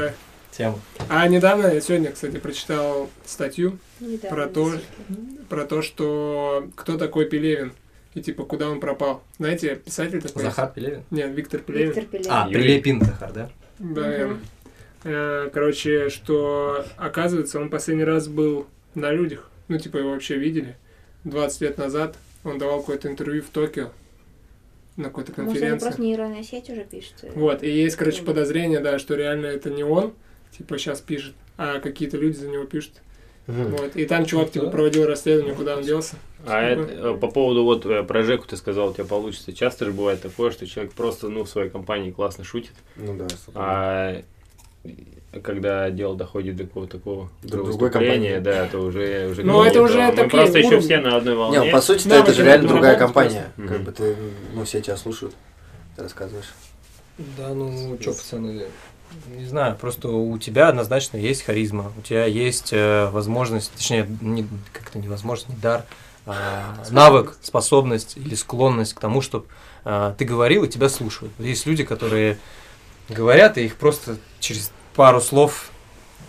Да. 0.58 0.64
Тема. 0.64 0.78
А 1.08 1.28
недавно, 1.28 1.66
я 1.66 1.80
сегодня, 1.80 2.12
кстати, 2.12 2.36
прочитал 2.38 3.10
статью 3.24 3.78
Недавно, 4.00 4.28
Про 4.36 4.46
то, 4.48 4.72
про 5.48 5.64
то, 5.64 5.82
что 5.82 6.68
кто 6.74 6.96
такой 6.98 7.26
Пелевин 7.26 7.72
и 8.14 8.22
типа 8.22 8.44
куда 8.44 8.70
он 8.70 8.80
пропал. 8.80 9.22
Знаете, 9.38 9.76
писатель 9.76 10.22
такой. 10.22 10.42
Захар 10.42 10.72
Пелевин? 10.74 11.02
Нет, 11.10 11.30
Виктор 11.34 11.60
Пелевин. 11.60 11.88
Виктор 11.88 12.04
Пелевин. 12.04 12.30
А, 12.30 12.46
Юрий. 12.48 12.62
Прилепин 12.62 13.00
Захар, 13.02 13.32
да? 13.32 13.50
Да, 13.78 14.28
э, 15.04 15.50
Короче, 15.52 16.08
что 16.08 16.84
оказывается, 16.96 17.60
он 17.60 17.68
последний 17.68 18.04
раз 18.04 18.28
был 18.28 18.66
на 18.94 19.12
людях. 19.12 19.50
Ну, 19.68 19.78
типа, 19.78 19.98
его 19.98 20.10
вообще 20.12 20.36
видели. 20.36 20.76
20 21.24 21.60
лет 21.60 21.78
назад 21.78 22.16
он 22.44 22.58
давал 22.58 22.80
какое-то 22.80 23.08
интервью 23.08 23.42
в 23.42 23.50
Токио 23.50 23.90
на 24.96 25.04
какой-то 25.04 25.32
Может, 25.32 25.38
это 25.38 25.52
конференции. 25.52 25.84
просто 25.84 26.02
нейронная 26.02 26.42
сеть 26.42 26.70
уже 26.70 26.84
пишется? 26.84 27.28
Вот, 27.34 27.62
и 27.62 27.70
есть, 27.70 27.96
короче, 27.96 28.22
подозрение, 28.22 28.80
да, 28.80 28.98
что 28.98 29.14
реально 29.14 29.46
это 29.46 29.68
не 29.68 29.84
он, 29.84 30.14
типа, 30.56 30.78
сейчас 30.78 31.00
пишет, 31.00 31.34
а 31.56 31.80
какие-то 31.80 32.16
люди 32.16 32.36
за 32.36 32.48
него 32.48 32.64
пишут. 32.64 32.92
Вот, 33.46 33.94
и 33.94 34.06
там 34.06 34.26
чувак, 34.26 34.50
типа, 34.50 34.70
проводил 34.70 35.06
расследование, 35.06 35.54
куда 35.54 35.76
он 35.76 35.82
делся. 35.82 36.16
А 36.44 36.62
это, 36.62 36.82
э, 36.82 37.16
по 37.16 37.28
поводу 37.28 37.62
вот 37.62 37.86
э, 37.86 38.02
про 38.02 38.22
Жеку 38.24 38.46
ты 38.46 38.56
сказал, 38.56 38.88
у 38.88 38.92
тебя 38.92 39.04
получится. 39.04 39.52
Часто 39.52 39.84
же 39.84 39.92
бывает 39.92 40.20
такое, 40.20 40.50
что 40.50 40.66
человек 40.66 40.92
просто 40.94 41.28
ну, 41.28 41.44
в 41.44 41.48
своей 41.48 41.70
компании 41.70 42.10
классно 42.10 42.42
шутит, 42.42 42.72
Ну 42.96 43.16
да, 43.16 43.26
а 43.54 44.22
когда 45.42 45.90
дело 45.90 46.16
доходит 46.16 46.56
до 46.56 46.64
какого-то 46.64 46.98
такого 46.98 47.30
До 47.42 47.64
другой 47.64 47.90
компании. 47.90 48.38
да, 48.38 48.66
то 48.66 48.80
уже, 48.80 49.28
уже 49.30 49.44
Ну, 49.44 49.62
это 49.62 49.82
уже 49.82 50.00
Мы 50.00 50.12
такие 50.12 50.28
просто 50.30 50.58
еще 50.58 50.80
все 50.80 50.98
на 50.98 51.16
одной 51.16 51.34
волне. 51.34 51.58
Не, 51.58 51.64
ну, 51.66 51.72
по 51.72 51.80
сути, 51.80 52.08
Да, 52.08 52.20
это 52.20 52.32
же 52.32 52.44
реально 52.44 52.68
другая 52.68 52.96
компания. 52.96 53.52
просто. 53.56 53.74
Как 53.74 53.82
бы 53.82 53.92
ты, 53.92 54.16
ну, 54.54 54.64
все 54.64 54.80
тебя 54.80 54.96
слушают, 54.96 55.34
ты 55.94 56.02
рассказываешь. 56.02 56.52
Да, 57.38 57.54
ну 57.54 57.96
что, 58.00 58.12
пацаны, 58.12 58.64
не 59.28 59.46
знаю, 59.46 59.76
просто 59.76 60.08
у 60.08 60.38
тебя 60.38 60.68
однозначно 60.68 61.16
есть 61.16 61.42
харизма, 61.42 61.92
у 61.96 62.02
тебя 62.02 62.26
есть 62.26 62.72
э, 62.72 63.08
возможность, 63.10 63.72
точнее, 63.72 64.06
не, 64.20 64.46
как-то 64.72 64.98
невозможность, 64.98 65.48
не 65.48 65.56
дар, 65.56 65.84
а, 66.26 66.84
навык, 66.90 67.36
способность 67.42 68.16
или 68.16 68.34
склонность 68.34 68.94
к 68.94 69.00
тому, 69.00 69.20
чтобы 69.20 69.46
ты 70.18 70.24
говорил 70.24 70.64
и 70.64 70.68
тебя 70.68 70.88
слушают. 70.88 71.32
Есть 71.38 71.64
люди, 71.66 71.84
которые 71.84 72.38
говорят, 73.08 73.56
и 73.56 73.64
их 73.64 73.76
просто 73.76 74.16
через 74.40 74.72
пару 74.96 75.20
слов 75.20 75.70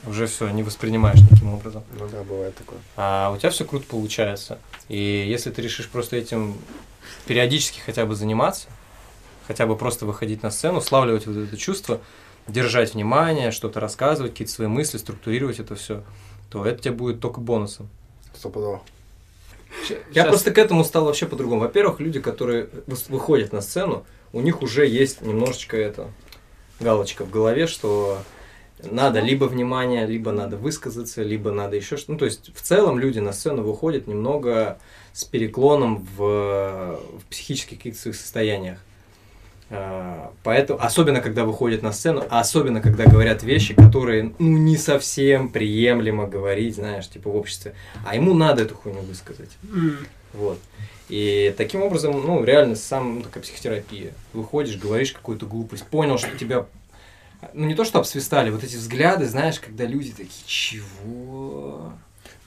уже 0.06 0.28
все 0.28 0.50
не 0.50 0.64
воспринимаешь 0.64 1.20
таким 1.30 1.54
образом. 1.54 1.84
Ну 2.00 2.08
да, 2.08 2.24
бывает 2.24 2.56
такое. 2.56 2.80
А 2.96 3.32
у 3.32 3.38
тебя 3.38 3.50
все 3.50 3.66
круто 3.66 3.86
получается. 3.90 4.60
И 4.90 4.98
если 4.98 5.50
ты 5.50 5.62
решишь 5.62 5.90
просто 5.90 6.18
этим 6.18 6.58
периодически 7.26 7.80
хотя 7.80 8.06
бы 8.06 8.16
заниматься, 8.16 8.68
хотя 9.48 9.66
бы 9.66 9.76
просто 9.76 10.06
выходить 10.06 10.44
на 10.44 10.52
сцену, 10.52 10.82
славливать 10.82 11.28
вот 11.28 11.36
это 11.36 11.58
чувство, 11.58 12.00
держать 12.48 12.94
внимание, 12.94 13.52
что-то 13.52 13.80
рассказывать, 13.80 14.32
какие-то 14.32 14.54
свои 14.54 14.68
мысли, 14.68 14.98
структурировать 14.98 15.60
это 15.60 15.76
все, 15.76 16.04
то 16.50 16.66
это 16.66 16.82
тебе 16.82 16.94
будет 16.94 17.20
только 17.20 17.40
бонусом. 17.42 17.90
Стопудово. 18.36 18.82
Я 20.12 20.24
Щас- 20.24 20.28
просто 20.28 20.52
к 20.52 20.58
этому 20.58 20.84
стал 20.84 21.06
вообще 21.06 21.26
по-другому. 21.26 21.62
Во-первых, 21.62 22.00
люди, 22.00 22.20
которые 22.20 22.70
выходят 23.10 23.54
на 23.54 23.62
сцену, 23.62 24.06
у 24.34 24.42
них 24.42 24.62
уже 24.62 24.86
есть 24.88 25.22
немножечко 25.22 25.78
это 25.78 26.10
галочка 26.80 27.26
в 27.26 27.30
голове, 27.30 27.68
что 27.68 28.20
надо 28.84 29.20
либо 29.20 29.46
внимание, 29.46 30.06
либо 30.06 30.32
надо 30.32 30.56
высказаться, 30.58 31.24
либо 31.24 31.52
надо 31.52 31.76
еще 31.76 31.98
что-то. 31.98 32.12
Ну, 32.14 32.18
то 32.20 32.26
есть, 32.26 32.56
в 32.56 32.62
целом 32.62 33.00
люди 33.00 33.20
на 33.20 33.34
сцену 33.34 33.64
выходят 33.64 34.08
немного 34.08 34.78
с 35.14 35.24
переклоном 35.24 36.08
в, 36.16 37.00
в 37.20 37.26
психических 37.30 37.78
каких-то 37.78 38.00
своих 38.00 38.16
состояниях. 38.16 38.80
А, 39.70 40.32
Поэтому, 40.44 40.82
особенно 40.82 41.20
когда 41.20 41.44
выходят 41.44 41.82
на 41.82 41.92
сцену, 41.92 42.26
а 42.30 42.40
особенно 42.40 42.82
когда 42.82 43.06
говорят 43.06 43.44
вещи, 43.44 43.74
которые 43.74 44.34
ну, 44.40 44.58
не 44.58 44.78
совсем 44.78 45.50
приемлемо 45.50 46.26
говорить, 46.26 46.76
знаешь, 46.76 47.10
типа 47.10 47.30
в 47.30 47.36
обществе. 47.36 47.74
А 48.06 48.16
ему 48.16 48.34
надо 48.34 48.64
эту 48.64 48.76
хуйню 48.76 49.02
высказать. 49.02 49.52
М. 49.64 50.08
Вот. 50.34 50.60
И 51.10 51.54
таким 51.58 51.84
образом, 51.84 52.14
ну, 52.26 52.44
реально, 52.44 52.76
сам 52.76 53.16
ну, 53.16 53.22
такая 53.24 53.44
психотерапия. 53.44 54.14
Выходишь, 54.34 54.78
говоришь 54.78 55.12
какую-то 55.12 55.46
глупость, 55.46 55.86
понял, 55.86 56.18
что 56.18 56.38
тебя, 56.38 56.66
ну, 57.54 57.66
не 57.66 57.76
то, 57.76 57.84
что 57.84 58.00
обсвистали, 58.00 58.50
вот 58.50 58.64
эти 58.64 58.76
взгляды, 58.76 59.26
знаешь, 59.26 59.60
когда 59.60 59.86
люди 59.86 60.12
такие, 60.12 60.44
чего? 60.46 61.94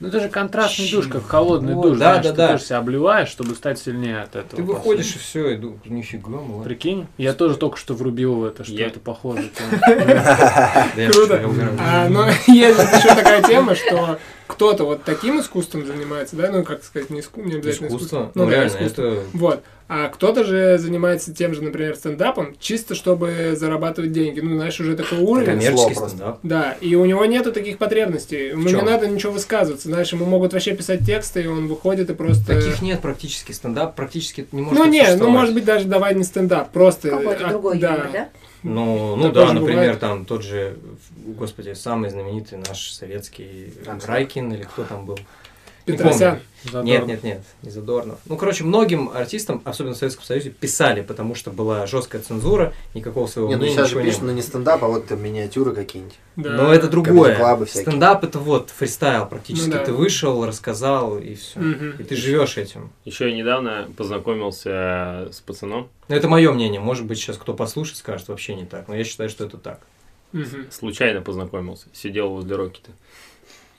Ну 0.00 0.08
это 0.08 0.18
же 0.20 0.28
контрастный 0.30 0.90
душ, 0.90 1.06
как 1.08 1.20
Чего? 1.20 1.28
холодный 1.28 1.74
душ, 1.74 1.98
Да, 1.98 2.14
знаешь, 2.14 2.24
да, 2.24 2.30
ты 2.30 2.36
да. 2.38 2.48
тоже 2.52 2.64
себя 2.64 2.78
обливаешь, 2.78 3.28
чтобы 3.28 3.54
стать 3.54 3.78
сильнее 3.78 4.22
от 4.22 4.34
этого. 4.34 4.56
Ты 4.56 4.62
выходишь 4.62 5.14
и 5.14 5.18
все, 5.18 5.54
иду, 5.54 5.78
нифига, 5.84 6.30
молодец. 6.30 6.64
Прикинь, 6.64 7.06
я 7.18 7.34
тоже 7.34 7.56
только 7.56 7.76
что 7.76 7.92
врубил 7.94 8.36
в 8.36 8.44
это, 8.44 8.64
что 8.64 8.72
Я- 8.72 8.86
это 8.86 8.98
похоже. 8.98 9.50
Да 9.86 10.92
я 10.96 11.10
Круто. 11.10 11.40
А, 11.78 12.08
но 12.08 12.26
есть 12.46 12.78
еще 12.78 13.14
такая 13.14 13.42
тема, 13.42 13.74
что 13.74 14.18
кто-то 14.50 14.84
вот 14.84 15.04
таким 15.04 15.40
искусством 15.40 15.86
занимается, 15.86 16.36
да, 16.36 16.50
ну, 16.50 16.64
как 16.64 16.82
сказать, 16.84 17.10
не, 17.10 17.20
иску, 17.20 17.40
не 17.40 17.54
обязательно 17.54 17.86
Искусство? 17.86 18.32
Ну, 18.34 18.44
Ну, 18.44 18.50
да, 18.50 18.56
реально, 18.56 18.68
искусство. 18.70 19.02
это... 19.02 19.22
Вот. 19.32 19.62
А 19.88 20.08
кто-то 20.08 20.44
же 20.44 20.78
занимается 20.78 21.34
тем 21.34 21.52
же, 21.52 21.62
например, 21.62 21.96
стендапом, 21.96 22.54
чисто 22.60 22.94
чтобы 22.94 23.54
зарабатывать 23.56 24.12
деньги. 24.12 24.38
Ну, 24.38 24.54
знаешь, 24.54 24.78
уже 24.78 24.96
такой 24.96 25.18
уровень. 25.18 25.46
Коммерческий 25.46 25.94
стендап. 25.94 26.38
Да, 26.44 26.76
и 26.80 26.94
у 26.94 27.04
него 27.04 27.24
нету 27.24 27.52
таких 27.52 27.78
потребностей. 27.78 28.50
Ему 28.50 28.62
не 28.62 28.70
чём? 28.70 28.84
надо 28.84 29.08
ничего 29.08 29.32
высказываться. 29.32 29.88
Знаешь, 29.88 30.12
ему 30.12 30.26
могут 30.26 30.52
вообще 30.52 30.76
писать 30.76 31.04
тексты, 31.04 31.42
и 31.42 31.46
он 31.46 31.66
выходит 31.66 32.08
и 32.10 32.14
просто... 32.14 32.54
Таких 32.54 32.82
нет 32.82 33.00
практически. 33.00 33.50
Стендап 33.50 33.96
практически 33.96 34.46
не 34.52 34.62
может 34.62 34.78
ну, 34.78 34.84
не, 34.84 35.16
ну, 35.16 35.28
может 35.28 35.54
быть, 35.54 35.64
даже 35.64 35.86
давай 35.86 36.14
не 36.14 36.22
стендап, 36.22 36.70
просто... 36.70 37.10
Какой-то 37.10 37.46
а, 37.46 37.50
другой 37.50 37.78
да. 37.78 37.94
юмор, 37.94 38.10
да? 38.12 38.28
Ну, 38.62 39.16
ну 39.16 39.28
Такое 39.28 39.46
да, 39.46 39.52
например, 39.54 39.80
бывает. 39.82 40.00
там 40.00 40.24
тот 40.24 40.42
же, 40.42 40.76
господи, 41.24 41.72
самый 41.72 42.10
знаменитый 42.10 42.58
наш 42.58 42.90
советский. 42.90 43.72
Райкин 44.06 44.52
или 44.52 44.64
кто 44.64 44.84
там 44.84 45.06
был. 45.06 45.18
Петросян. 45.92 46.40
Нет, 46.82 47.06
нет, 47.06 47.22
нет, 47.22 47.42
не 47.62 47.70
Задорнов. 47.70 48.18
Ну, 48.26 48.36
короче, 48.36 48.64
многим 48.64 49.10
артистам, 49.14 49.62
особенно 49.64 49.94
в 49.94 49.96
Советском 49.96 50.24
Союзе, 50.24 50.50
писали, 50.50 51.00
потому 51.00 51.34
что 51.34 51.50
была 51.50 51.86
жесткая 51.86 52.20
цензура, 52.20 52.74
никакого 52.94 53.26
своего 53.26 53.48
Не, 53.48 53.56
ну 53.56 53.62
мнения, 53.62 53.76
сейчас 53.76 53.88
же 53.88 54.02
пишут, 54.02 54.20
было. 54.20 54.28
ну 54.28 54.34
не 54.34 54.42
стендап, 54.42 54.84
а 54.84 54.88
вот 54.88 55.06
там 55.06 55.22
миниатюры 55.22 55.74
какие-нибудь. 55.74 56.18
Да. 56.36 56.50
Но 56.50 56.72
это 56.74 56.88
другое. 56.88 57.34
Стендап 57.66 58.24
это 58.24 58.38
вот 58.38 58.70
фристайл 58.70 59.26
практически. 59.26 59.68
Ну 59.68 59.72
да. 59.72 59.84
Ты 59.84 59.92
вышел, 59.92 60.44
рассказал 60.44 61.18
и 61.18 61.34
все. 61.34 61.60
Мгм. 61.60 61.96
И 61.98 62.02
ты 62.04 62.14
живешь 62.14 62.58
этим. 62.58 62.90
Еще 63.06 63.30
я 63.30 63.34
недавно 63.34 63.88
познакомился 63.96 65.28
с 65.32 65.40
пацаном, 65.40 65.88
Но 66.08 66.14
это 66.16 66.28
мое 66.28 66.52
мнение. 66.52 66.80
Может 66.80 67.06
быть, 67.06 67.18
сейчас 67.18 67.36
кто 67.38 67.54
послушает, 67.54 67.98
скажет 67.98 68.28
вообще 68.28 68.54
не 68.54 68.66
так. 68.66 68.88
Но 68.88 68.94
я 68.94 69.04
считаю, 69.04 69.30
что 69.30 69.44
это 69.44 69.56
так. 69.56 69.80
Мгм. 70.32 70.70
случайно 70.70 71.22
познакомился, 71.22 71.86
сидел 71.92 72.28
возле 72.28 72.54
Рокета. 72.54 72.92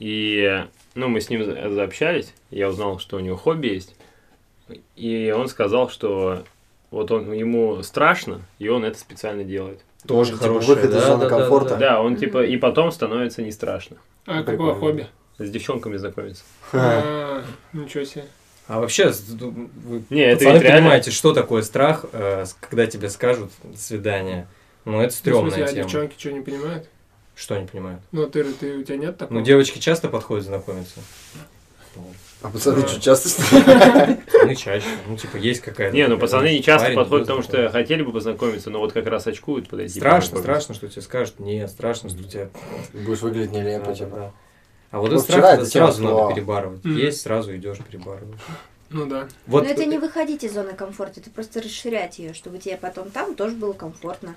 И, 0.04 0.66
ну, 0.96 1.06
мы 1.06 1.20
с 1.20 1.30
ним 1.30 1.44
за- 1.44 1.70
заобщались, 1.70 2.34
я 2.50 2.68
узнал, 2.68 2.98
что 2.98 3.18
у 3.18 3.20
него 3.20 3.36
хобби 3.36 3.68
есть. 3.68 3.94
И 4.96 5.32
он 5.36 5.46
сказал, 5.46 5.88
что 5.90 6.42
вот 6.90 7.12
он, 7.12 7.30
ему 7.32 7.80
страшно, 7.84 8.40
и 8.58 8.66
он 8.68 8.84
это 8.84 8.98
специально 8.98 9.44
делает. 9.44 9.78
Тоже 10.04 10.32
типа, 10.32 10.44
хорошее. 10.46 10.74
выход 10.74 10.90
из 10.90 10.94
да, 10.94 11.00
зоны 11.06 11.20
да, 11.24 11.28
комфорта. 11.28 11.68
да. 11.70 11.76
Да, 11.76 12.02
он 12.02 12.16
типа 12.16 12.44
и 12.44 12.56
потом 12.56 12.90
становится 12.90 13.42
не 13.42 13.52
страшно. 13.52 13.96
А 14.26 14.42
какое 14.42 14.74
хобби? 14.74 15.06
С 15.38 15.48
девчонками 15.48 15.96
знакомиться. 15.96 16.42
А, 16.72 17.44
ничего 17.72 18.02
себе. 18.02 18.24
А 18.66 18.80
вообще, 18.80 19.12
с- 19.12 19.28
вы 19.28 20.02
Не, 20.10 20.22
это 20.22 20.44
ведь 20.46 20.62
реально- 20.62 20.78
понимаете, 20.80 21.12
что 21.12 21.32
такое 21.32 21.62
страх, 21.62 22.06
э, 22.12 22.44
когда 22.60 22.86
тебе 22.88 23.08
скажут 23.08 23.52
«до 23.62 23.78
свидания». 23.78 24.48
Ну, 24.84 25.00
это 25.00 25.12
В 25.14 25.16
стрёмная 25.16 25.50
смысле, 25.52 25.64
а 25.64 25.68
тема. 25.68 25.82
девчонки 25.84 26.14
что, 26.18 26.32
не 26.32 26.40
понимают? 26.40 26.88
Что 27.42 27.56
они 27.56 27.66
понимают? 27.66 28.00
Ну, 28.12 28.28
ты, 28.28 28.44
ты, 28.44 28.76
у 28.76 28.84
тебя 28.84 28.96
нет 28.98 29.18
такого? 29.18 29.36
Ну, 29.36 29.44
девочки 29.44 29.80
часто 29.80 30.06
подходят 30.06 30.44
знакомиться. 30.44 31.00
А 32.40 32.48
пацаны 32.48 32.86
что, 32.86 33.00
часто? 33.00 33.30
Пацаны 33.30 34.54
чаще. 34.56 34.86
Ну, 35.08 35.16
типа, 35.16 35.38
есть 35.38 35.60
какая-то... 35.60 35.92
Не, 35.92 36.06
ну 36.06 36.18
пацаны 36.18 36.52
не 36.52 36.62
часто 36.62 36.92
подходят, 36.94 37.26
потому 37.26 37.42
что 37.42 37.68
хотели 37.70 38.04
бы 38.04 38.12
познакомиться, 38.12 38.70
но 38.70 38.78
вот 38.78 38.92
как 38.92 39.08
раз 39.08 39.26
очкуют 39.26 39.68
подойти. 39.68 39.98
Страшно, 39.98 40.38
страшно, 40.38 40.76
что 40.76 40.86
тебе 40.86 41.02
скажут. 41.02 41.40
Нет, 41.40 41.68
страшно, 41.68 42.10
что 42.10 42.22
тебя... 42.22 42.48
Будешь 42.92 43.22
выглядеть 43.22 43.50
нелепо, 43.50 43.92
типа. 43.92 44.32
А 44.92 45.00
вот 45.00 45.10
Ну, 45.10 45.16
этот 45.16 45.28
страх 45.28 45.54
это 45.54 45.64
сразу 45.64 46.00
надо 46.00 46.32
перебарывать. 46.32 46.84
Есть, 46.84 47.22
сразу 47.22 47.56
идешь, 47.56 47.78
перебарываешь. 47.78 48.38
Ну 48.90 49.06
да. 49.06 49.26
Вот 49.48 49.64
Но 49.64 49.68
это 49.68 49.84
не 49.84 49.98
выходить 49.98 50.44
из 50.44 50.54
зоны 50.54 50.74
комфорта, 50.74 51.18
это 51.18 51.30
просто 51.30 51.60
расширять 51.60 52.20
ее, 52.20 52.34
чтобы 52.34 52.58
тебе 52.58 52.76
потом 52.76 53.10
там 53.10 53.34
тоже 53.34 53.56
было 53.56 53.72
комфортно. 53.72 54.36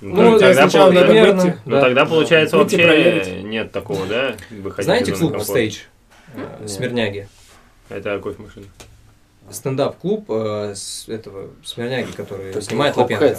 Ну, 0.00 0.14
Ну, 0.32 0.38
тогда, 0.38 0.62
сначала 0.68 0.86
пол- 0.86 0.94
надо 0.94 1.06
примерно, 1.08 1.42
выйти. 1.42 1.56
ну, 1.64 1.70
да. 1.72 1.80
тогда 1.80 2.06
получается 2.06 2.56
Выйти 2.56 2.74
вообще 2.76 2.86
проверить. 2.86 3.44
нет 3.44 3.72
такого, 3.72 4.06
да? 4.06 4.36
Выходить 4.50 4.84
Знаете 4.84 5.12
клуб 5.12 5.32
комфорта. 5.32 5.60
Stage? 5.60 5.76
Э, 6.34 6.66
Смирняги. 6.68 7.28
Это 7.88 8.18
кофемашина. 8.20 8.66
Стендап-клуб 9.50 10.26
э, 10.30 10.74
с 10.76 11.08
этого 11.08 11.48
Смирняги, 11.64 12.12
который 12.12 12.52
Так, 12.52 12.62
снимает 12.62 12.96
Лапенко. 12.96 13.38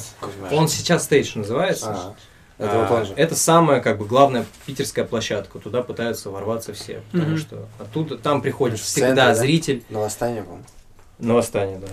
Он 0.51 0.67
сейчас 0.67 1.07
Stage 1.09 1.37
называется. 1.37 1.91
А, 1.91 2.15
это 2.57 2.77
вот 2.79 2.91
А, 2.99 3.05
же. 3.05 3.13
Это 3.15 3.35
самая, 3.35 3.79
как 3.79 3.99
бы, 3.99 4.05
главная 4.05 4.43
питерская 4.65 5.05
площадка. 5.05 5.59
Туда 5.59 5.81
пытаются 5.83 6.29
ворваться 6.31 6.73
все. 6.73 7.01
Потому 7.11 7.31
Мгм. 7.31 7.37
что 7.37 7.67
оттуда, 7.79 8.17
там 8.17 8.41
приходит 8.41 8.79
В 8.79 8.83
всегда 8.83 9.07
центре, 9.07 9.23
да? 9.25 9.35
зритель 9.35 9.83
На 9.89 9.99
восстание, 9.99 10.41
по-моему. 10.43 10.65
на 11.19 11.33
восстание, 11.35 11.77
да. 11.77 11.87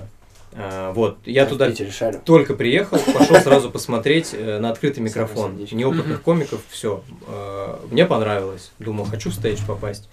А, 0.59 0.93
вот, 0.93 1.19
я 1.27 1.45
в 1.45 1.49
туда 1.51 1.71
шарю. 1.75 2.21
только 2.25 2.55
приехал, 2.55 2.99
пошел 2.99 3.37
сразу 3.37 3.71
посмотреть 3.71 4.31
э, 4.33 4.59
на 4.59 4.71
открытый 4.71 5.03
микрофон. 5.03 5.57
Неопытных 5.71 6.23
комиков, 6.23 6.61
все. 6.71 7.03
Мне 7.91 8.07
понравилось. 8.07 8.73
Думал, 8.79 9.05
хочу 9.05 9.31
в 9.31 9.35
стейдж 9.35 9.59
попасть. 9.67 10.09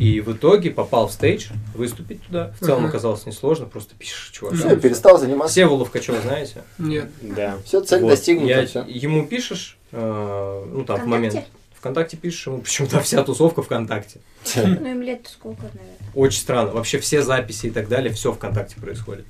И 0.00 0.20
в 0.20 0.32
итоге 0.32 0.70
попал 0.70 1.08
в 1.08 1.12
стейдж, 1.12 1.48
выступить 1.74 2.22
туда. 2.24 2.52
В 2.60 2.64
целом 2.64 2.86
оказалось 2.86 3.24
несложно, 3.26 3.66
просто 3.66 3.94
пишешь, 3.94 4.30
чувак. 4.30 4.54
Все, 4.54 4.76
перестал 4.76 5.18
заниматься. 5.18 5.54
Севолов 5.54 5.90
Качева 5.90 6.20
знаете? 6.20 6.62
Нет. 6.78 7.10
Да. 7.22 7.56
Все, 7.64 7.80
цель 7.80 8.02
достигнута, 8.06 8.48
Я- 8.60 8.66
все. 8.66 8.84
Ему 8.88 9.26
пишешь, 9.26 9.78
э, 9.92 10.64
ну 10.72 10.84
там 10.84 11.02
в 11.02 11.06
момент. 11.06 11.44
Вконтакте 11.78 12.16
пишешь, 12.16 12.46
ему 12.46 12.58
почему-то 12.62 13.00
вся 13.00 13.22
тусовка 13.22 13.62
ВКонтакте. 13.62 14.20
Ну, 14.56 14.90
им 14.90 15.02
лет 15.02 15.28
сколько, 15.30 15.62
наверное. 15.62 15.96
Очень 16.14 16.40
странно. 16.40 16.72
Вообще 16.72 16.98
все 16.98 17.22
записи 17.22 17.66
и 17.66 17.70
так 17.70 17.88
далее, 17.88 18.12
все 18.12 18.32
ВКонтакте 18.32 18.76
происходит. 18.80 19.24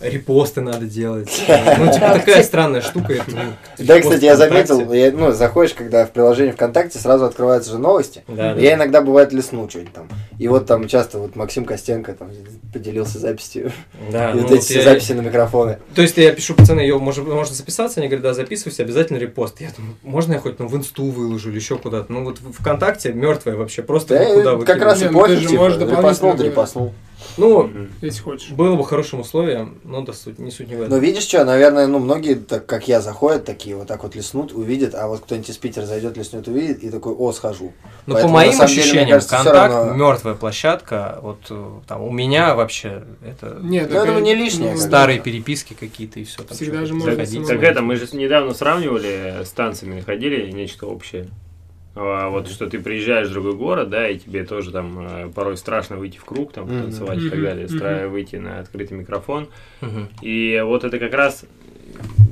Репосты 0.00 0.60
надо 0.60 0.86
делать. 0.86 1.42
Ну, 1.76 1.92
типа 1.92 2.14
такая 2.14 2.42
странная 2.42 2.80
штука. 2.80 3.14
это, 3.14 3.30
ну, 3.30 3.84
Да, 3.84 4.00
кстати, 4.00 4.24
я 4.24 4.36
заметил, 4.36 4.80
ну, 5.16 5.32
заходишь, 5.32 5.74
когда 5.74 6.06
в 6.06 6.12
приложение 6.12 6.52
ВКонтакте, 6.52 6.98
сразу 6.98 7.24
открываются 7.24 7.72
же 7.72 7.78
новости. 7.78 8.22
Я 8.28 8.74
иногда, 8.74 9.02
бывает, 9.02 9.32
лесну 9.32 9.68
что-нибудь 9.68 9.92
там. 9.92 10.08
И 10.38 10.48
вот 10.48 10.66
там 10.66 10.88
часто 10.88 11.18
вот 11.18 11.36
Максим 11.36 11.64
Костенко 11.64 12.14
там 12.14 12.30
поделился 12.72 13.18
записью. 13.18 13.72
Да, 14.10 14.30
и 14.30 14.34
ну, 14.34 14.42
вот 14.42 14.50
вот 14.54 14.58
эти 14.58 14.64
все 14.64 14.82
записи 14.82 15.12
на 15.12 15.20
микрофоны. 15.20 15.78
То 15.94 16.02
есть 16.02 16.16
я 16.16 16.32
пишу, 16.32 16.54
пацаны, 16.54 16.80
ее 16.80 16.98
можно, 16.98 17.44
записаться? 17.44 18.00
Они 18.00 18.08
говорят, 18.08 18.22
да, 18.22 18.34
записывайся, 18.34 18.82
обязательно 18.82 19.18
репост. 19.18 19.60
Я 19.60 19.70
думаю, 19.76 19.96
можно 20.02 20.34
я 20.34 20.38
хоть 20.38 20.58
ну, 20.58 20.66
в 20.66 20.76
инсту 20.76 21.04
выложу 21.04 21.50
или 21.50 21.56
еще 21.56 21.73
куда-то? 21.78 22.12
Ну 22.12 22.24
вот 22.24 22.38
в 22.40 22.52
ВКонтакте 22.52 23.12
мертвая 23.12 23.56
вообще, 23.56 23.82
просто 23.82 24.14
Да, 24.14 24.24
никуда 24.24 24.50
как 24.50 24.58
выкидываю. 24.60 24.84
раз 24.84 25.02
и 25.02 25.04
ну 25.04 25.10
ты 25.10 25.14
пофиг, 25.18 25.38
же 25.40 25.48
типа, 25.48 25.62
можешь 25.62 25.78
репостнул, 25.80 26.34
репостнул. 26.36 26.94
Ну. 27.36 27.70
Если 28.02 28.20
хочешь. 28.22 28.50
было 28.50 28.76
бы 28.76 28.84
хорошим 28.84 29.20
условием, 29.20 29.78
но 29.82 30.02
да, 30.02 30.12
суть, 30.12 30.38
не 30.38 30.50
суть 30.50 30.68
не 30.68 30.74
в 30.76 30.80
этом. 30.82 30.90
Но 30.90 30.98
видишь 30.98 31.22
что, 31.24 31.44
наверное, 31.44 31.86
ну, 31.86 31.98
многие, 31.98 32.34
так 32.34 32.66
как 32.66 32.86
я, 32.86 33.00
заходят 33.00 33.44
такие, 33.44 33.74
вот 33.76 33.88
так 33.88 34.02
вот 34.02 34.14
леснут, 34.14 34.52
увидят, 34.52 34.94
а 34.94 35.08
вот 35.08 35.20
кто-нибудь 35.22 35.48
из 35.48 35.56
Питера 35.56 35.86
зайдет, 35.86 36.16
леснет, 36.16 36.46
увидит, 36.48 36.84
и 36.84 36.90
такой, 36.90 37.14
о, 37.14 37.32
схожу. 37.32 37.72
Поэтому, 38.06 38.28
по 38.28 38.34
моим 38.34 38.52
самом 38.52 38.68
деле, 38.68 38.80
ощущениям, 38.82 39.08
кажется, 39.16 39.36
контакт 39.36 39.74
равно- 39.74 39.94
мертвая 39.94 40.34
площадка. 40.34 41.18
Вот 41.22 41.38
э, 41.50 41.70
там 41.88 42.02
у 42.02 42.10
меня 42.12 42.54
вообще 42.54 43.02
это 43.26 43.58
Нет, 43.62 43.88
Ну, 43.90 43.96
так 44.04 44.18
и- 44.18 44.20
не 44.20 44.34
лишнее, 44.34 44.72
ну, 44.72 44.76
как 44.78 44.86
старые 44.86 45.18
переписки 45.18 45.74
какие-то 45.74 46.20
и 46.20 46.24
все. 46.24 46.42
Там 46.42 46.54
Всегда 46.56 46.84
же 46.84 46.94
можно 46.94 47.10
Так 47.16 47.18
найти. 47.18 47.38
это, 47.66 47.80
мы 47.80 47.96
же 47.96 48.06
недавно 48.12 48.52
сравнивали 48.54 49.42
с 49.44 49.50
танцами, 49.50 49.96
находили 49.96 50.50
нечто 50.52 50.86
общее. 50.86 51.28
А, 51.96 52.28
вот 52.28 52.48
что 52.48 52.68
ты 52.68 52.80
приезжаешь 52.80 53.28
в 53.28 53.32
другой 53.32 53.54
город, 53.54 53.88
да, 53.88 54.08
и 54.08 54.18
тебе 54.18 54.44
тоже 54.44 54.72
там 54.72 54.98
э, 55.06 55.28
порой 55.32 55.56
страшно 55.56 55.96
выйти 55.96 56.18
в 56.18 56.24
круг, 56.24 56.52
там, 56.52 56.66
танцевать 56.66 57.18
и 57.22 57.30
так 57.30 57.40
далее, 57.40 57.66
стра- 57.66 58.08
выйти 58.08 58.36
на 58.36 58.58
открытый 58.58 58.98
микрофон. 58.98 59.46
Мгм. 59.80 60.08
И 60.20 60.60
вот 60.64 60.82
это 60.82 60.98
как 60.98 61.14
раз, 61.14 61.44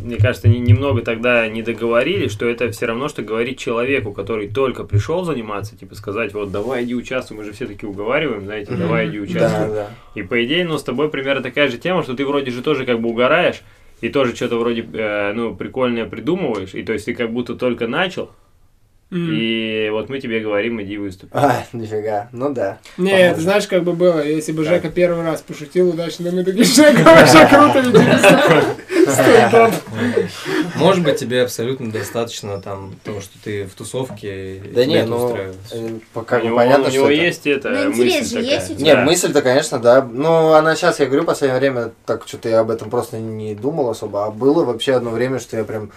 мне 0.02 0.16
кажется, 0.16 0.48
не- 0.48 0.58
немного 0.58 1.02
тогда 1.02 1.46
не 1.46 1.62
договорили, 1.62 2.26
что 2.26 2.46
это 2.48 2.72
все 2.72 2.86
равно, 2.86 3.06
что 3.08 3.22
говорить 3.22 3.60
человеку, 3.60 4.12
который 4.12 4.48
только 4.48 4.82
пришел 4.82 5.22
заниматься, 5.24 5.76
типа 5.78 5.94
сказать, 5.94 6.34
вот 6.34 6.50
давай 6.50 6.82
иди 6.82 6.96
участвуй, 6.96 7.38
мы 7.38 7.44
же 7.44 7.52
все 7.52 7.66
таки 7.66 7.86
уговариваем, 7.86 8.44
знаете, 8.46 8.74
давай 8.74 9.08
иди 9.10 9.18
Да, 9.18 9.22
участвуй. 9.24 9.74
да. 9.76 9.90
И 10.16 10.22
по 10.22 10.44
идее, 10.44 10.64
ну, 10.64 10.76
с 10.76 10.82
тобой 10.82 11.08
примерно 11.08 11.40
такая 11.40 11.68
же 11.68 11.78
тема, 11.78 12.02
что 12.02 12.14
ты 12.14 12.26
вроде 12.26 12.50
же 12.50 12.62
тоже 12.62 12.84
как 12.84 13.00
бы 13.00 13.10
угораешь, 13.10 13.62
и 14.00 14.08
тоже 14.08 14.34
что-то 14.34 14.56
вроде, 14.58 14.84
э, 14.92 15.32
ну, 15.34 15.54
прикольное 15.54 16.06
придумываешь, 16.06 16.74
и 16.74 16.82
то 16.82 16.92
есть 16.92 17.04
ты 17.04 17.14
как 17.14 17.30
будто 17.32 17.54
только 17.54 17.86
начал, 17.86 18.32
М. 19.12 19.30
и 19.30 19.90
вот 19.90 20.08
мы 20.08 20.20
тебе 20.20 20.40
говорим, 20.40 20.80
иди 20.80 20.96
выступи. 20.96 21.30
А, 21.34 21.64
нифига, 21.74 22.28
ну 22.32 22.52
да. 22.52 22.78
Не, 22.96 23.12
это 23.12 23.40
знаешь, 23.40 23.66
как 23.66 23.84
бы 23.84 23.92
было, 23.92 24.26
если 24.26 24.52
бы? 24.52 24.64
Жека 24.64 24.88
первый 24.88 25.22
раз 25.22 25.42
пошутил 25.42 25.90
удачно, 25.90 26.30
мы 26.30 26.44
такие, 26.44 26.64
Жека, 26.64 27.02
вообще 27.04 27.46
круто. 27.46 27.82
Стендап. 29.12 29.74
Может 30.76 31.04
быть, 31.04 31.16
тебе 31.18 31.42
абсолютно 31.42 31.90
достаточно 31.90 32.60
там 32.60 32.94
того, 33.04 33.20
что 33.20 33.32
ты 33.42 33.66
в 33.66 33.74
тусовке, 33.74 34.56
и 34.56 34.60
Да 34.72 34.84
не, 34.84 35.04
ну, 35.04 35.36
э, 35.36 35.98
пока 36.14 36.38
у 36.38 36.44
него, 36.44 36.56
понятно, 36.56 36.86
у 36.86 36.90
что 36.90 36.96
него 36.96 37.10
есть 37.10 37.46
это 37.46 37.70
Ну, 37.70 37.90
мысль 37.90 38.42
такая. 38.42 38.68
Нет, 38.78 38.98
мысль-то, 39.04 39.42
конечно, 39.42 39.78
да. 39.78 40.02
Ну, 40.02 40.52
она 40.52 40.74
сейчас, 40.74 41.00
я 41.00 41.06
говорю, 41.06 41.22
в 41.22 41.26
последнее 41.26 41.58
время, 41.58 41.92
так 42.06 42.24
что-то 42.26 42.48
я 42.48 42.60
об 42.60 42.70
этом 42.70 42.90
просто 42.90 43.18
не 43.18 43.54
думал 43.54 43.90
особо. 43.90 44.26
А 44.26 44.30
было 44.30 44.64
вообще 44.64 44.94
одно 44.94 45.10
время, 45.10 45.38
что 45.38 45.56
я 45.56 45.64
прям 45.64 45.90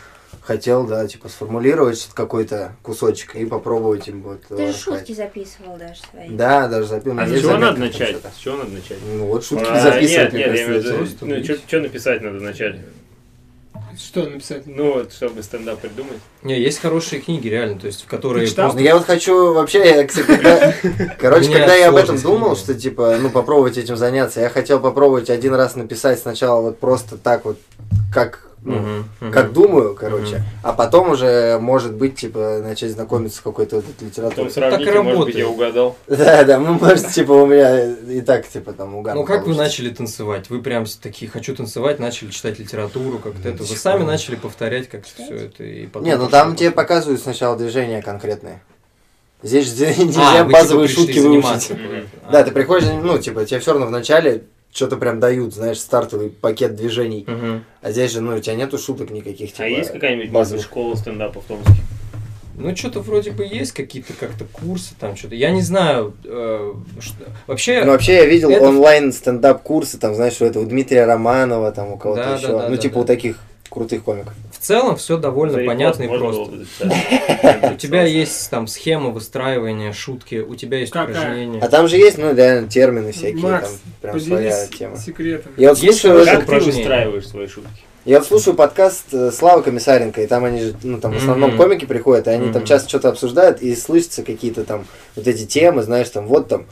хотел, 0.46 0.86
да, 0.86 1.08
типа, 1.08 1.28
сформулировать 1.28 2.10
какой-то 2.14 2.76
кусочек 2.84 3.36
и 3.36 3.46
попробовать 3.46 4.08
им 4.08 4.22
вот 4.22 4.42
Ты 4.48 4.72
же 4.72 4.78
шутки 4.78 5.14
записывал 5.14 5.78
даже 5.78 6.02
свои. 6.12 6.30
Да, 6.30 6.68
даже 6.68 6.88
запил. 6.88 7.20
А 7.20 7.28
с 7.28 7.40
чего 7.42 7.58
надо 7.58 7.80
начать? 7.80 8.18
С 8.18 8.40
чего 8.40 8.58
надо 8.58 8.72
начать? 8.72 8.98
Ну, 9.06 9.26
вот 9.26 9.44
шутки 9.44 9.68
А, 9.68 9.82
записывать, 9.82 10.34
Нет, 10.34 10.48
нет, 10.48 10.48
я 10.48 10.66
имею 10.66 10.82
в 10.82 10.86
виду, 10.86 10.98
просто 10.98 11.26
ну, 11.26 11.44
что 11.44 11.80
написать 11.80 12.22
надо 12.22 12.38
вначале? 12.38 12.86
Что 13.98 14.24
написать? 14.24 14.64
Ну, 14.66 14.94
вот, 14.94 15.14
чтобы 15.14 15.42
стендап 15.42 15.80
придумать. 15.80 16.20
Не, 16.44 16.60
есть 16.60 16.80
хорошие 16.80 17.22
книги, 17.22 17.48
реально, 17.48 17.80
то 17.80 17.88
есть, 17.88 18.04
в 18.04 18.08
которые 18.08 18.46
читал? 18.46 18.66
Просто... 18.66 18.84
я 18.84 18.96
вот 18.98 19.06
хочу 19.06 19.54
вообще, 19.54 19.86
я, 19.86 20.06
кстати, 20.06 20.28
когда... 20.28 20.74
Короче, 21.20 21.52
когда 21.52 21.76
я 21.76 21.90
об 21.90 21.96
этом 21.96 22.20
думал, 22.20 22.58
что, 22.58 22.74
типа, 22.74 23.18
ну, 23.22 23.30
попробовать 23.30 23.78
этим 23.78 23.96
заняться, 23.96 24.42
я 24.42 24.50
хотел 24.50 24.80
попробовать 24.80 25.30
один 25.30 25.54
раз 25.54 25.76
написать 25.76 26.20
сначала 26.20 26.62
вот 26.62 26.80
просто 26.80 27.18
так 27.18 27.46
вот, 27.46 27.58
как, 28.14 28.45
ну, 28.65 28.75
Мгм, 28.80 29.10
мгм. 29.21 29.32
как 29.32 29.54
думаю, 29.54 29.93
короче, 29.95 30.38
Мгм. 30.38 30.43
а 30.63 30.73
потом 30.73 31.12
уже, 31.12 31.60
может 31.62 31.93
быть, 31.93 32.15
типа, 32.15 32.62
начать 32.63 32.91
знакомиться 32.91 33.38
с 33.38 33.41
какой-то 33.41 33.78
вот 33.78 33.86
этой 33.88 34.06
литературой. 34.08 34.49
сравните, 34.51 34.86
так 34.86 34.95
и 34.95 34.97
может 34.99 35.25
быть, 35.25 35.36
я 35.36 35.43
работает. 35.43 35.47
угадал. 35.47 35.95
Да, 36.08 36.43
да, 36.43 36.60
ну, 36.60 36.73
может, 36.73 37.08
типа, 37.10 37.32
у 37.32 37.45
меня 37.45 37.91
и 38.12 38.21
так, 38.21 38.47
типа, 38.47 38.73
там, 38.73 38.95
угадал. 38.95 39.21
Ну, 39.21 39.25
как 39.25 39.41
вы 39.41 39.54
получится. 39.54 39.63
начали 39.63 39.89
танцевать? 39.93 40.49
Вы 40.49 40.62
прям 40.62 40.86
такие, 41.01 41.30
хочу 41.32 41.56
танцевать, 41.56 41.99
начали 41.99 42.30
читать 42.32 42.58
литературу, 42.60 43.19
как-то 43.19 43.47
это. 43.49 43.63
Вы 43.63 43.75
сами 43.75 44.04
начали 44.04 44.36
повторять 44.36 44.89
как 44.89 45.06
все 45.06 45.23
это. 45.36 45.63
И 45.63 45.86
потом 45.86 46.08
Не, 46.08 46.17
ну 46.17 46.28
там 46.28 46.56
тебе 46.56 46.71
показывают 46.71 47.21
сначала 47.21 47.56
движения 47.56 48.01
конкретные. 48.01 48.62
Здесь 49.43 49.67
же 49.78 49.86
нельзя 50.04 50.39
А, 50.39 50.43
вы, 50.43 50.49
типа, 50.49 50.60
базовые 50.62 50.88
шутки 50.88 51.19
заниматься 51.19 51.73
выучить. 51.75 51.88
куда-то. 51.89 52.08
А, 52.28 52.32
Да, 52.32 52.43
ты 52.43 52.51
приходишь, 52.51 52.88
ну, 53.04 53.17
типа, 53.19 53.45
тебе 53.45 53.60
все 53.60 53.71
равно 53.73 53.86
вначале 53.86 54.43
что-то 54.76 54.98
прям 54.98 55.22
дают, 55.22 55.54
знаешь, 55.56 55.80
стартовый 55.80 56.30
пакет 56.30 56.76
движений. 56.76 57.24
Мгм. 57.26 57.64
А 57.82 57.92
здесь 57.92 58.12
же, 58.12 58.20
ну, 58.20 58.36
у 58.36 58.40
тебя 58.40 58.56
нету 58.56 58.78
шуток 58.78 59.10
никаких, 59.10 59.52
типа. 59.54 59.64
А 59.64 59.68
есть 59.68 59.92
какая-нибудь 59.92 60.32
базовых. 60.32 60.60
может, 60.60 60.70
школа 60.70 60.96
стендапа 60.96 61.40
в 61.40 61.46
Томске? 61.46 61.72
Ну, 62.58 62.76
что-то 62.76 63.00
вроде 63.00 63.32
бы 63.32 63.46
есть 63.46 63.72
какие-то 63.72 64.14
как-то 64.14 64.44
курсы 64.46 64.94
там, 65.00 65.16
что-то. 65.16 65.36
Я 65.36 65.52
не 65.52 65.62
знаю, 65.62 66.14
э, 66.26 66.74
что- 67.00 67.16
вообще... 67.48 67.84
Ну, 67.86 67.92
вообще, 67.92 68.16
я 68.16 68.26
видел 68.26 68.50
Это- 68.50 68.66
онлайн 68.68 69.12
стендап-курсы, 69.14 69.98
там, 69.98 70.14
знаешь, 70.16 70.40
у 70.42 70.46
этого 70.46 70.64
у 70.64 70.66
Дмитрия 70.66 71.06
Романова, 71.06 71.72
там, 71.72 71.94
у 71.94 71.98
кого-то 71.98 72.22
Да, 72.24 72.30
да, 72.32 72.36
еще. 72.38 72.48
да, 72.48 72.70
ну, 72.70 72.76
да, 72.76 72.82
типа, 72.82 72.96
да. 72.96 73.02
у 73.02 73.06
таких 73.06 73.40
крутых 73.70 74.04
комиков. 74.04 74.34
В 74.65 74.67
целом 74.67 74.95
все 74.95 75.17
довольно 75.17 75.60
За 75.60 75.63
понятно 75.63 76.01
и 76.01 76.08
просто. 76.08 76.54
У 77.71 77.78
тебя 77.78 78.01
есть 78.01 78.49
там 78.49 78.65
схема 78.65 79.12
выстраивания 79.12 79.93
шутки, 79.93 80.38
у 80.38 80.56
тебя 80.56 80.80
есть 80.80 80.91
Какая? 80.91 81.12
упражнения. 81.15 81.60
А 81.62 81.67
там 81.69 81.88
же 81.88 81.97
есть, 81.97 82.17
ну, 82.17 82.34
реально, 82.34 82.67
термины 82.67 83.12
всякие, 83.12 83.43
Макс, 83.43 83.69
там, 83.69 83.78
прям 84.01 84.19
своя 84.19 84.65
тема. 84.65 84.97
секретом. 84.97 85.51
Я 85.56 85.69
вот 85.69 85.78
слушаю, 85.78 86.25
Как 86.25 86.47
ты 86.47 86.60
выстраиваешь 86.60 87.28
свои 87.28 87.45
шутки? 87.45 87.69
я 88.06 88.17
вот 88.17 88.28
слушаю 88.28 88.56
подкаст 88.56 89.06
э, 89.13 89.30
Славы 89.32 89.62
Комиссаренко, 89.62 90.23
и 90.23 90.25
там 90.25 90.45
они 90.45 90.62
же, 90.62 90.75
ну, 90.82 90.99
там 90.99 91.13
в 91.13 91.17
основном 91.17 91.51
Мгм. 91.51 91.60
комики 91.60 91.86
приходят, 91.86 92.25
и 92.25 92.32
они 92.32 92.51
там 92.51 92.65
часто 92.65 92.89
что-то 92.89 93.10
обсуждают, 93.10 93.62
и 93.62 93.75
слышатся 93.75 94.23
какие-то 94.23 94.63
там 94.63 94.88
вот 95.15 95.28
эти 95.28 95.45
темы, 95.45 95.84
знаешь, 95.84 96.10
там, 96.10 96.25
вот 96.25 96.47
там, 96.47 96.65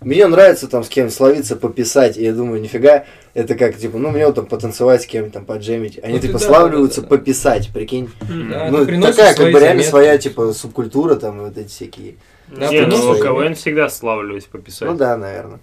мне 0.00 0.26
нравится 0.26 0.66
там 0.68 0.82
с 0.84 0.88
кем 0.88 1.10
словиться, 1.10 1.56
пописать, 1.56 2.16
и 2.16 2.24
я 2.24 2.32
думаю, 2.32 2.60
нифига, 2.60 3.04
это 3.34 3.54
как, 3.54 3.76
типа, 3.76 3.98
ну, 3.98 4.10
мне 4.10 4.26
вот 4.26 4.34
там 4.34 4.46
потанцевать 4.46 5.02
с 5.02 5.06
кем-то, 5.06 5.32
там, 5.34 5.44
поджемить. 5.44 5.98
Они, 6.02 6.14
Вот 6.14 6.24
и 6.24 6.26
типа, 6.28 6.38
да, 6.38 6.46
славливаются 6.46 7.02
да, 7.02 7.08
да, 7.08 7.16
пописать, 7.16 7.70
прикинь. 7.72 8.10
Да, 8.20 8.68
ну, 8.70 8.86
такая, 9.02 9.34
как 9.34 9.44
бы, 9.52 9.60
реально 9.60 9.66
заметки. 9.68 9.88
своя, 9.90 10.18
типа, 10.18 10.52
субкультура, 10.52 11.16
там, 11.16 11.40
и 11.40 11.44
вот 11.44 11.58
эти 11.58 11.68
всякие. 11.68 12.14
Да, 12.48 12.68
Не, 12.68 12.86
ну 12.86 13.14
КВН 13.14 13.54
всегда 13.54 13.88
славлюсь 13.88 14.44
пописать. 14.44 14.88
Ну, 14.88 14.96
да, 14.96 15.16
наверное. 15.16 15.60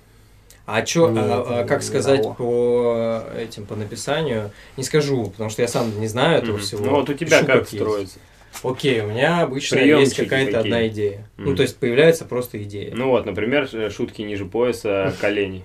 А 0.66 0.82
чё, 0.82 1.10
Нет, 1.10 1.24
а, 1.26 1.62
а 1.62 1.64
как 1.64 1.82
сказать 1.82 2.24
того. 2.24 2.34
по 2.34 3.24
этим, 3.38 3.66
по 3.66 3.76
написанию, 3.76 4.52
не 4.76 4.84
скажу, 4.84 5.28
потому 5.28 5.50
что 5.50 5.62
я 5.62 5.68
сам 5.70 5.98
не 5.98 6.08
знаю 6.08 6.40
этого 6.40 6.58
Мгм. 6.58 6.62
всего. 6.62 6.86
Ну 6.86 6.92
вот 6.92 7.10
у 7.10 7.14
тебя 7.14 7.38
Пишу, 7.38 7.46
как 7.46 7.60
есть. 7.62 7.76
строится? 7.76 8.20
Окей, 8.64 9.02
у 9.02 9.08
меня 9.08 9.42
обычно 9.42 9.78
Приёмчики 9.78 10.06
есть 10.10 10.16
какая-то 10.18 10.52
какие? 10.54 10.74
одна 10.74 10.88
идея. 10.88 11.28
Ну, 11.38 11.48
Мгм. 11.48 11.56
то 11.58 11.62
есть 11.64 11.78
появляется 11.78 12.26
просто 12.26 12.62
идея. 12.64 12.94
Ну 12.96 13.10
вот, 13.10 13.26
например, 13.26 13.68
ш- 13.68 13.90
шутки 13.90 14.22
ниже 14.24 14.46
пояса, 14.46 15.14
колени. 15.22 15.64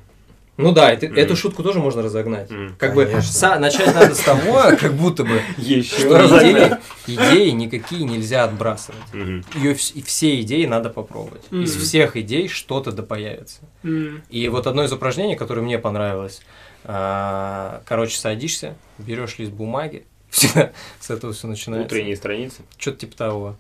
Ну 0.58 0.72
да, 0.72 0.92
это- 0.92 1.06
Мгм. 1.06 1.16
эту 1.16 1.34
шутку 1.34 1.62
тоже 1.62 1.78
можно 1.80 2.02
разогнать. 2.02 2.50
Мгм. 2.50 2.76
Как 2.78 2.94
бы 2.94 3.06
Конечно. 3.06 3.30
са- 3.30 3.58
начать 3.58 3.94
надо 3.94 4.14
с 4.14 4.20
того, 4.20 4.62
как 4.78 4.92
будто 4.92 5.24
бы, 5.24 5.40
Еще 5.56 5.96
что 6.00 6.26
идеи, 6.26 6.76
идеи 7.06 7.48
никакие 7.50 8.04
нельзя 8.04 8.44
отбрасывать. 8.44 9.00
Мгм. 9.14 9.42
Ее 9.54 9.72
и 9.94 10.02
все 10.02 10.38
идеи 10.42 10.66
надо 10.66 10.90
попробовать. 10.90 11.42
Из 11.50 11.74
Мгм. 11.74 11.82
всех 11.82 12.16
идей 12.18 12.48
что-то 12.48 12.92
да 12.92 13.02
появится. 13.02 13.60
М. 13.82 14.22
И 14.28 14.46
вот 14.48 14.66
одно 14.66 14.84
из 14.84 14.92
упражнений, 14.92 15.36
которое 15.36 15.62
мне 15.62 15.78
понравилось, 15.78 16.42
а, 16.84 17.80
короче, 17.86 18.18
садишься, 18.18 18.74
берешь 18.98 19.38
лист 19.38 19.52
бумаги, 19.52 20.04
всегда 20.32 20.72
с 20.98 21.10
этого 21.10 21.32
все 21.32 21.46
начинается. 21.46 21.86
Утренние 21.94 22.16
страницы. 22.16 22.62
Что-то 22.76 22.98
типа 22.98 23.16
того. 23.16 23.56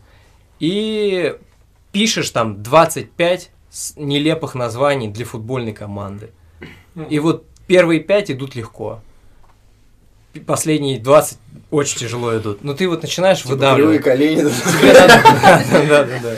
И 0.58 1.34
пишешь 1.92 2.30
там 2.30 2.62
25 2.62 3.50
с- 3.70 3.94
нелепых 3.96 4.54
названий 4.54 5.08
для 5.08 5.24
футбольной 5.24 5.72
команды. 5.72 6.30
И 7.08 7.18
вот 7.20 7.46
первые 7.66 8.00
пять 8.00 8.30
идут 8.30 8.54
легко. 8.54 9.00
Последние 10.46 10.98
20 10.98 11.38
очень 11.70 11.98
тяжело 11.98 12.36
идут. 12.38 12.64
Но 12.64 12.72
ты 12.74 12.88
вот 12.88 13.02
начинаешь 13.02 13.42
Типа 13.42 13.56
кривые 13.56 13.98
выдавливать. 14.00 14.02
колени, 14.02 14.42
да, 15.88 16.04
да, 16.04 16.18
да. 16.22 16.36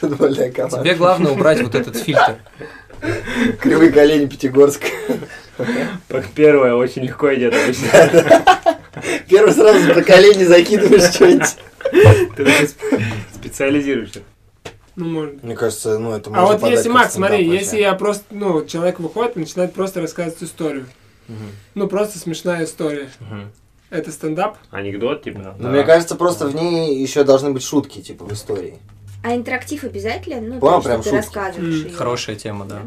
футбольная 0.00 0.50
команда. 0.52 0.80
Тебе 0.82 0.94
главное 0.94 1.32
убрать 1.32 1.62
вот 1.62 1.74
этот 1.74 1.96
фильтр. 1.96 2.36
Кривые 3.60 3.90
колени 3.92 4.26
Пятигорск. 4.26 4.82
Первое 6.34 6.74
очень 6.74 7.02
легко 7.04 7.32
идет 7.34 7.54
обычно. 7.54 8.42
Первый 9.28 9.52
сразу 9.52 9.92
про 9.92 10.02
колени 10.02 10.44
закидываешь 10.44 11.14
что-нибудь. 11.14 11.56
Ты 12.36 12.68
специализируешься. 13.34 14.22
Ну, 14.96 15.06
может. 15.06 15.42
Мне 15.42 15.56
кажется, 15.56 15.98
ну 15.98 16.12
это 16.12 16.30
А 16.30 16.32
можно 16.32 16.46
вот 16.52 16.60
подать 16.60 16.76
если, 16.76 16.88
Макс, 16.88 17.14
смотри, 17.14 17.48
если 17.48 17.78
я 17.78 17.94
просто, 17.94 18.24
ну, 18.30 18.64
человек 18.64 19.00
выходит 19.00 19.36
и 19.36 19.40
начинает 19.40 19.72
просто 19.72 20.00
рассказывать 20.00 20.42
историю. 20.42 20.86
Ну, 21.74 21.88
просто 21.88 22.18
смешная 22.18 22.64
история. 22.64 23.10
Это 23.90 24.10
стендап? 24.10 24.56
Анекдот, 24.70 25.22
типа. 25.22 25.40
Да. 25.40 25.54
Ну, 25.58 25.68
мне 25.68 25.84
кажется, 25.84 26.16
просто 26.16 26.48
в 26.48 26.54
ней 26.54 27.00
еще 27.00 27.22
должны 27.22 27.50
быть 27.52 27.62
шутки, 27.62 28.00
типа, 28.00 28.24
в 28.24 28.32
истории. 28.32 28.78
А 29.22 29.36
интерактив 29.36 29.84
обязательно? 29.84 30.54
Ну, 30.54 30.60
то, 30.60 30.80
прям 30.80 31.00
что 31.00 31.10
ты 31.10 31.16
шутки. 31.16 31.36
рассказываешь. 31.36 31.94
Хорошая 31.94 32.36
тема, 32.36 32.64
да. 32.64 32.82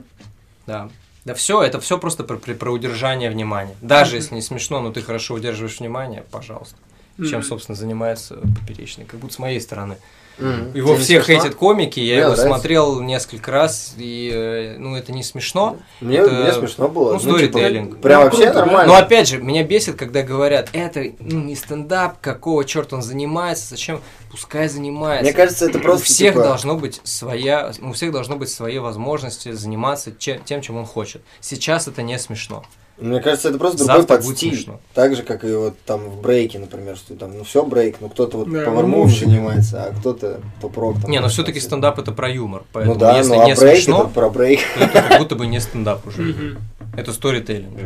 Да. 0.66 0.84
Да 0.84 0.90
все, 1.34 1.62
это 1.62 1.80
все 1.80 1.98
просто 1.98 2.24
про, 2.24 2.38
про- 2.38 2.54
про 2.54 2.72
удержание 2.72 3.30
внимания. 3.30 3.76
Даже 3.82 4.16
если 4.16 4.36
не 4.36 4.42
смешно, 4.42 4.82
но 4.82 4.92
ты 4.92 5.02
хорошо 5.02 5.34
удерживаешь 5.36 5.80
внимание, 5.80 6.24
пожалуйста. 6.32 6.76
Чем, 7.18 7.40
Мгм. 7.40 7.44
собственно, 7.44 7.76
занимается 7.76 8.36
поперечный. 8.62 9.06
Как 9.06 9.20
будто 9.20 9.34
с 9.34 9.40
моей 9.40 9.60
стороны. 9.60 9.98
Мгм. 10.38 10.72
Его 10.76 10.90
Тебе 10.90 10.98
не 11.00 11.04
всех 11.04 11.26
смешно? 11.26 11.46
эти 11.48 11.54
комики, 11.56 12.00
я 12.00 12.06
Мне 12.06 12.14
его 12.18 12.24
нравится. 12.30 12.46
смотрел 12.46 13.02
несколько 13.02 13.50
раз, 13.50 13.96
и, 13.98 14.30
э, 14.32 14.76
ну, 14.78 14.96
это 14.96 15.12
не 15.12 15.24
смешно. 15.24 15.78
Мне, 16.00 16.18
Это- 16.18 16.30
мне 16.30 16.54
смешно 16.54 16.88
было. 16.88 17.14
ну, 17.14 17.20
типа, 17.20 17.32
сторителлинг. 17.34 18.00
Прям 18.02 18.20
Ну, 18.20 18.26
вообще 18.26 18.44
круто, 18.44 18.60
нормально. 18.60 18.94
Но 18.94 19.00
опять 19.00 19.28
же, 19.30 19.40
меня 19.42 19.64
бесит, 19.64 19.96
когда 19.96 20.22
говорят, 20.22 20.70
это 20.74 21.06
ну, 21.20 21.40
не 21.42 21.56
стендап, 21.56 22.22
какого 22.22 22.64
черта 22.66 22.98
он 22.98 23.02
занимается, 23.02 23.66
зачем, 23.68 24.00
пускай 24.30 24.70
занимается. 24.70 25.24
Мне 25.24 25.34
кажется, 25.34 25.66
это 25.66 25.80
просто 25.80 26.04
у 26.04 26.06
всех 26.06 26.34
типа, 26.34 26.44
должно 26.44 26.76
быть 26.76 27.02
своя, 27.04 27.72
у 27.82 27.94
всех 27.94 28.12
должно 28.12 28.36
быть 28.36 28.50
свои 28.50 28.78
возможности 28.78 29.54
заниматься 29.54 30.12
че- 30.16 30.40
тем, 30.46 30.62
чем 30.62 30.78
он 30.78 30.86
хочет. 30.86 31.24
Сейчас 31.42 31.88
это 31.88 32.04
не 32.04 32.20
смешно. 32.20 32.64
Мне 33.00 33.20
кажется, 33.22 33.50
это 33.50 33.60
просто 33.60 33.78
другой 33.78 33.98
Завтра 33.98 34.18
подстиль. 34.18 34.68
Так 34.96 35.16
же, 35.16 35.22
как 35.22 35.44
и 35.46 35.54
вот 35.54 35.80
там 35.86 36.00
в 36.10 36.20
брейке, 36.22 36.58
например, 36.58 36.98
что 36.98 37.16
там, 37.16 37.38
ну 37.38 37.44
все 37.44 37.64
брейк, 37.64 37.98
ну 38.02 38.10
кто-то 38.10 38.38
вот 38.38 38.52
Да, 38.52 38.66
пауэрмув 38.66 39.06
мувщик. 39.06 39.26
занимается, 39.28 39.84
а 39.84 39.94
кто-то 39.94 40.42
поп-рок. 40.62 41.02
там 41.02 41.12
не, 41.12 41.18
но 41.18 41.24
просто 41.24 41.44
все-таки 41.44 41.60
стендап 41.60 42.00
это 42.00 42.12
про 42.12 42.28
юмор, 42.30 42.64
поэтому 42.74 42.96
Ну 42.96 43.00
да, 43.00 43.18
если 43.18 43.34
ну 43.36 43.42
а 43.42 43.46
не 43.46 43.54
брейк 43.56 43.84
смешно, 43.84 44.04
это 44.04 44.14
про 44.14 44.30
брейк. 44.30 44.62
то 44.76 44.84
это 44.84 45.02
как 45.04 45.20
будто 45.20 45.36
бы 45.36 45.46
не 45.46 45.60
стендап 45.60 46.08
уже. 46.08 46.58
Это 46.96 47.14
сторителлинг. 47.14 47.78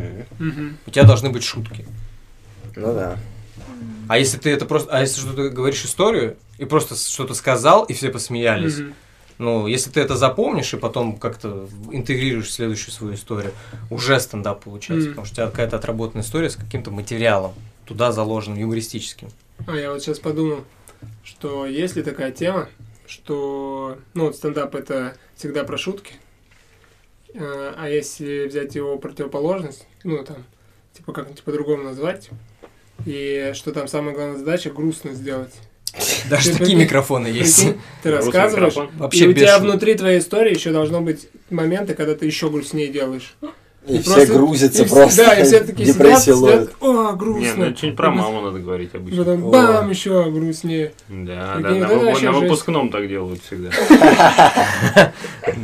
У 0.86 0.90
тебя 0.90 1.04
должны 1.04 1.28
быть 1.28 1.44
шутки. 1.44 1.84
Ну 2.74 2.94
да. 2.94 3.18
А 4.08 4.18
если 4.18 4.38
ты 4.38 4.50
это 4.50 4.64
просто, 4.64 4.90
а 4.92 5.00
если 5.00 5.20
что 5.20 5.32
ты 5.34 5.50
говоришь 5.50 5.84
историю 5.84 6.36
и 6.58 6.64
просто 6.64 6.94
что-то 6.96 7.34
сказал 7.34 7.84
и 7.84 7.92
все 7.92 8.08
посмеялись. 8.10 8.78
Ну, 9.42 9.66
если 9.66 9.90
ты 9.90 10.00
это 10.00 10.16
запомнишь 10.16 10.72
и 10.72 10.76
потом 10.76 11.16
как-то 11.16 11.68
интегрируешь 11.90 12.46
в 12.46 12.52
следующую 12.52 12.92
свою 12.92 13.14
историю, 13.14 13.52
уже 13.90 14.20
стендап 14.20 14.62
получается, 14.62 15.08
Мгм. 15.08 15.14
потому 15.14 15.26
что 15.26 15.32
у 15.32 15.36
тебя 15.36 15.46
какая-то 15.50 15.76
отработанная 15.78 16.22
история 16.24 16.48
с 16.48 16.54
каким-то 16.54 16.92
материалом, 16.92 17.52
туда 17.84 18.12
заложенным, 18.12 18.60
юмористическим. 18.60 19.30
А 19.66 19.74
я 19.74 19.90
вот 19.92 20.00
сейчас 20.00 20.20
подумал, 20.20 20.62
что 21.24 21.66
есть 21.66 21.96
ли 21.96 22.04
такая 22.04 22.30
тема, 22.30 22.68
что, 23.04 23.98
ну, 24.14 24.26
вот 24.26 24.36
стендап 24.36 24.76
это 24.76 25.16
всегда 25.34 25.64
про 25.64 25.76
шутки, 25.76 26.14
э, 27.34 27.74
а 27.76 27.88
если 27.88 28.46
взять 28.46 28.76
его 28.76 28.96
противоположность, 28.96 29.88
ну, 30.04 30.22
там, 30.22 30.44
типа 30.96 31.12
как-нибудь 31.12 31.42
по-другому 31.42 31.82
назвать, 31.82 32.30
и 33.06 33.50
что 33.54 33.72
там 33.72 33.88
самая 33.88 34.14
главная 34.14 34.38
задача 34.38 34.70
грустно 34.70 35.14
сделать. 35.14 35.54
Даже 36.30 36.52
Ты 36.52 36.58
такие 36.58 36.78
микрофоны 36.78 37.26
есть. 37.26 37.66
Ты 38.02 38.10
рассказываешь. 38.10 38.74
Вообще 38.94 39.24
и 39.24 39.28
у 39.28 39.32
тебя 39.32 39.58
внутри 39.58 39.94
твоей 39.94 40.20
истории 40.20 40.54
еще 40.54 40.72
должно 40.72 41.00
быть 41.00 41.28
моменты, 41.50 41.94
когда 41.94 42.14
ты 42.14 42.26
еще 42.26 42.50
грустнее 42.50 42.88
делаешь. 42.88 43.34
И, 43.84 43.96
И 43.96 43.98
все 43.98 44.14
просто- 44.14 44.32
грузятся 44.34 44.82
и 44.84 44.88
просто. 44.88 45.24
Да, 45.24 45.34
и 45.34 45.42
все 45.42 45.60
такие 45.60 45.86
сидят, 45.88 45.96
депрессию 45.98 46.36
сидят, 46.36 46.40
ловят. 46.40 46.72
о, 46.80 47.10
Не, 47.10 47.16
грустно. 47.18 47.66
ну 47.70 47.76
что-нибудь 47.76 47.96
про 47.96 48.10
маму 48.12 48.40
надо 48.42 48.60
говорить 48.60 48.94
обычно. 48.94 49.24
Потом 49.24 49.44
О. 49.46 49.50
бам, 49.50 49.90
еще 49.90 50.30
грустнее. 50.30 50.92
Да, 51.08 51.54
Прикинь, 51.56 51.80
да, 51.80 51.88
на, 51.88 52.10
это 52.10 52.24
на 52.26 52.32
выпускном 52.32 52.90
так 52.90 53.08
делают 53.08 53.40
всегда. 53.42 53.70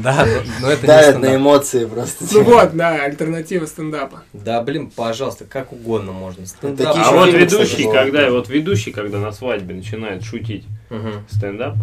Да, 0.03 0.27
но- 0.61 0.69
это 0.71 0.83
не 0.83 0.87
Давят 0.89 1.19
на 1.21 1.37
эмоции 1.37 1.85
просто. 1.85 2.25
Ну 2.33 2.43
вот, 2.43 2.75
да, 2.75 3.05
альтернатива 3.05 3.67
стендапа. 3.67 4.23
Да, 4.33 4.63
блин, 4.63 4.91
пожалуйста, 4.95 5.45
как 5.45 5.73
угодно 5.73 6.11
можно. 6.13 6.45
А 6.63 7.13
вот 7.13 7.33
ведущий, 7.33 7.85
когда 7.91 8.23
да. 8.25 8.31
вот 8.33 8.49
ведущий, 8.49 8.91
когда 8.91 9.19
на 9.19 9.31
свадьбе 9.33 9.75
начинает 9.77 10.25
шутить 10.25 10.65
стендап, 11.31 11.75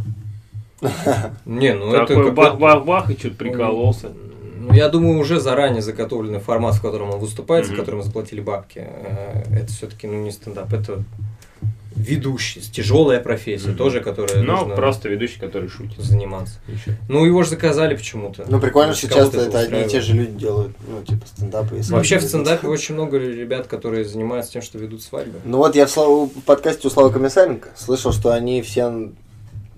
Не, 1.46 1.74
ну 1.74 1.92
это 1.94 2.08
такой 2.08 2.16
какой-то- 2.26 2.32
бах-бах-бах 2.36 3.10
и 3.10 3.18
что-то 3.18 3.36
прикололся. 3.36 4.12
Ну, 4.58 4.74
я 4.74 4.90
думаю, 4.90 5.20
уже 5.20 5.40
заранее 5.40 5.82
заготовленный 5.82 6.40
формат, 6.40 6.76
в 6.76 6.82
котором 6.82 7.12
он 7.12 7.20
выступает, 7.20 7.66
за 7.66 7.72
Мгм. 7.74 7.80
которым 7.82 8.04
заплатили 8.04 8.42
бабки. 8.42 8.80
э, 8.86 9.44
Это 9.62 9.68
все-таки 9.68 10.08
ну, 10.08 10.14
не 10.24 10.32
стендап, 10.32 10.72
это 10.74 11.04
ведущий, 11.96 12.60
тяжелая 12.60 13.22
профессия, 13.22 13.70
Мгм. 13.70 13.78
тоже, 13.78 14.02
которая 14.02 14.44
Ну, 14.44 14.52
нужно 14.58 14.76
просто 14.76 15.08
ведущий, 15.08 15.40
который 15.40 15.70
шутит. 15.70 15.98
заниматься. 16.00 16.56
Ничего. 16.68 16.96
Ну, 17.08 17.26
его 17.26 17.42
же 17.44 17.52
заказали 17.52 17.96
почему-то. 17.96 18.46
Ну 18.50 18.60
прикольно, 18.60 18.94
что 18.94 19.08
часто 19.08 19.40
это 19.40 19.60
одни 19.60 19.82
и 19.84 19.88
те 19.88 20.02
же 20.02 20.14
люди 20.14 20.32
делают, 20.38 20.76
ну 20.88 21.02
типа 21.04 21.26
стендапы. 21.26 21.78
и 21.78 21.82
Вообще 21.92 22.18
в 22.20 22.24
стендапе 22.24 22.68
очень 22.68 22.96
много 22.96 23.18
ребят, 23.18 23.68
которые 23.68 24.04
занимаются 24.04 24.52
тем, 24.54 24.62
что 24.62 24.78
ведут 24.78 25.04
свадьбы. 25.04 25.40
Ну 25.46 25.58
вот 25.60 25.76
я 25.76 25.86
в, 25.86 25.90
Славу- 25.90 26.28
в 26.28 26.42
подкасте 26.42 26.88
у 26.88 26.92
Славы 26.92 27.12
Комиссаренко 27.12 27.70
слышал, 27.78 28.12
что 28.12 28.34
они 28.34 28.62
все 28.62 29.12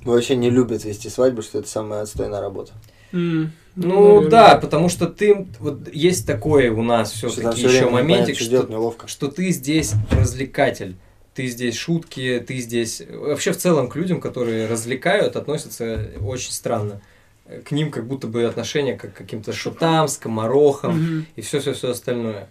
вообще 0.04 0.36
не 0.36 0.50
любят 0.50 0.86
вести 0.86 1.10
свадьбы, 1.10 1.44
что 1.44 1.60
это 1.60 1.68
самая 1.70 2.02
отстойная 2.02 2.42
работа. 2.42 2.72
М, 3.14 3.52
Ну 3.78 4.06
наверное. 4.16 4.30
да, 4.30 4.56
потому 4.58 4.90
что 4.90 5.06
ты 5.08 5.48
вот 5.60 5.94
есть 5.94 6.26
такое 6.26 6.72
у 6.72 6.82
нас 6.82 7.12
все-таки 7.12 7.56
всё 7.58 7.70
еще 7.70 7.90
моментик, 7.90 8.36
что 8.36 8.44
что, 8.44 8.52
делать 8.52 8.70
неловко. 8.70 9.08
что 9.08 9.28
ты 9.28 9.52
здесь 9.52 9.94
развлекатель. 10.12 10.96
Ты 11.36 11.46
здесь 11.46 11.76
шутки, 11.76 12.44
ты 12.48 12.58
здесь... 12.58 13.04
Вообще 13.12 13.52
в 13.52 13.58
целом 13.58 13.90
к 13.90 13.96
людям, 13.96 14.20
которые 14.20 14.66
развлекают, 14.66 15.36
относятся 15.36 16.10
очень 16.20 16.52
странно. 16.52 17.00
К 17.64 17.70
ним 17.72 17.92
как 17.92 18.08
будто 18.08 18.26
бы 18.26 18.44
отношение 18.46 18.96
как 18.98 19.14
к 19.14 19.18
каким-то 19.18 19.54
шутам, 19.54 20.08
скоморохам 20.08 20.98
Мгм. 21.00 21.26
и 21.36 21.42
все-все-все 21.42 21.92
остальное. 21.92 22.50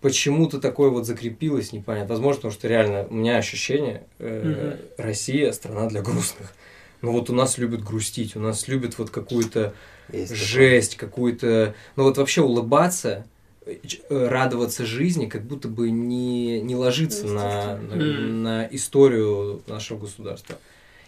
Почему-то 0.00 0.60
такое 0.60 0.90
вот 0.90 1.06
закрепилось, 1.06 1.72
непонятно. 1.72 2.14
Возможно, 2.14 2.36
потому 2.40 2.52
что 2.52 2.66
реально 2.66 3.06
у 3.08 3.14
меня 3.14 3.36
ощущение, 3.36 4.02
э, 4.18 4.76
Россия 4.98 5.52
страна 5.52 5.88
для 5.88 6.02
грустных. 6.02 6.52
Ну 7.02 7.12
вот 7.12 7.30
у 7.30 7.32
нас 7.34 7.58
любят 7.58 7.84
грустить, 7.84 8.34
у 8.34 8.40
нас 8.40 8.66
любят 8.66 8.98
вот 8.98 9.10
какую-то 9.10 9.72
Есть 10.12 10.34
жесть, 10.34 10.96
какую-то... 10.96 11.74
Ну 11.96 12.04
вот 12.04 12.18
вообще 12.18 12.42
улыбаться, 12.42 13.26
э, 13.64 13.76
радоваться 14.10 14.86
жизни, 14.86 15.26
как 15.26 15.42
будто 15.44 15.68
бы 15.68 15.90
не, 15.90 16.60
не 16.60 16.76
ложится 16.76 17.26
на, 17.26 17.76
на, 17.76 17.96
Мгм. 17.96 18.42
на 18.42 18.66
историю 18.70 19.62
нашего 19.66 19.98
государства. 19.98 20.56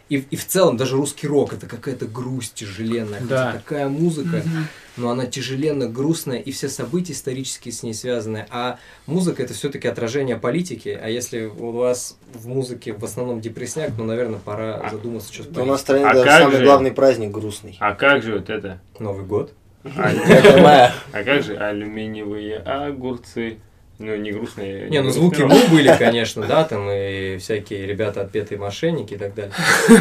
И, 0.08 0.16
и 0.30 0.36
в 0.36 0.46
целом 0.46 0.76
даже 0.78 0.96
русский 0.96 1.26
рок 1.26 1.52
это 1.52 1.66
какая-то 1.66 2.06
грусть 2.06 2.54
тяжеленная. 2.54 3.20
хотя 3.20 3.28
Да. 3.28 3.52
Такая 3.52 3.88
музыка, 3.88 4.38
Мгм. 4.44 4.66
но 4.96 5.10
она 5.10 5.26
тяжеленно 5.26 5.86
грустная, 5.86 6.38
и 6.38 6.50
все 6.50 6.68
события 6.70 7.12
исторические 7.12 7.72
с 7.72 7.82
ней 7.82 7.92
связаны. 7.92 8.46
А 8.50 8.78
музыка 9.06 9.42
это 9.42 9.52
все-таки 9.52 9.86
отражение 9.86 10.36
политики. 10.36 10.98
А 11.00 11.08
если 11.10 11.44
у 11.44 11.72
вас 11.72 12.16
в 12.32 12.48
музыке 12.48 12.94
в 12.94 13.04
основном 13.04 13.40
депресняк, 13.42 13.92
ну, 13.98 14.04
наверное, 14.04 14.38
пора 14.38 14.88
задуматься, 14.90 15.32
что 15.32 15.42
с 15.44 15.46
Ну, 15.54 15.62
у 15.62 15.66
нас 15.66 15.82
в 15.82 15.84
политикой. 15.86 16.08
стране 16.08 16.22
А 16.22 16.24
даже 16.24 16.42
самый 16.44 16.56
же- 16.58 16.64
главный 16.64 16.92
праздник 16.92 17.30
грустный. 17.30 17.76
А 17.80 17.94
как 17.94 18.22
же 18.22 18.32
вот 18.38 18.48
это? 18.48 18.80
Новый 18.98 19.24
год. 19.26 19.52
А, 19.96 20.92
а 21.12 21.22
как 21.24 21.42
же 21.42 21.56
алюминиевые 21.56 22.56
огурцы? 22.58 23.58
Ну, 23.98 24.14
не 24.16 24.30
грустные. 24.30 24.88
Не, 24.88 25.02
ну 25.02 25.10
звуки 25.10 25.42
му 25.42 25.56
были, 25.70 25.94
конечно, 25.98 26.46
да, 26.46 26.64
там 26.64 26.88
и 26.90 27.38
всякие 27.38 27.86
ребята 27.86 28.22
отпетые 28.22 28.58
мошенники 28.58 29.14
и 29.14 29.16
так 29.16 29.34
далее. 29.34 29.52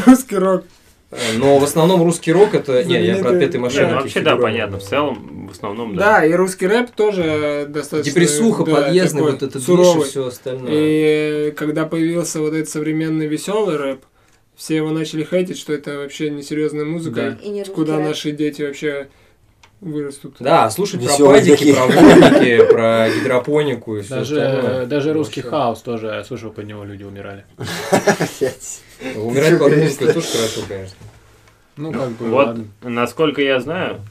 Русский 0.06 0.38
рок. 0.38 0.64
Но 1.38 1.58
в 1.58 1.64
основном 1.64 2.04
русский 2.04 2.34
рок 2.34 2.54
это... 2.54 2.84
Не, 2.84 3.04
я 3.04 3.18
про 3.18 3.32
отпетые 3.32 3.62
мошенники. 3.62 3.92
ну 3.92 4.02
вообще, 4.02 4.20
да, 4.20 4.36
понятно. 4.36 4.80
В 4.80 4.84
целом, 4.84 5.48
в 5.48 5.52
основном, 5.52 5.96
да. 5.96 6.20
Да, 6.20 6.26
и 6.26 6.34
русский 6.34 6.68
рэп 6.68 6.92
тоже 6.92 7.66
достаточно... 7.70 8.12
Депрессуха, 8.12 8.66
подъездный, 8.66 9.22
вот 9.22 9.42
это 9.42 9.58
и 9.58 9.62
суровый. 9.62 10.06
все 10.06 10.28
остальное. 10.28 10.70
И 10.74 11.52
когда 11.52 11.86
появился 11.86 12.40
вот 12.40 12.54
этот 12.54 12.70
современный 12.70 13.28
веселый 13.28 13.78
рэп, 13.78 14.04
все 14.56 14.76
его 14.76 14.90
начали 14.90 15.24
хейтить, 15.24 15.58
что 15.58 15.72
это 15.72 15.98
вообще 15.98 16.30
несерьезная 16.30 16.84
музыка. 16.84 17.38
Куда 17.74 18.00
наши 18.00 18.32
дети 18.32 18.64
вообще 18.64 19.08
вырастут. 19.82 20.36
Да, 20.40 20.70
слушать 20.70 21.02
про 21.04 21.12
Весёлые 21.12 21.40
падики, 21.40 21.58
такие. 21.58 21.76
про 21.76 21.86
водники, 21.88 22.66
про 22.72 23.10
гидропонику 23.10 23.98
и 23.98 24.02
все 24.02 24.16
Даже, 24.16 24.86
даже 24.88 25.14
русский 25.14 25.42
хаос 25.42 25.82
тоже, 25.82 26.08
я 26.08 26.24
слышал, 26.24 26.52
под 26.52 26.66
него 26.66 26.84
люди 26.84 27.04
умирали. 27.04 27.46
Умирать 29.16 29.60
под 29.60 29.78
музыку 29.78 30.06
тоже 30.14 30.28
хорошо, 30.28 30.62
конечно. 30.68 30.98
Ну, 31.78 31.94
как 31.94 32.10
бы, 32.10 32.30
Вот, 32.30 32.48
ладно, 32.48 32.66
насколько 32.82 33.42
я 33.42 33.60
знаю, 33.60 34.02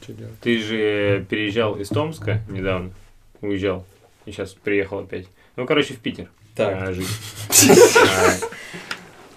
ты 0.41 0.57
же 0.59 1.25
переезжал 1.29 1.75
из 1.75 1.89
Томска 1.89 2.41
недавно, 2.49 2.91
уезжал, 3.41 3.85
и 4.25 4.31
сейчас 4.31 4.53
приехал 4.53 4.99
опять. 4.99 5.27
Ну, 5.57 5.65
короче, 5.65 5.93
в 5.93 5.97
Питер. 5.97 6.29
Так. 6.55 6.75
а, 6.81 6.93
жить. 6.93 7.07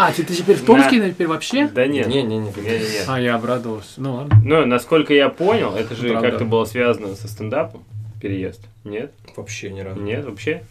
А, 0.03 0.13
ты, 0.13 0.25
ты 0.25 0.35
теперь 0.35 0.57
в 0.57 0.65
Томске, 0.65 0.93
Томске 0.93 1.13
теперь 1.13 1.27
вообще? 1.27 1.69
Да 1.69 1.87
нет. 1.87 2.07
Не-не-не. 2.07 2.39
Не-не-не. 2.39 3.05
А, 3.07 3.21
я 3.21 3.35
обрадовался. 3.35 4.01
Ну 4.01 4.15
ладно. 4.15 4.41
Ну, 4.43 4.65
насколько 4.65 5.13
я 5.13 5.29
понял, 5.29 5.75
это 5.75 5.95
же 5.95 6.09
Правда. 6.09 6.31
как-то 6.31 6.47
было 6.47 6.65
связано 6.65 7.15
со 7.17 7.29
стендапом, 7.29 7.85
переезд. 8.19 8.63
Нет? 8.85 9.13
Вообще 9.37 9.69
ни 9.69 9.81
разу. 9.81 10.01
Нет, 10.01 10.25
вообще? 10.25 10.63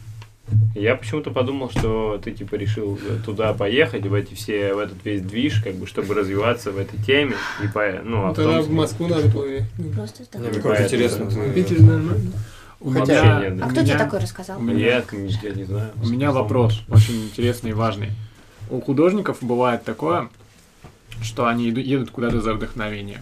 Я 0.74 0.96
почему-то 0.96 1.30
подумал, 1.30 1.70
что 1.70 2.20
ты 2.24 2.32
типа 2.32 2.56
решил 2.56 3.00
туда 3.24 3.54
поехать, 3.54 4.04
в 4.08 4.16
эти 4.16 4.34
все, 4.34 4.74
в 4.74 4.80
этот 4.80 4.98
весь 5.06 5.22
движ, 5.22 5.62
как 5.64 5.76
бы, 5.76 5.86
чтобы 5.86 6.16
развиваться 6.16 6.72
в 6.72 6.80
этой 6.80 6.98
теме. 7.04 7.36
И 7.64 7.68
по, 7.68 7.88
ну, 8.04 8.30
а 8.32 8.34
Тогда 8.34 8.62
в 8.62 8.72
Москву 8.72 9.06
надо 9.06 9.30
плыть. 9.30 9.62
Просто 9.96 10.26
так. 10.26 10.42
Не, 10.42 10.48
Как 10.50 10.64
Поэтому- 10.64 10.88
интересно. 10.88 11.54
Питер 11.54 11.82
нормально. 11.82 12.32
У 12.80 12.90
Хотя 12.92 13.22
меня, 13.22 13.40
нет, 13.42 13.58
да. 13.58 13.66
А 13.66 13.70
кто 13.70 13.84
тебе 13.84 13.98
такой 13.98 14.20
рассказал? 14.20 14.60
Нет, 14.60 15.06
я 15.44 15.52
не 15.52 15.66
знаю. 15.66 15.92
У 16.02 16.08
меня 16.08 16.32
вопрос 16.32 16.82
очень 16.90 17.26
интересный 17.26 17.70
и 17.70 17.74
важный. 17.74 18.10
У 18.70 18.82
художников 18.82 19.38
бывает 19.42 19.84
такое, 19.84 20.30
что 21.22 21.48
они 21.48 21.66
едут 21.70 22.12
куда-то 22.12 22.40
за 22.42 22.54
вдохновением. 22.54 23.22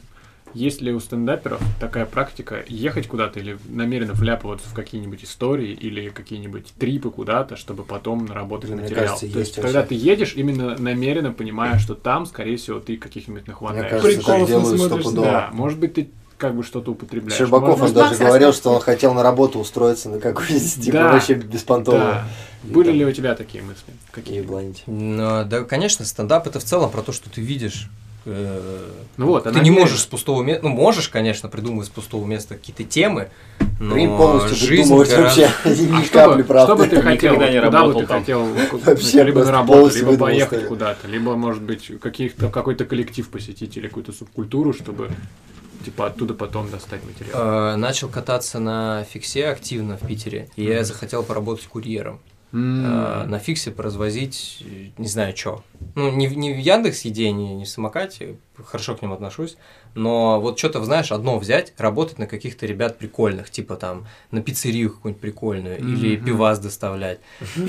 Есть 0.53 0.81
ли 0.81 0.91
у 0.93 0.99
стендаперов 0.99 1.62
такая 1.79 2.05
практика 2.05 2.63
ехать 2.67 3.07
куда-то 3.07 3.39
или 3.39 3.57
намеренно 3.67 4.13
вляпываться 4.13 4.67
в 4.69 4.73
какие-нибудь 4.73 5.23
истории 5.23 5.71
или 5.71 6.10
какие-нибудь 6.10 6.73
трипы 6.79 7.12
куда-то, 7.12 7.57
чтобы 7.57 7.83
потом 7.83 8.25
наработать 8.25 8.69
Мне 8.71 8.83
материал? 8.83 9.07
кажется, 9.07 9.31
То 9.31 9.39
есть 9.39 9.51
есть, 9.57 9.62
когда 9.62 9.83
ты 9.83 9.93
едешь, 9.93 10.33
именно 10.36 10.75
намеренно 10.77 11.31
понимая, 11.33 11.77
что 11.79 11.95
там, 11.95 12.25
скорее 12.25 12.57
всего, 12.57 12.79
ты 12.79 12.97
каких-нибудь 12.97 13.43
Мне 13.43 13.51
нахватаешь. 13.51 13.89
кажется, 13.89 14.10
так 14.15 14.17
Приколов 14.25 14.47
делают 14.47 14.71
насмотришься. 14.71 15.01
стопудово. 15.12 15.27
Да, 15.27 15.49
может 15.53 15.79
быть, 15.79 15.93
ты 15.93 16.10
как 16.38 16.56
бы 16.56 16.63
что-то 16.63 16.91
употребляешь. 16.91 17.38
Щербаков, 17.38 17.82
он 17.82 17.93
даже 17.93 18.15
говорил, 18.15 18.54
что 18.54 18.71
он 18.73 18.80
хотел 18.82 19.13
на 19.13 19.23
работу 19.23 19.60
устроиться 19.60 20.10
на 20.10 20.19
какой-нибудь, 20.19 20.76
типа, 20.84 20.97
Да. 20.97 21.12
вообще 21.13 21.34
беспонтово. 21.34 21.97
да. 21.97 22.28
Были 22.63 22.91
ли 22.91 23.06
у 23.06 23.12
тебя 23.12 23.34
такие 23.36 23.63
мысли? 23.63 23.93
Какие? 24.12 24.38
Ебланить. 24.39 24.84
Ну, 24.88 25.43
да, 25.45 25.63
конечно, 25.63 26.04
стендап 26.06 26.47
это 26.47 26.60
в 26.60 26.63
целом 26.63 26.89
про 26.91 27.02
то, 27.02 27.12
что 27.12 27.30
ты 27.30 27.39
видишь. 27.41 27.89
Э, 28.26 28.89
Ну 29.15 29.28
вот, 29.28 29.45
ты 29.45 29.60
не 29.62 29.71
можешь 29.71 30.02
с 30.02 30.06
пустого 30.06 30.43
места, 30.43 30.63
ну 30.63 30.69
можешь, 30.69 31.08
конечно, 31.08 31.47
придумывать 31.47 31.88
с 31.88 31.89
пустого 31.89 32.26
места 32.26 32.56
какие-то 32.56 32.84
темы, 32.84 33.30
но 33.80 33.95
Рим 33.95 34.17
полностью 34.17 34.56
жизнь 34.58 34.93
гораздо- 34.93 35.21
вообще 35.21 35.50
ни 35.65 35.95
А 35.95 36.02
капли 36.02 36.06
что, 36.08 36.36
бы, 36.36 36.43
правды. 36.43 36.73
что 36.73 36.76
бы 36.76 36.88
ты 36.89 37.02
хотел? 37.02 37.36
Куда 37.36 37.86
бы 37.86 37.93
ты 38.02 38.06
там. 38.06 38.19
хотел? 38.19 38.45
Вообще 38.86 39.23
либо 39.23 39.45
на 39.45 39.52
работу, 39.54 39.95
либо 39.95 40.06
выдумал 40.10 40.28
поехать 40.28 40.67
куда-то, 40.67 41.08
либо, 41.08 41.36
может 41.38 41.62
быть, 41.63 41.89
каких-то, 42.02 42.50
какой-то 42.50 42.84
коллектив 42.84 43.30
посетить 43.30 43.78
или 43.78 43.88
какую-то 43.88 44.12
субкультуру, 44.12 44.73
чтобы 44.73 45.10
типа 45.86 46.08
оттуда 46.08 46.34
потом 46.34 46.70
достать 46.70 47.02
материал. 47.04 47.74
Э, 47.74 47.76
Начал 47.76 48.10
кататься 48.10 48.60
на 48.60 49.04
фиксе 49.04 49.48
активно 49.48 49.98
в 49.98 50.06
Питере, 50.08 50.50
и 50.56 50.63
я 50.63 50.84
захотел 50.84 51.24
поработать 51.24 51.66
курьером. 51.68 52.20
Э. 52.54 52.56
На 53.28 53.40
фиксе 53.40 53.72
поразвозить, 53.72 54.63
э, 54.66 54.90
не 54.98 55.08
знаю, 55.08 55.36
что. 55.36 55.63
Ну, 55.96 56.10
не, 56.12 56.28
в- 56.28 56.38
не 56.38 56.54
в 56.54 56.58
Яндекс 56.58 57.02
еде, 57.02 57.32
не, 57.32 57.54
не 57.56 57.66
в 57.66 57.70
самокате, 57.70 58.38
хорошо 58.66 58.96
к 58.96 59.02
ним 59.02 59.12
отношусь, 59.12 59.58
но 59.96 60.40
вот 60.40 60.58
что-то, 60.58 60.84
знаешь, 60.86 61.12
одно 61.12 61.38
взять, 61.40 61.74
работать 61.78 62.18
на 62.20 62.26
каких-то 62.26 62.66
ребят 62.66 62.98
прикольных, 62.98 63.50
типа 63.50 63.76
там 63.76 64.08
на 64.32 64.42
пиццерию 64.42 64.92
какую-нибудь 64.92 65.22
прикольную, 65.22 65.78
или 65.80 66.16
пивас 66.16 66.60
доставлять. 66.60 67.20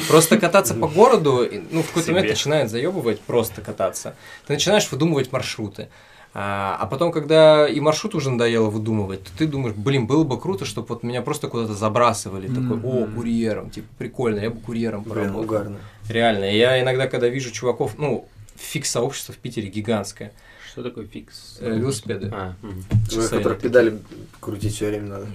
Просто 0.09 0.39
кататься 0.39 0.75
по 0.75 0.87
городу, 0.87 1.45
ну, 1.73 1.83
в 1.83 1.89
какой-то 1.89 2.13
момент 2.13 2.29
начинает 2.31 2.71
заебывать 2.71 3.21
просто 3.21 3.61
кататься. 3.61 4.15
Ты 4.47 4.53
начинаешь 4.55 4.91
выдумывать 4.93 5.33
маршруты. 5.33 5.89
А, 6.35 6.77
а 6.79 6.87
потом, 6.87 7.11
когда 7.11 7.67
и 7.67 7.81
маршрут 7.81 8.15
уже 8.15 8.31
надоело 8.31 8.69
выдумывать, 8.71 9.25
то 9.25 9.31
ты 9.37 9.47
думаешь, 9.47 9.75
блин, 9.75 10.07
было 10.07 10.25
бы 10.25 10.39
круто, 10.39 10.65
чтобы 10.65 10.89
вот 10.89 11.03
меня 11.03 11.23
просто 11.23 11.49
куда-то 11.49 11.75
забрасывали. 11.75 12.49
Такой, 12.49 12.79
о, 12.83 13.07
курьером, 13.07 13.71
типа, 13.71 13.89
прикольно, 13.97 14.41
я 14.41 14.51
бы 14.51 14.61
курьером 14.61 15.03
Блин, 15.03 15.15
поработал. 15.15 15.41
угарно. 15.43 15.79
Реально. 16.09 16.45
Я 16.45 16.81
иногда, 16.81 17.07
когда 17.07 17.29
вижу 17.29 17.51
чуваков, 17.51 17.99
ну, 17.99 18.29
фикс-сообщество 18.57 19.33
в 19.33 19.39
Питере 19.39 19.69
гигантское. 19.69 20.33
Что 20.71 20.83
такое 20.83 21.07
фикс? 21.07 21.59
Э, 21.61 21.77
велосипеды. 21.77 22.31
А. 22.33 22.55
На 22.63 23.11
Часы 23.11 23.37
которых 23.37 23.59
они 23.59 23.63
педали 23.63 23.99
крутить 24.41 24.75
все 24.75 24.89
время 24.89 25.09
надо. 25.09 25.27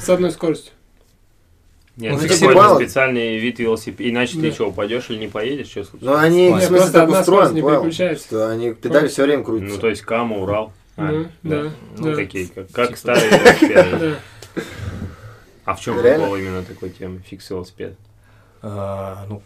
С 0.00 0.08
одной 0.08 0.30
скоростью. 0.30 0.72
Нет, 2.00 2.12
Ну, 2.14 2.18
это 2.18 2.28
какой-то 2.38 2.76
специальный 2.76 3.38
вид 3.38 3.58
велосипеда. 3.58 4.10
Иначе 4.10 4.34
ты 4.38 4.48
Да. 4.48 4.52
что, 4.52 4.68
упадешь 4.70 5.10
или 5.10 5.18
не 5.18 5.28
поедешь? 5.28 5.68
Что 5.68 5.84
Ну, 6.00 6.14
они, 6.16 6.50
Нет, 6.50 6.62
в 6.62 6.66
смысле, 6.66 6.90
так 6.90 7.02
одна 7.04 7.20
устроен, 7.20 7.24
скорость 7.24 7.54
не 7.54 7.62
понял? 7.62 7.80
переключается. 7.82 8.26
Что 8.26 8.48
они 8.50 8.72
педали 8.74 9.08
все 9.08 9.22
время 9.24 9.44
крутятся. 9.44 9.74
Ну, 9.74 9.80
то 9.80 9.88
есть 9.88 10.02
Кама, 10.02 10.36
Урал. 10.38 10.72
А, 10.96 11.02
Ну, 11.12 11.26
да, 11.42 11.70
Ну, 11.98 12.04
да. 12.10 12.14
такие, 12.16 12.48
как, 12.48 12.70
как 12.72 12.86
Типа. 12.88 12.98
старые 12.98 13.28
велосипеды. 13.30 13.98
Да. 14.56 14.62
А 15.64 15.74
в 15.74 15.80
чем 15.80 16.00
прикол 16.00 16.36
именно 16.36 16.62
такой 16.62 16.90
темы? 16.90 17.20
Фикс 17.28 17.48
велосипед. 17.50 17.94
А, 18.62 19.24
ну, 19.28 19.42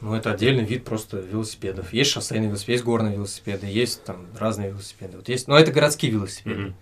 ну, 0.00 0.14
это 0.14 0.30
отдельный 0.32 0.64
вид 0.64 0.84
просто 0.84 1.16
велосипедов. 1.18 1.92
Есть 1.92 2.10
шоссейные 2.10 2.48
велосипеды, 2.48 2.72
есть 2.72 2.84
горные 2.84 3.14
велосипеды, 3.14 3.66
есть 3.66 4.04
там 4.04 4.26
разные 4.38 4.70
велосипеды. 4.70 5.16
Вот 5.16 5.28
есть, 5.28 5.48
но 5.48 5.58
это 5.58 5.72
городские 5.72 6.12
велосипеды. 6.12 6.74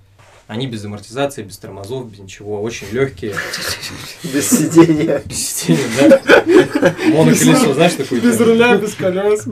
Они 0.46 0.66
без 0.66 0.84
амортизации, 0.84 1.42
без 1.42 1.56
тормозов, 1.56 2.10
без 2.10 2.18
ничего, 2.18 2.60
очень 2.60 2.86
легкие. 2.92 3.34
Без 4.22 4.50
сидения. 4.50 5.22
Без 5.24 5.38
сидения, 5.38 6.20
да. 6.20 6.94
Моноколесо, 7.08 7.72
знаешь, 7.72 7.94
такое? 7.94 8.20
Без 8.20 8.38
руля, 8.40 8.76
без 8.76 8.94
колес. 8.94 9.46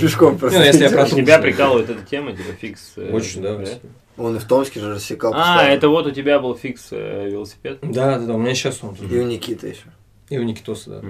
Пешком 0.00 0.34
Не, 0.34 0.38
просто. 0.38 0.58
ну, 0.58 0.64
если 0.64 0.84
я 0.84 0.90
про 0.90 1.04
Тебя 1.06 1.38
прикалывает 1.38 1.90
эта 1.90 2.00
тема, 2.06 2.32
типа 2.32 2.52
фикс? 2.58 2.92
э, 2.96 3.10
Очень, 3.12 3.42
да. 3.42 3.62
Он 4.16 4.36
и 4.36 4.38
в 4.38 4.44
Томске 4.44 4.80
же 4.80 4.94
рассекал. 4.94 5.32
А, 5.34 5.64
это 5.64 5.88
вот 5.88 6.06
у 6.06 6.10
тебя 6.12 6.38
был 6.40 6.56
фикс 6.56 6.88
э, 6.92 7.28
велосипед? 7.30 7.78
Да, 7.82 8.18
да, 8.18 8.24
да, 8.26 8.34
у 8.34 8.38
меня 8.38 8.54
сейчас 8.54 8.82
он. 8.82 8.94
И 8.94 9.18
у 9.18 9.26
Никиты 9.26 9.68
еще. 9.68 9.84
И 10.30 10.38
у 10.38 10.42
Никитоса, 10.42 10.90
да. 10.90 11.08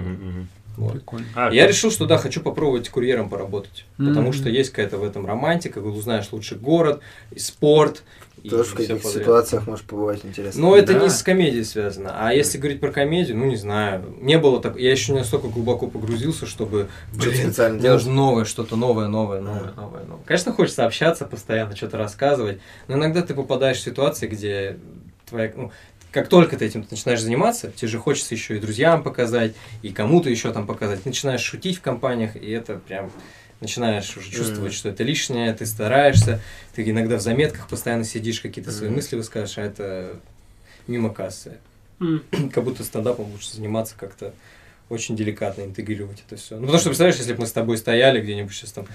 Вот. 0.77 0.93
Прикольно. 0.93 1.25
А, 1.35 1.51
Я 1.53 1.67
решил, 1.67 1.91
что 1.91 2.05
да, 2.05 2.17
хочу 2.17 2.41
попробовать 2.41 2.89
курьером 2.89 3.29
поработать. 3.29 3.85
Потому 3.97 4.29
Мгм. 4.29 4.33
что 4.33 4.49
есть 4.49 4.69
какая-то 4.71 4.97
в 4.97 5.03
этом 5.03 5.25
романтика, 5.25 5.79
узнаешь 5.79 6.27
лучше 6.31 6.55
город, 6.55 7.01
и 7.31 7.39
спорт, 7.39 8.03
и 8.41 8.49
Тоже 8.49 8.63
в 8.71 8.73
каких 8.73 9.03
подряд. 9.03 9.13
ситуациях 9.21 9.67
может 9.67 9.85
побывать 9.85 10.21
интересно. 10.25 10.59
Но 10.61 10.75
это 10.75 10.93
Да. 10.93 10.99
не 11.01 11.09
с 11.09 11.21
комедией 11.21 11.63
связано. 11.63 12.11
А 12.15 12.33
если 12.33 12.57
говорить 12.57 12.79
про 12.79 12.91
комедию, 12.91 13.37
ну 13.37 13.45
не 13.45 13.55
знаю. 13.57 14.03
Не 14.19 14.39
было 14.39 14.59
так. 14.59 14.79
Я 14.79 14.89
еще 14.91 15.11
не 15.11 15.19
настолько 15.19 15.47
глубоко 15.49 15.85
погрузился, 15.87 16.47
чтобы 16.47 16.87
блин, 17.13 17.51
делать. 17.51 17.81
нужно 17.81 18.13
новое, 18.13 18.45
что-то 18.45 18.75
новое, 18.75 19.07
новое, 19.07 19.41
новое, 19.41 19.73
новое, 19.75 20.03
новое. 20.05 20.23
Конечно, 20.25 20.53
хочется 20.53 20.85
общаться 20.85 21.25
постоянно, 21.25 21.75
что-то 21.75 21.97
рассказывать, 21.99 22.59
но 22.87 22.95
иногда 22.95 23.21
ты 23.21 23.35
попадаешь 23.35 23.77
в 23.77 23.81
ситуации, 23.81 24.25
где 24.27 24.77
твоя, 25.29 25.51
ну, 25.55 25.71
как 26.11 26.27
только 26.27 26.57
ты 26.57 26.65
этим 26.65 26.85
начинаешь 26.91 27.21
заниматься, 27.21 27.71
тебе 27.71 27.87
же 27.87 27.97
хочется 27.97 28.35
еще 28.35 28.57
и 28.57 28.59
друзьям 28.59 29.01
показать, 29.03 29.53
и 29.81 29.91
кому-то 29.91 30.29
еще 30.29 30.51
там 30.51 30.67
показать. 30.67 31.05
Начинаешь 31.05 31.41
шутить 31.41 31.77
в 31.77 31.81
компаниях, 31.81 32.35
и 32.35 32.49
это 32.51 32.75
прям 32.75 33.11
начинаешь 33.61 34.17
уже 34.17 34.29
чувствовать, 34.31 34.71
Мгм. 34.73 34.77
что 34.77 34.89
это 34.89 35.03
лишнее, 35.03 35.53
ты 35.53 35.65
стараешься, 35.65 36.41
ты 36.75 36.89
иногда 36.89 37.17
в 37.17 37.21
заметках 37.21 37.67
постоянно 37.69 38.03
сидишь, 38.03 38.41
какие-то 38.41 38.71
свои 38.71 38.89
Мгм. 38.89 38.95
мысли 38.97 39.15
высказываешь, 39.15 39.57
а 39.57 39.61
это 39.61 40.19
мимо 40.87 41.13
кассы. 41.13 41.59
М. 41.99 42.23
Как 42.51 42.63
будто 42.63 42.83
стендапом 42.83 43.31
лучше 43.31 43.53
заниматься 43.53 43.95
как-то 43.97 44.33
очень 44.89 45.15
деликатно 45.15 45.61
интегрировать 45.61 46.23
это 46.27 46.35
все. 46.35 46.55
Ну, 46.55 46.61
потому 46.61 46.79
что, 46.79 46.89
представляешь, 46.89 47.19
если 47.19 47.33
бы 47.33 47.41
мы 47.41 47.47
с 47.47 47.51
тобой 47.53 47.77
стояли 47.77 48.19
где-нибудь 48.19 48.51
сейчас 48.51 48.71
там 48.73 48.87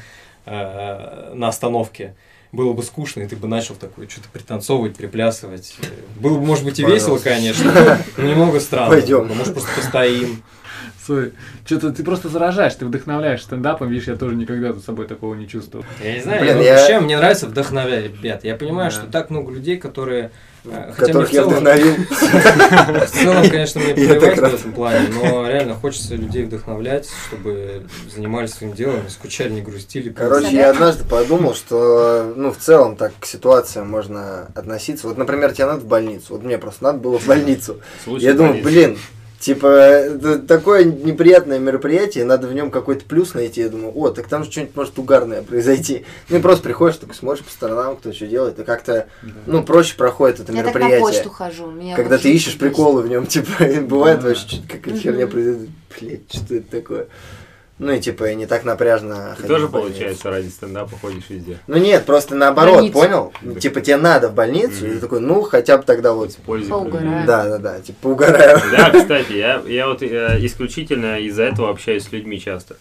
э, 0.44 1.32
на 1.34 1.48
остановке, 1.48 2.14
было 2.56 2.72
бы 2.72 2.82
скучно, 2.82 3.20
и 3.20 3.28
ты 3.28 3.36
бы 3.36 3.46
начал 3.46 3.74
такое 3.76 4.08
что-то 4.08 4.28
пританцовывать, 4.32 4.96
приплясывать. 4.96 5.76
Было 6.18 6.38
бы, 6.38 6.44
может 6.44 6.64
быть, 6.64 6.80
и 6.80 6.82
весело, 6.82 7.18
Пожалуйста. 7.18 7.28
конечно, 7.28 7.98
но 8.16 8.24
немного 8.24 8.58
странно. 8.58 8.90
Пойдем. 8.90 9.28
Может, 9.28 9.52
просто 9.52 9.70
постоим. 9.76 10.42
Сой, 11.06 11.32
что-то 11.64 11.92
ты 11.92 12.02
просто 12.02 12.28
заражаешь, 12.28 12.74
ты 12.74 12.84
вдохновляешь 12.86 13.42
стендапом, 13.42 13.88
видишь, 13.88 14.08
я 14.08 14.16
тоже 14.16 14.34
никогда 14.34 14.72
за 14.72 14.80
собой 14.80 15.06
такого 15.06 15.34
не 15.34 15.46
чувствовал. 15.48 15.84
Я 16.02 16.14
не 16.14 16.20
знаю, 16.22 16.40
Блин, 16.42 16.60
я, 16.60 16.74
вообще 16.74 17.00
мне 17.00 17.16
нравится 17.16 17.46
вдохновлять 17.46 18.04
ребят. 18.04 18.44
Я 18.44 18.56
понимаю, 18.56 18.90
Да. 18.90 18.96
что 18.96 19.06
так 19.06 19.30
много 19.30 19.52
людей, 19.52 19.76
которые... 19.76 20.30
э, 20.64 20.92
Хотя 20.96 21.12
мне 21.12 21.26
Которых 21.26 21.28
в 21.28 21.32
я 21.32 21.40
целом, 21.42 21.54
вдохновил. 21.60 21.94
в 23.06 23.06
целом, 23.10 23.48
конечно, 23.50 23.80
мне 23.80 23.94
плевать 23.94 24.38
в 24.38 24.42
этом 24.42 24.72
плане, 24.72 25.08
но 25.22 25.48
реально 25.48 25.74
хочется 25.74 26.16
людей 26.16 26.44
вдохновлять, 26.44 27.08
чтобы 27.28 27.82
занимались 28.12 28.50
своим 28.54 28.72
делом, 28.72 29.04
не 29.04 29.10
скучали, 29.10 29.50
не 29.52 29.60
грустили. 29.62 30.10
Короче, 30.10 30.50
я 30.56 30.70
однажды 30.70 31.04
подумал, 31.04 31.54
что, 31.54 32.32
ну, 32.36 32.52
в 32.52 32.58
целом 32.58 32.96
так 32.96 33.12
к 33.20 33.26
ситуациям 33.26 33.88
можно 33.88 34.48
относиться. 34.56 35.06
Вот, 35.06 35.16
например, 35.18 35.52
тебе 35.52 35.66
надо 35.66 35.80
в 35.80 35.86
больницу. 35.86 36.26
Вот 36.30 36.42
мне 36.42 36.58
просто 36.58 36.82
надо 36.84 36.98
было 36.98 37.18
в 37.18 37.26
больницу. 37.26 37.80
Я 38.06 38.34
думаю, 38.34 38.62
блин, 38.62 38.98
типа, 39.46 39.66
это 39.66 40.40
такое 40.40 40.82
неприятное 40.82 41.60
мероприятие, 41.60 42.24
надо 42.24 42.48
в 42.48 42.52
нем 42.52 42.72
какой-то 42.72 43.04
плюс 43.04 43.32
найти. 43.32 43.60
Я 43.60 43.68
думаю, 43.68 43.96
о, 43.96 44.10
так 44.10 44.26
там 44.26 44.42
же 44.42 44.50
что-нибудь 44.50 44.74
может 44.74 44.98
угарное 44.98 45.42
произойти. 45.42 46.04
Ну 46.28 46.38
и 46.38 46.40
просто 46.40 46.64
приходишь, 46.64 46.96
такой 46.96 47.14
смотришь 47.14 47.44
по 47.44 47.52
сторонам, 47.52 47.96
кто 47.96 48.12
что 48.12 48.26
делает, 48.26 48.58
и 48.58 48.64
как-то, 48.64 49.06
ну, 49.46 49.62
проще 49.62 49.96
проходит 49.96 50.40
это 50.40 50.52
Я 50.52 50.64
так 50.64 50.74
на 50.74 50.78
мероприятие. 50.78 51.00
почту 51.00 51.30
хожу. 51.30 51.70
меня 51.70 51.94
Когда 51.94 52.18
ты 52.18 52.32
ищешь 52.32 52.58
приколы 52.58 53.02
в 53.02 53.08
нем, 53.08 53.26
типа, 53.26 53.62
и 53.62 53.78
бывает 53.78 54.24
вообще 54.24 54.48
что-то 54.48 54.68
какая-то 54.68 55.00
херня 55.00 55.28
произойдет. 55.28 55.68
Блять, 56.00 56.20
что 56.28 56.54
это 56.56 56.70
такое? 56.70 57.06
Ну 57.78 57.92
и 57.92 58.00
типа, 58.00 58.30
и 58.30 58.34
не 58.34 58.46
так 58.46 58.64
напряжно 58.64 59.36
Ты 59.38 59.46
тоже, 59.46 59.68
получается, 59.68 60.30
ради 60.30 60.48
стендапа 60.48 60.96
ходишь 60.96 61.24
везде. 61.28 61.58
Ну 61.66 61.76
нет, 61.76 62.06
просто 62.06 62.34
наоборот, 62.34 62.76
Больницу. 62.76 62.94
понял? 62.98 63.32
Да. 63.42 63.60
Типа 63.60 63.82
тебе 63.82 63.96
надо 63.98 64.30
в 64.30 64.34
больницу, 64.34 64.84
и 64.86 64.88
Мгм. 64.88 64.94
ты 64.94 65.00
такой, 65.00 65.20
ну 65.20 65.42
хотя 65.42 65.76
бы 65.76 65.84
тогда 65.84 66.12
вот. 66.14 66.34
Поугараю. 66.46 67.26
Да, 67.26 67.44
да, 67.44 67.58
да, 67.58 67.80
типа 67.80 68.08
угораю. 68.08 68.60
Да, 68.72 68.90
кстати, 68.90 69.32
я, 69.32 69.62
я 69.66 69.88
вот 69.88 70.02
э, 70.02 70.38
исключительно 70.40 71.18
из-за 71.20 71.42
этого 71.42 71.68
общаюсь 71.68 72.04
с 72.04 72.12
людьми 72.12 72.40
часто. 72.40 72.76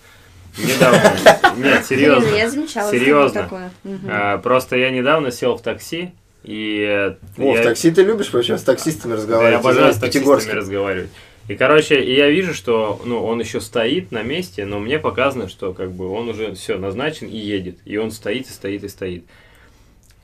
Недавно. 0.58 1.02
Нет, 1.58 1.86
серьезно. 1.86 2.22
Блин, 2.22 2.36
я 2.36 2.50
замечала 2.50 2.90
за 2.90 2.98
Серьезно. 2.98 3.42
такое. 3.44 3.72
А, 4.08 4.38
просто 4.38 4.78
я 4.78 4.92
недавно 4.92 5.30
сел 5.32 5.58
в 5.58 5.62
такси, 5.62 6.14
и 6.44 6.86
э, 6.88 7.16
О, 7.38 7.54
я, 7.56 7.62
в 7.62 7.64
такси 7.66 7.92
ты 7.92 8.04
любишь 8.04 8.32
вообще 8.32 8.58
с 8.58 8.64
таксистами 8.64 9.12
да, 9.12 9.18
я 9.18 9.22
разговаривать? 9.24 9.60
обожаю 9.60 9.94
с 9.94 9.98
таксистами 9.98 10.52
разговаривать. 10.54 11.10
И, 11.48 11.56
короче, 11.56 12.02
и 12.02 12.16
я 12.16 12.30
вижу, 12.30 12.54
что 12.54 13.00
ну, 13.06 13.24
он 13.24 13.40
еще 13.40 13.62
стоит 13.62 14.12
на 14.12 14.24
месте, 14.24 14.66
но 14.66 14.80
мне 14.80 14.98
показано, 14.98 15.48
что 15.48 15.74
как 15.74 15.92
бы 15.92 16.10
он 16.10 16.30
уже 16.30 16.56
все 16.56 16.78
назначен 16.78 17.28
и 17.28 17.38
едет. 17.38 17.78
И 17.86 17.98
он 17.98 18.12
стоит, 18.12 18.48
и 18.48 18.52
стоит, 18.52 18.84
и 18.84 18.88
стоит. 18.88 19.26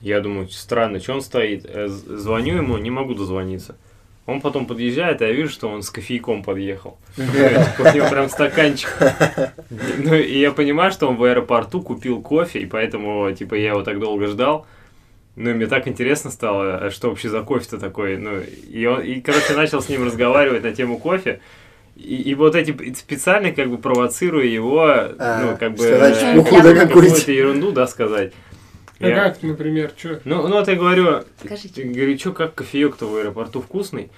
Я 0.02 0.20
думаю, 0.20 0.50
странно, 0.50 1.00
что 1.00 1.14
он 1.14 1.22
стоит. 1.22 1.64
Э, 1.66 1.88
Звоню 1.88 2.58
ему, 2.58 2.78
не 2.78 2.90
могу 2.90 3.14
дозвониться. 3.14 3.76
Он 4.26 4.42
потом 4.42 4.66
подъезжает, 4.66 5.22
а 5.22 5.28
я 5.28 5.34
вижу, 5.34 5.52
что 5.52 5.68
он 5.68 5.84
с 5.84 5.92
кофейком 5.92 6.44
подъехал. 6.44 6.98
У 7.18 7.22
него 7.22 8.10
прям 8.10 8.30
стаканчик. 8.30 8.90
Ну, 9.70 10.16
и 10.16 10.40
я 10.40 10.52
понимаю, 10.52 10.92
что 10.92 11.08
он 11.08 11.18
в 11.18 11.24
аэропорту 11.24 11.82
купил 11.82 12.22
кофе, 12.22 12.60
и 12.60 12.66
поэтому, 12.66 13.32
типа, 13.34 13.56
я 13.56 13.70
его 13.70 13.84
так 13.84 14.00
долго 14.00 14.28
ждал. 14.28 14.66
Ну, 15.36 15.50
и 15.50 15.54
мне 15.54 15.68
так 15.68 15.88
интересно 15.88 16.30
стало, 16.30 16.78
а 16.78 16.92
что 16.92 17.10
вообще 17.10 17.30
за 17.30 17.42
кофе-то 17.42 17.78
такой. 17.78 18.18
Ну, 18.18 18.42
и, 18.70 18.86
он, 18.86 19.02
и, 19.02 19.22
короче, 19.22 19.54
начал 19.54 19.82
с 19.82 19.88
ним 19.90 20.06
разговаривать 20.06 20.64
на 20.64 20.74
тему 20.74 20.98
кофе. 20.98 21.40
И, 21.96 22.16
и 22.16 22.36
вот 22.36 22.56
эти 22.56 22.94
специально 22.94 23.52
как 23.52 23.70
бы 23.70 23.78
провоцируя 23.78 24.46
его, 24.46 24.82
А, 24.82 25.42
ну, 25.44 25.58
как 25.58 25.74
бы... 25.74 25.84
сказать 25.84 26.18
э, 26.22 26.34
чепуху, 26.36 26.62
да, 26.62 26.76
какую-то 26.76 27.32
ерунду, 27.32 27.72
да, 27.72 27.88
сказать. 27.88 28.34
А 29.00 29.08
Я- 29.08 29.16
как, 29.16 29.42
например, 29.42 29.92
что? 29.98 30.22
ну, 30.26 30.48
ну, 30.48 30.56
вот 30.56 30.68
я 30.68 30.76
говорю, 30.76 31.24
Скажите. 31.44 31.84
говорю, 31.84 32.18
что, 32.20 32.34
как 32.34 32.54
кофеек-то 32.56 33.08
в 33.08 33.16
аэропорту 33.16 33.62
вкусный? 33.62 34.10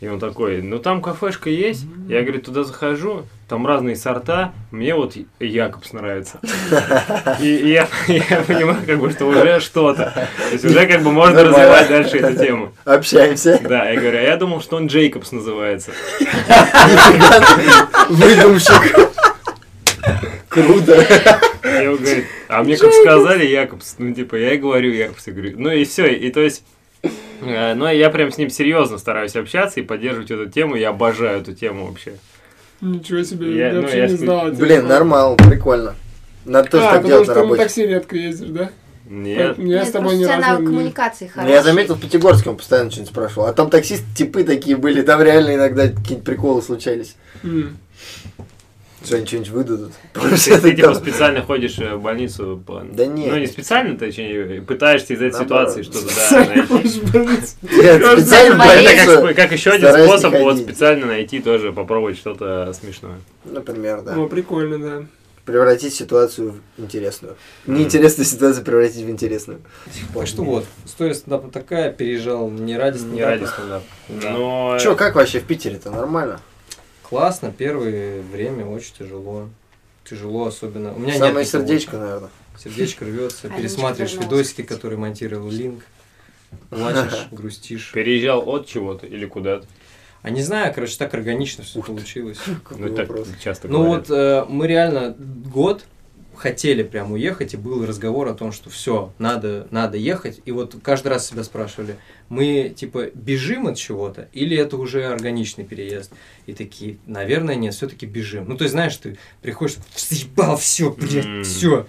И 0.00 0.08
он 0.08 0.20
такой, 0.20 0.60
ну 0.60 0.78
там 0.78 1.00
кафешка 1.00 1.48
есть. 1.48 1.86
Я, 2.06 2.20
говорю, 2.22 2.42
туда 2.42 2.64
захожу, 2.64 3.24
там 3.48 3.66
разные 3.66 3.96
сорта, 3.96 4.52
мне 4.70 4.94
вот 4.94 5.16
Якобс 5.40 5.94
нравится. 5.94 6.38
И, 7.40 7.46
и 7.46 7.68
я, 7.70 7.88
я 8.08 8.42
понимаю, 8.42 8.78
как 8.84 8.98
бы, 8.98 9.10
что 9.10 9.24
уже 9.24 9.58
что-то. 9.60 10.12
То 10.36 10.52
есть 10.52 10.64
уже 10.66 10.86
как 10.86 11.02
бы 11.02 11.12
можно 11.12 11.42
Нормально. 11.42 11.58
развивать 11.58 11.88
дальше 11.88 12.18
эту 12.18 12.38
тему. 12.38 12.74
Общаемся. 12.84 13.58
Да, 13.62 13.88
я 13.88 13.98
говорю, 13.98 14.18
а 14.18 14.22
я 14.22 14.36
думал, 14.36 14.60
что 14.60 14.76
он 14.76 14.88
Джейкобс 14.88 15.32
называется. 15.32 15.92
Выдумщик. 18.10 18.96
Круто. 20.48 21.06
И 21.64 21.86
он 21.86 21.96
говорит, 21.96 22.26
а 22.48 22.62
мне 22.62 22.76
как 22.76 22.92
сказали 22.92 23.46
Якобс, 23.46 23.96
ну 23.98 24.12
типа 24.12 24.36
я 24.36 24.54
и 24.54 24.58
говорю 24.58 24.90
Якобс, 24.92 25.26
я 25.26 25.32
говорю, 25.32 25.54
ну 25.56 25.70
и 25.70 25.84
все, 25.84 26.06
и 26.06 26.30
то 26.30 26.40
есть, 26.40 26.64
э, 27.42 27.74
ну 27.74 27.86
я 27.88 28.10
прям 28.10 28.30
с 28.32 28.38
ним 28.38 28.50
серьезно 28.50 28.98
стараюсь 28.98 29.36
общаться 29.36 29.80
и 29.80 29.82
поддерживать 29.82 30.30
эту 30.30 30.46
тему, 30.46 30.76
я 30.76 30.90
обожаю 30.90 31.40
эту 31.40 31.52
тему 31.54 31.86
вообще. 31.86 32.14
Ничего 32.80 33.22
себе, 33.22 33.56
Я- 33.56 33.68
я, 33.68 33.72
ну, 33.74 33.82
вообще 33.82 33.98
я 33.98 34.06
не 34.08 34.16
знал. 34.16 34.48
этого. 34.48 34.60
Блин, 34.60 34.86
нормально, 34.86 35.36
прикольно. 35.36 35.94
Надо 36.44 36.70
тоже 36.70 36.84
А, 36.84 36.92
так 36.92 37.06
делать 37.06 37.26
на 37.26 37.32
что 37.32 37.34
на 37.34 37.40
работе. 37.42 37.62
такси 37.62 37.86
редко 37.86 38.16
ездишь, 38.16 38.48
да? 38.50 38.70
Нет, 39.08 39.56
Я 39.58 39.64
Нет, 39.64 39.88
с 39.88 39.90
тобой 39.92 40.18
тебя 40.18 40.36
разу 40.40 40.60
не- 40.60 40.66
коммуникации 40.66 41.24
Ну, 41.26 41.30
хороший. 41.32 41.52
Я 41.52 41.62
заметил, 41.62 41.94
в 41.94 42.00
Пятигорске 42.00 42.50
он 42.50 42.56
постоянно 42.56 42.90
что-нибудь 42.90 43.12
спрашивал. 43.12 43.46
А 43.46 43.52
там 43.52 43.70
таксисты 43.70 44.04
типы 44.16 44.42
такие 44.44 44.76
были, 44.76 45.02
там 45.02 45.22
реально 45.22 45.54
иногда 45.54 45.88
какие-нибудь 45.88 46.24
приколы 46.24 46.60
случались. 46.60 47.16
М. 47.44 47.78
Что 49.06 49.16
они 49.16 49.26
что-нибудь 49.26 49.50
выдадут. 49.50 49.92
ты, 50.12 50.58
ты, 50.58 50.74
типа 50.74 50.94
специально 50.94 51.42
ходишь 51.42 51.78
э, 51.78 51.94
в 51.94 52.02
больницу, 52.02 52.62
по- 52.66 52.82
Да 52.82 53.06
нет. 53.06 53.32
ну 53.32 53.38
не 53.38 53.46
специально, 53.46 53.96
точнее, 53.96 54.62
пытаешься 54.62 55.14
из 55.14 55.22
этой 55.22 55.38
ситуации 55.40 55.82
что-то 55.82 56.06
да, 56.30 56.44
найти. 56.46 57.00
Как, 59.34 59.52
еще 59.52 59.70
один 59.70 59.92
способ 59.92 60.34
вот 60.34 60.58
специально 60.58 61.06
найти 61.06 61.40
тоже, 61.40 61.72
попробовать 61.72 62.18
что-то 62.18 62.72
смешное. 62.72 63.20
Например, 63.44 64.02
да. 64.02 64.16
О, 64.16 64.26
прикольно, 64.26 64.78
да. 64.78 65.06
Превратить 65.44 65.94
ситуацию 65.94 66.56
в 66.76 66.82
интересную. 66.82 67.36
Неинтересную 67.66 68.26
ситуацию 68.26 68.64
превратить 68.64 69.04
в 69.04 69.10
интересную. 69.10 69.60
Так 70.12 70.26
что 70.26 70.42
вот, 70.42 70.64
история 70.84 71.14
стендапа 71.14 71.48
такая, 71.52 71.92
переезжал 71.92 72.50
не 72.50 72.76
ради 72.76 72.96
стендапа. 72.96 73.16
Не 73.16 73.24
ради 73.24 73.44
стендапа. 73.44 73.84
Да. 74.08 74.30
Но 74.32 74.78
Че, 74.80 74.96
как 74.96 75.14
вообще 75.14 75.38
в 75.38 75.44
Питере-то? 75.44 75.92
Нормально? 75.92 76.40
Классно, 77.08 77.52
первое 77.56 78.20
время 78.20 78.66
очень 78.66 78.92
тяжело. 78.98 79.48
Тяжело 80.04 80.46
особенно. 80.46 80.92
У 80.92 80.98
меня 80.98 81.14
Самое 81.14 81.34
нет 81.34 81.46
никого. 81.46 81.64
сердечко, 81.66 81.98
наверное. 81.98 82.30
Сердечко 82.58 83.04
рвется, 83.04 83.48
пересматриваешь 83.48 84.14
видосики, 84.14 84.62
которые 84.62 84.98
монтировал 84.98 85.50
Линк. 85.50 85.84
Плачешь, 86.70 87.28
грустишь. 87.30 87.92
переезжал 87.92 88.48
от 88.48 88.66
чего-то 88.66 89.06
или 89.06 89.26
куда-то. 89.26 89.66
А 90.22 90.30
не 90.30 90.42
знаю, 90.42 90.74
короче, 90.74 90.96
так 90.96 91.14
органично 91.14 91.62
все 91.62 91.80
получилось. 91.80 92.38
Ну, 92.70 92.94
так 92.94 93.08
часто 93.40 93.68
Ну 93.68 93.84
вот 93.84 94.10
э, 94.10 94.44
мы 94.48 94.66
реально 94.66 95.14
год 95.18 95.84
хотели 96.36 96.82
прям 96.82 97.12
уехать, 97.12 97.54
и 97.54 97.56
был 97.56 97.84
разговор 97.84 98.28
о 98.28 98.34
том, 98.34 98.52
что 98.52 98.70
все, 98.70 99.12
надо, 99.18 99.66
надо 99.70 99.96
ехать. 99.96 100.40
И 100.44 100.52
вот 100.52 100.76
каждый 100.82 101.08
раз 101.08 101.28
себя 101.28 101.42
спрашивали, 101.44 101.96
мы 102.28 102.72
типа 102.74 103.10
бежим 103.14 103.66
от 103.66 103.76
чего-то, 103.76 104.28
или 104.32 104.56
это 104.56 104.76
уже 104.76 105.04
органичный 105.06 105.64
переезд? 105.64 106.12
И 106.46 106.54
такие, 106.54 106.98
наверное, 107.06 107.54
нет, 107.54 107.74
все-таки 107.74 108.06
бежим. 108.06 108.48
Ну, 108.48 108.56
то 108.56 108.64
есть, 108.64 108.72
знаешь, 108.72 108.96
ты 108.96 109.18
приходишь, 109.42 109.76
съебал, 109.94 110.56
все, 110.56 110.90
блядь, 110.92 111.46
все, 111.46 111.86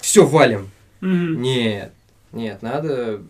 все 0.00 0.24
валим. 0.24 0.70
Нет, 1.00 1.92
нет, 2.32 2.62
надо 2.62 3.22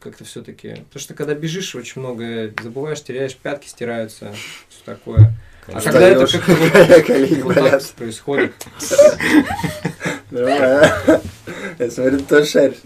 как-то 0.00 0.24
все-таки. 0.24 0.70
Потому 0.70 1.00
что 1.00 1.14
когда 1.14 1.34
бежишь, 1.34 1.74
очень 1.74 2.00
много 2.00 2.52
забываешь, 2.62 3.02
теряешь, 3.02 3.36
пятки 3.36 3.68
стираются, 3.68 4.32
все 4.68 4.80
такое. 4.84 5.34
А 5.72 5.80
когда 5.80 6.08
это 6.08 6.26
как-то 6.26 7.80
происходит, 7.96 8.52
Нормально. 10.30 11.20
Я 11.78 11.90
смотрю, 11.90 12.20
ты 12.20 12.44
шаришь. 12.44 12.78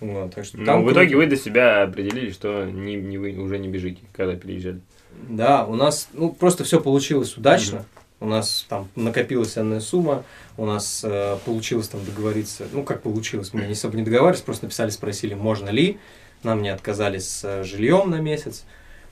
вот, 0.00 0.34
так 0.34 0.44
что 0.44 0.58
Ну, 0.58 0.64
там 0.64 0.84
в 0.84 0.92
итоге 0.92 1.16
вы 1.16 1.26
для 1.26 1.36
себя 1.36 1.82
определили, 1.82 2.30
что 2.30 2.64
не, 2.64 2.96
не 2.96 3.18
вы 3.18 3.32
уже 3.38 3.58
не 3.58 3.68
бежите, 3.68 4.00
когда 4.12 4.34
переезжали. 4.34 4.80
Да, 5.28 5.64
у 5.64 5.74
нас, 5.74 6.08
ну, 6.12 6.30
просто 6.30 6.64
все 6.64 6.80
получилось 6.80 7.36
удачно. 7.36 7.84
У 8.20 8.26
нас 8.26 8.66
там 8.68 8.88
накопилась 8.96 9.56
энная 9.56 9.78
сумма, 9.78 10.24
у 10.56 10.66
нас 10.66 11.02
э, 11.04 11.36
получилось 11.44 11.86
там 11.86 12.04
договориться, 12.04 12.64
ну, 12.72 12.82
как 12.82 13.02
получилось, 13.02 13.52
мы 13.52 13.64
не 13.64 13.74
особо 13.74 13.96
не 13.96 14.02
договаривались, 14.02 14.42
просто 14.42 14.64
написали, 14.64 14.90
спросили, 14.90 15.34
можно 15.34 15.68
ли, 15.68 15.98
нам 16.42 16.60
не 16.60 16.68
отказали 16.68 17.18
с 17.18 17.44
э, 17.44 17.62
жильем 17.62 18.10
на 18.10 18.16
месяц, 18.16 18.64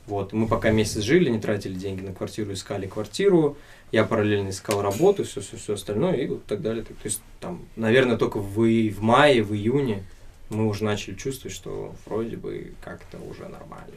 вот, 0.06 0.32
мы 0.32 0.46
пока 0.46 0.70
месяц 0.70 1.00
жили, 1.02 1.30
не 1.30 1.40
тратили 1.40 1.74
деньги 1.74 2.02
на 2.02 2.12
квартиру, 2.12 2.52
искали 2.52 2.86
квартиру, 2.86 3.56
я 3.92 4.04
параллельно 4.04 4.50
искал 4.50 4.82
работу, 4.82 5.24
все, 5.24 5.40
все, 5.40 5.56
все 5.56 5.74
остальное, 5.74 6.14
и 6.14 6.26
вот 6.26 6.44
так 6.44 6.60
далее. 6.60 6.84
То 6.84 6.92
есть, 7.04 7.20
там, 7.40 7.64
наверное, 7.76 8.16
только 8.16 8.38
в, 8.38 8.56
в 8.56 9.02
мае, 9.02 9.42
в 9.42 9.54
июне 9.54 10.04
мы 10.50 10.66
уже 10.66 10.84
начали 10.84 11.14
чувствовать, 11.14 11.54
что 11.54 11.94
вроде 12.04 12.36
бы 12.36 12.72
как-то 12.82 13.18
уже 13.18 13.48
нормально. 13.48 13.94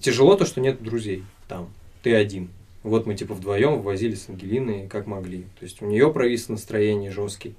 Тяжело 0.00 0.36
то, 0.36 0.44
что 0.44 0.60
нет 0.60 0.82
друзей 0.82 1.24
там. 1.48 1.70
Ты 2.02 2.14
один. 2.14 2.50
Вот 2.82 3.06
мы 3.06 3.14
типа 3.14 3.34
вдвоем 3.34 3.80
возили 3.80 4.14
с 4.14 4.28
Ангелиной 4.28 4.88
как 4.88 5.06
могли. 5.06 5.42
То 5.58 5.64
есть 5.64 5.80
у 5.80 5.86
нее 5.86 6.12
провис 6.12 6.48
настроение 6.48 7.10
жесткий. 7.10 7.54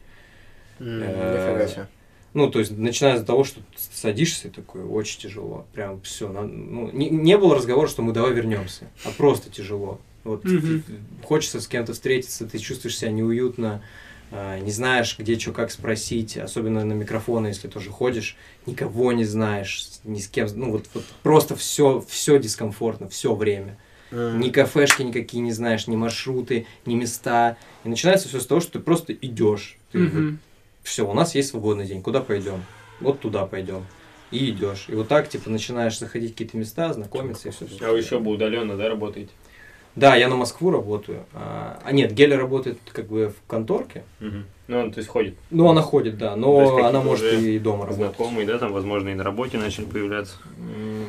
Себе. 1.67 1.87
Ну, 2.35 2.51
то 2.51 2.59
есть, 2.59 2.77
начиная 2.77 3.17
с 3.17 3.23
того, 3.23 3.45
что 3.45 3.61
ты 3.61 3.65
садишься, 3.77 4.49
и 4.49 4.51
такое, 4.51 4.85
очень 4.85 5.21
тяжело. 5.21 5.65
Прям 5.73 6.01
все. 6.01 6.27
Ну, 6.27 6.91
не, 6.91 7.09
не 7.09 7.37
было 7.37 7.55
разговора, 7.55 7.87
что 7.87 8.01
мы 8.01 8.11
давай 8.11 8.33
вернемся, 8.33 8.91
а 9.05 9.11
просто 9.11 9.49
тяжело. 9.49 10.01
Вот 10.25 10.43
Мгм. 10.43 10.83
хочется 11.23 11.61
с 11.61 11.67
кем-то 11.67 11.93
встретиться, 11.93 12.45
ты 12.45 12.57
чувствуешь 12.57 12.97
себя 12.97 13.11
неуютно, 13.11 13.81
а, 14.31 14.59
не 14.59 14.71
знаешь, 14.71 15.17
где 15.17 15.39
что, 15.39 15.53
как 15.53 15.71
спросить, 15.71 16.35
особенно 16.35 16.83
на 16.83 16.91
микрофоны, 16.91 17.47
если 17.47 17.69
тоже 17.69 17.89
ходишь, 17.89 18.35
никого 18.65 19.13
не 19.13 19.23
знаешь, 19.23 19.87
ни 20.03 20.19
с 20.19 20.27
кем, 20.27 20.49
ну 20.55 20.71
вот, 20.71 20.87
вот 20.93 21.05
просто 21.23 21.55
все, 21.55 22.03
все 22.05 22.37
дискомфортно, 22.37 23.07
все 23.07 23.33
время. 23.33 23.77
М. 24.11 24.41
Ни 24.41 24.49
кафешки 24.49 25.03
никакие 25.03 25.41
не 25.41 25.53
знаешь, 25.53 25.87
ни 25.87 25.95
маршруты, 25.95 26.67
ни 26.85 26.95
места. 26.95 27.55
И 27.85 27.87
начинается 27.87 28.27
все 28.27 28.41
с 28.41 28.45
того, 28.45 28.59
что 28.59 28.73
ты 28.73 28.79
просто 28.79 29.13
идешь. 29.13 29.77
Мгм. 29.93 30.39
Все, 30.85 31.09
у 31.09 31.13
нас 31.13 31.33
есть 31.33 31.49
свободный 31.49 31.87
день, 31.87 32.03
куда 32.03 32.21
пойдем? 32.21 32.63
Вот 33.01 33.19
туда 33.19 33.47
пойдем. 33.47 33.83
И 34.29 34.51
идешь. 34.51 34.85
И 34.87 34.93
вот 34.93 35.07
так, 35.07 35.27
типа, 35.27 35.49
начинаешь 35.49 35.97
заходить 35.97 36.29
в 36.29 36.33
какие-то 36.33 36.57
места, 36.57 36.93
знакомиться 36.93 37.49
и 37.49 37.51
все. 37.51 37.65
А 37.81 37.91
вы 37.91 37.97
еще 37.97 38.19
бы 38.19 38.29
удаленно, 38.29 38.77
да, 38.77 38.87
работаете? 38.87 39.31
Да, 39.95 40.15
я 40.15 40.27
на 40.27 40.35
Москву 40.35 40.71
работаю. 40.71 41.25
А, 41.33 41.79
а 41.83 41.91
нет, 41.91 42.11
Геля 42.11 42.37
работает 42.37 42.77
как 42.91 43.07
бы 43.07 43.29
в 43.29 43.49
конторке. 43.49 44.03
Мгм. 44.19 44.45
Ну, 44.67 44.79
он, 44.79 44.91
то 44.91 44.97
есть 44.97 45.09
ходит. 45.09 45.35
Ну, 45.51 45.69
она 45.69 45.81
ходит, 45.83 46.17
да, 46.17 46.35
но 46.35 46.83
она 46.83 46.99
может 46.99 47.31
и 47.33 47.59
дома 47.59 47.85
работать. 47.85 47.97
Знакомые, 47.97 48.47
да, 48.47 48.57
там, 48.57 48.73
возможно, 48.73 49.09
и 49.09 49.13
на 49.13 49.23
работе 49.23 49.57
начали 49.59 49.85
появляться. 49.85 50.33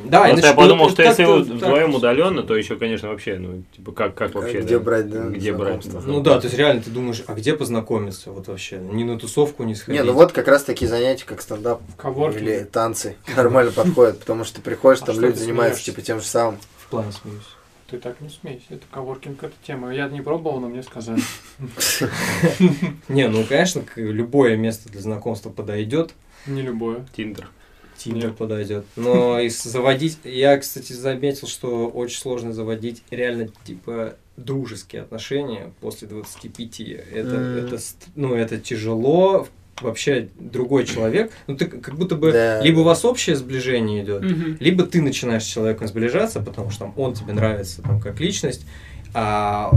Да, 0.05 0.19
Просто 0.19 0.27
я 0.27 0.33
иначе- 0.35 0.55
подумал, 0.55 0.85
ну, 0.85 0.91
что 0.91 1.01
если 1.03 1.25
так. 1.25 1.35
вдвоем 1.43 1.95
удаленно, 1.95 2.43
то 2.43 2.55
еще, 2.55 2.75
конечно, 2.75 3.09
вообще, 3.09 3.37
ну, 3.39 3.63
типа, 3.75 3.91
как, 3.93 4.13
как 4.13 4.35
вообще? 4.35 4.61
где 4.61 4.77
да? 4.77 4.83
брать, 4.83 5.09
да, 5.09 5.23
Где 5.25 5.53
брать? 5.53 5.83
знакомства? 5.83 6.11
Ну 6.11 6.21
да, 6.21 6.39
то 6.39 6.45
есть 6.45 6.55
реально 6.55 6.83
ты 6.83 6.91
думаешь, 6.91 7.23
а 7.25 7.33
где 7.33 7.53
познакомиться 7.55 8.31
вот 8.31 8.47
вообще? 8.47 8.77
Ни 8.77 9.03
на 9.03 9.17
тусовку 9.17 9.63
не 9.63 9.73
сходить. 9.73 9.99
Не, 10.01 10.05
ну 10.05 10.13
вот 10.13 10.33
как 10.33 10.47
раз 10.47 10.63
такие 10.63 10.87
занятия, 10.87 11.25
как 11.25 11.41
стендап 11.41 11.81
Коворкинг. 11.97 12.41
или 12.43 12.59
танцы, 12.63 13.15
нормально 13.35 13.71
подходят, 13.71 14.19
потому 14.19 14.43
что 14.43 14.57
ты 14.57 14.61
приходишь, 14.61 15.01
А 15.01 15.07
там 15.07 15.19
люди 15.19 15.37
занимаются 15.39 15.83
типа 15.83 16.01
тем 16.01 16.19
же 16.21 16.27
самым. 16.27 16.57
В 16.77 16.89
плане 16.89 17.11
смеюсь. 17.11 17.41
Ты 17.87 17.99
так 17.99 18.19
не 18.19 18.29
смейся, 18.29 18.65
это 18.71 18.85
коворкинг, 18.91 19.43
это 19.43 19.53
тема. 19.63 19.93
Я 19.93 20.09
не 20.09 20.21
пробовал, 20.21 20.59
но 20.59 20.67
мне 20.67 20.83
сказали. 20.83 21.21
Не, 23.07 23.29
ну 23.29 23.45
конечно, 23.45 23.83
любое 23.95 24.57
место 24.57 24.89
для 24.89 24.99
знакомства 24.99 25.49
подойдет. 25.49 26.13
Не 26.45 26.63
любое. 26.63 27.05
Тиндер. 27.15 27.49
Тиндер 27.97 28.33
подойдет. 28.33 28.85
Но 28.97 29.39
и 29.39 29.47
заводить, 29.47 30.19
я, 30.25 30.57
кстати, 30.57 30.91
заметил, 30.91 31.47
что 31.47 31.87
очень 31.87 32.19
сложно 32.19 32.51
заводить 32.51 33.03
реально 33.09 33.49
типа 33.63 34.17
дружеские 34.35 35.01
отношения 35.01 35.71
после 35.79 36.07
25. 36.07 36.79
Это, 36.81 37.35
это, 37.35 37.79
ну, 38.15 38.35
это 38.35 38.59
тяжело. 38.59 39.47
Вообще 39.81 40.29
другой 40.39 40.85
человек. 40.85 41.31
Ну, 41.45 41.55
ты 41.55 41.65
как 41.67 41.95
будто 41.95 42.15
бы 42.15 42.31
Да. 42.31 42.61
либо 42.61 42.79
у 42.79 42.83
вас 42.83 43.05
общее 43.05 43.35
сближение 43.35 44.03
идет, 44.03 44.23
Мгм. 44.23 44.57
либо 44.59 44.83
ты 44.83 45.01
начинаешь 45.01 45.43
с 45.43 45.47
человеком 45.47 45.87
сближаться, 45.87 46.39
потому 46.39 46.71
что 46.71 46.85
там, 46.85 46.93
он 46.97 47.13
тебе 47.13 47.33
нравится 47.33 47.81
там, 47.83 47.99
как 48.01 48.19
личность, 48.19 48.65
а 49.13 49.71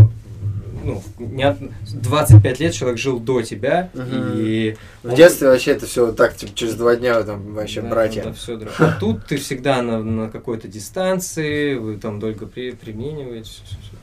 ну, 0.82 1.02
не 1.18 1.42
от- 1.42 1.58
25 1.92 2.58
лет 2.60 2.72
человек 2.72 2.98
жил 2.98 3.20
до 3.20 3.42
тебя, 3.42 3.90
Мгм. 3.92 4.32
и 4.36 4.76
В 5.02 5.14
детстве 5.14 5.48
вообще 5.48 5.72
это 5.72 5.84
все 5.84 6.10
так, 6.12 6.34
типа 6.34 6.52
через 6.54 6.74
два 6.76 6.96
дня 6.96 7.22
там 7.22 7.52
вообще 7.52 7.82
да, 7.82 7.88
братья. 7.90 8.34
да, 8.46 8.56
да. 8.56 8.66
А 8.78 8.92
тут 8.98 9.26
ты 9.26 9.36
всегда 9.36 9.82
на, 9.82 10.02
на 10.02 10.30
какой-то 10.30 10.66
дистанции, 10.68 11.74
вы 11.74 11.98
там 11.98 12.18
только 12.18 12.46
при, 12.46 12.70
примениваете. 12.70 13.50
всё, 13.50 13.62
всё 13.64 13.76
такое. 13.76 14.00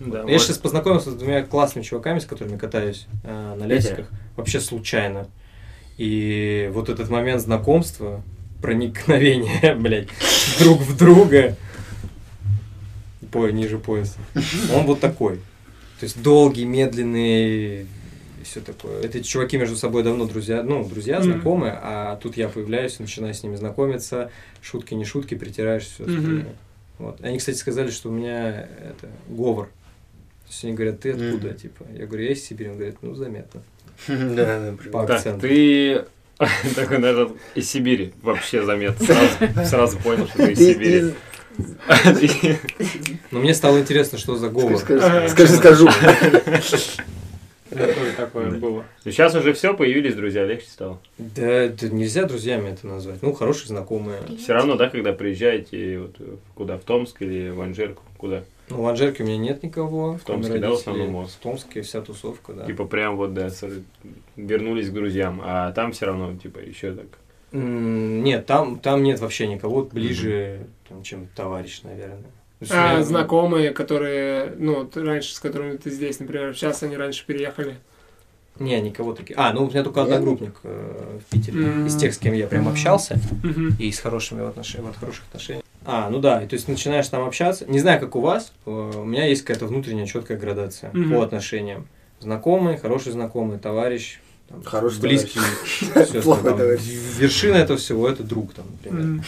Да, 0.00 0.24
Я 0.26 0.38
сейчас 0.38 0.56
познакомился 0.56 1.10
с 1.10 1.14
двумя 1.14 1.42
классными 1.42 1.84
чуваками, 1.84 2.18
с 2.18 2.24
которыми 2.24 2.56
катаюсь 2.56 3.06
э, 3.22 3.54
на 3.58 3.66
лесиках, 3.66 4.06
вообще 4.34 4.58
случайно. 4.58 5.28
И 5.98 6.70
вот 6.72 6.88
этот 6.88 7.10
момент 7.10 7.42
знакомства, 7.42 8.22
проникновения, 8.62 9.74
блядь, 9.78 10.08
друг 10.58 10.80
в 10.80 10.96
друга, 10.96 11.56
по 13.30 13.48
ниже 13.50 13.78
пояса, 13.78 14.18
он 14.74 14.86
вот 14.86 15.00
такой. 15.00 15.36
То 15.98 16.04
есть 16.04 16.22
долгий, 16.22 16.64
медленный, 16.64 17.86
все 18.42 18.60
такое. 18.62 19.02
Эти 19.02 19.20
чуваки 19.20 19.58
между 19.58 19.76
собой 19.76 20.02
давно 20.02 20.24
друзья, 20.24 20.62
ну, 20.62 20.88
друзья, 20.88 21.20
знакомые, 21.20 21.78
а 21.80 22.16
тут 22.16 22.38
я 22.38 22.48
появляюсь, 22.48 22.98
начинаю 22.98 23.34
с 23.34 23.42
ними 23.42 23.56
знакомиться, 23.56 24.30
шутки, 24.62 24.94
не 24.94 25.04
шутки, 25.04 25.34
притираешь 25.34 25.84
все 25.84 26.04
остальное. 26.04 26.46
Вот. 26.98 27.22
Они, 27.22 27.38
кстати, 27.38 27.56
сказали, 27.56 27.90
что 27.90 28.08
у 28.08 28.12
меня 28.12 28.48
это 28.50 29.08
говор. 29.28 29.68
То 30.50 30.52
есть 30.54 30.64
они 30.64 30.72
говорят, 30.74 30.98
ты 30.98 31.10
откуда, 31.12 31.46
Мгм. 31.48 31.56
типа? 31.56 31.84
Я 31.96 32.06
говорю, 32.06 32.24
я 32.24 32.32
из 32.32 32.44
Сибири. 32.44 32.70
Он 32.70 32.76
говорит, 32.76 32.96
ну, 33.02 33.14
заметно. 33.14 33.62
Да. 34.08 34.74
По 34.90 35.06
Так, 35.06 35.18
акценту. 35.18 35.42
ты 35.46 36.04
такой, 36.74 36.98
наверное, 36.98 37.36
из 37.54 37.70
Сибири. 37.70 38.12
Вообще 38.20 38.64
заметно. 38.64 39.06
Сразу, 39.64 39.96
понял, 40.02 40.26
что 40.26 40.38
ты 40.38 40.52
из 40.52 40.58
Сибири. 40.58 41.14
Но 43.30 43.38
мне 43.38 43.54
стало 43.54 43.78
интересно, 43.78 44.18
что 44.18 44.34
за 44.34 44.48
говор. 44.48 44.76
Скажи, 44.76 45.54
скажу. 45.56 45.88
Такое 47.70 48.12
такое 48.16 48.50
Да. 48.50 48.56
было. 48.58 48.84
Сейчас 49.04 49.32
уже 49.36 49.52
все, 49.52 49.72
появились 49.74 50.16
друзья, 50.16 50.44
легче 50.44 50.66
стало. 50.68 51.00
Да, 51.18 51.46
это 51.46 51.88
нельзя 51.88 52.24
друзьями 52.24 52.70
это 52.70 52.88
назвать. 52.88 53.22
Ну, 53.22 53.32
хорошие 53.32 53.68
знакомые. 53.68 54.18
Все 54.42 54.54
равно, 54.54 54.74
да, 54.74 54.88
когда 54.88 55.12
приезжаете 55.12 56.00
вот, 56.00 56.16
куда, 56.56 56.76
в 56.78 56.80
Томск 56.80 57.22
или 57.22 57.50
в 57.50 57.60
Анжерку, 57.60 58.02
куда? 58.16 58.42
Ну, 58.70 58.82
в 58.82 58.86
Анжерке 58.86 59.22
у 59.22 59.26
меня 59.26 59.36
нет 59.36 59.62
никого. 59.62 60.16
В 60.16 60.20
Томске, 60.20 60.58
да, 60.58 60.70
в 60.70 60.74
основном? 60.74 61.26
В 61.26 61.32
Томске 61.34 61.82
вся 61.82 62.00
тусовка, 62.00 62.52
да. 62.52 62.66
Типа 62.66 62.84
прям 62.84 63.16
вот, 63.16 63.34
да, 63.34 63.50
вернулись 64.36 64.88
к 64.88 64.92
друзьям, 64.92 65.40
а 65.44 65.72
там 65.72 65.92
все 65.92 66.06
равно, 66.06 66.34
типа, 66.36 66.58
еще 66.60 66.92
так. 66.92 67.06
Нет, 67.52 68.46
там, 68.46 68.78
там 68.78 69.02
нет 69.02 69.20
вообще 69.20 69.48
никого 69.48 69.82
ближе, 69.82 70.66
там, 70.88 71.02
чем 71.02 71.26
товарищ, 71.34 71.82
наверное. 71.82 72.30
А 72.70 72.94
меня- 72.94 73.02
знакомые, 73.02 73.70
которые, 73.70 74.54
ну, 74.58 74.88
раньше, 74.94 75.34
с 75.34 75.40
которыми 75.40 75.76
ты 75.76 75.90
здесь, 75.90 76.20
например, 76.20 76.54
сейчас 76.54 76.82
они 76.82 76.96
раньше 76.96 77.24
переехали. 77.26 77.76
Не, 78.58 78.78
никого 78.82 79.14
таких. 79.14 79.38
А, 79.38 79.52
ну 79.54 79.64
у 79.64 79.70
меня 79.70 79.82
только 79.82 80.02
одногруппник 80.02 80.54
э, 80.64 81.18
в 81.26 81.32
Питере. 81.32 81.64
М. 81.64 81.86
Из 81.86 81.96
тех, 81.96 82.12
с 82.12 82.18
кем 82.18 82.34
я 82.34 82.46
прям 82.46 82.68
общался. 82.68 83.18
Мгм. 83.42 83.74
И 83.78 83.90
с 83.90 83.98
хорошими 84.00 84.46
отношениями, 84.46 84.90
от 84.90 84.98
хороших 84.98 85.24
отношений. 85.28 85.62
А, 85.84 86.10
ну 86.10 86.18
да, 86.20 86.42
и 86.42 86.46
то 86.46 86.54
есть 86.54 86.68
начинаешь 86.68 87.08
там 87.08 87.24
общаться. 87.26 87.64
Не 87.70 87.78
знаю, 87.78 88.00
как 88.00 88.14
у 88.16 88.20
вас, 88.20 88.52
э, 88.66 88.70
у 88.70 89.04
меня 89.04 89.26
есть 89.26 89.42
какая-то 89.42 89.66
внутренняя 89.66 90.06
четкая 90.06 90.36
градация 90.38 90.90
Мгм. 90.92 91.10
по 91.14 91.22
отношениям. 91.22 91.86
Знакомый, 92.20 92.76
хороший 92.76 93.12
знакомый, 93.12 93.58
товарищ, 93.58 94.20
там, 94.46 94.62
Хороший 94.62 95.00
близкий. 95.00 95.38
всё, 95.64 96.20
Плохой 96.22 96.50
там, 96.50 96.58
товарищ. 96.58 96.82
Вершина 97.18 97.54
этого 97.54 97.78
всего 97.78 98.08
это 98.08 98.22
друг, 98.24 98.52
там, 98.52 98.66
например. 98.72 99.24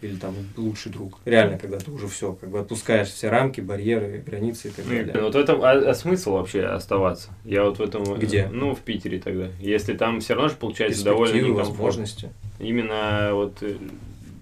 Или 0.00 0.16
там 0.16 0.34
лучший 0.56 0.90
друг. 0.90 1.18
Реально, 1.24 1.58
когда 1.58 1.78
ты 1.78 1.90
уже 1.92 2.08
все, 2.08 2.32
как 2.32 2.48
бы 2.50 2.58
отпускаешь 2.58 3.08
все 3.08 3.28
рамки, 3.28 3.60
барьеры, 3.60 4.24
границы 4.26 4.68
и 4.68 4.70
так 4.72 4.84
Ну, 4.86 4.90
далее. 4.96 5.20
вот 5.22 5.34
в 5.34 5.38
этом, 5.38 5.62
а, 5.62 5.70
а 5.72 5.94
смысл 5.94 6.32
вообще 6.32 6.64
оставаться? 6.64 7.28
Я 7.44 7.64
вот 7.64 7.78
в 7.78 7.82
этом... 7.82 8.02
э, 8.14 8.18
Где? 8.18 8.48
Ну, 8.50 8.74
в 8.74 8.80
Питере 8.80 9.20
тогда. 9.20 9.48
Если 9.60 9.92
там 9.92 10.20
все 10.20 10.34
равно 10.34 10.48
же 10.48 10.56
получается 10.56 11.04
довольно 11.04 11.34
некомфортно. 11.36 11.70
возможности. 11.74 12.30
Именно 12.58 13.30
вот 13.34 13.58
э, 13.62 13.76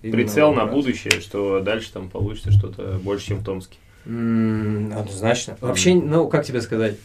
Именно 0.03 0.17
прицел 0.17 0.53
на 0.53 0.67
будущее, 0.67 1.21
что 1.21 1.61
дальше 1.61 1.93
там 1.93 2.09
получится 2.09 2.53
что-то 2.53 2.99
больше, 3.03 3.29
чем 3.29 3.39
в 3.39 3.45
Томске. 3.45 3.77
М, 4.07 4.93
Однозначно. 4.97 5.57
Вообще, 5.61 5.95
ну, 5.95 6.29
как 6.29 6.45
тебе 6.45 6.61
сказать? 6.63 6.97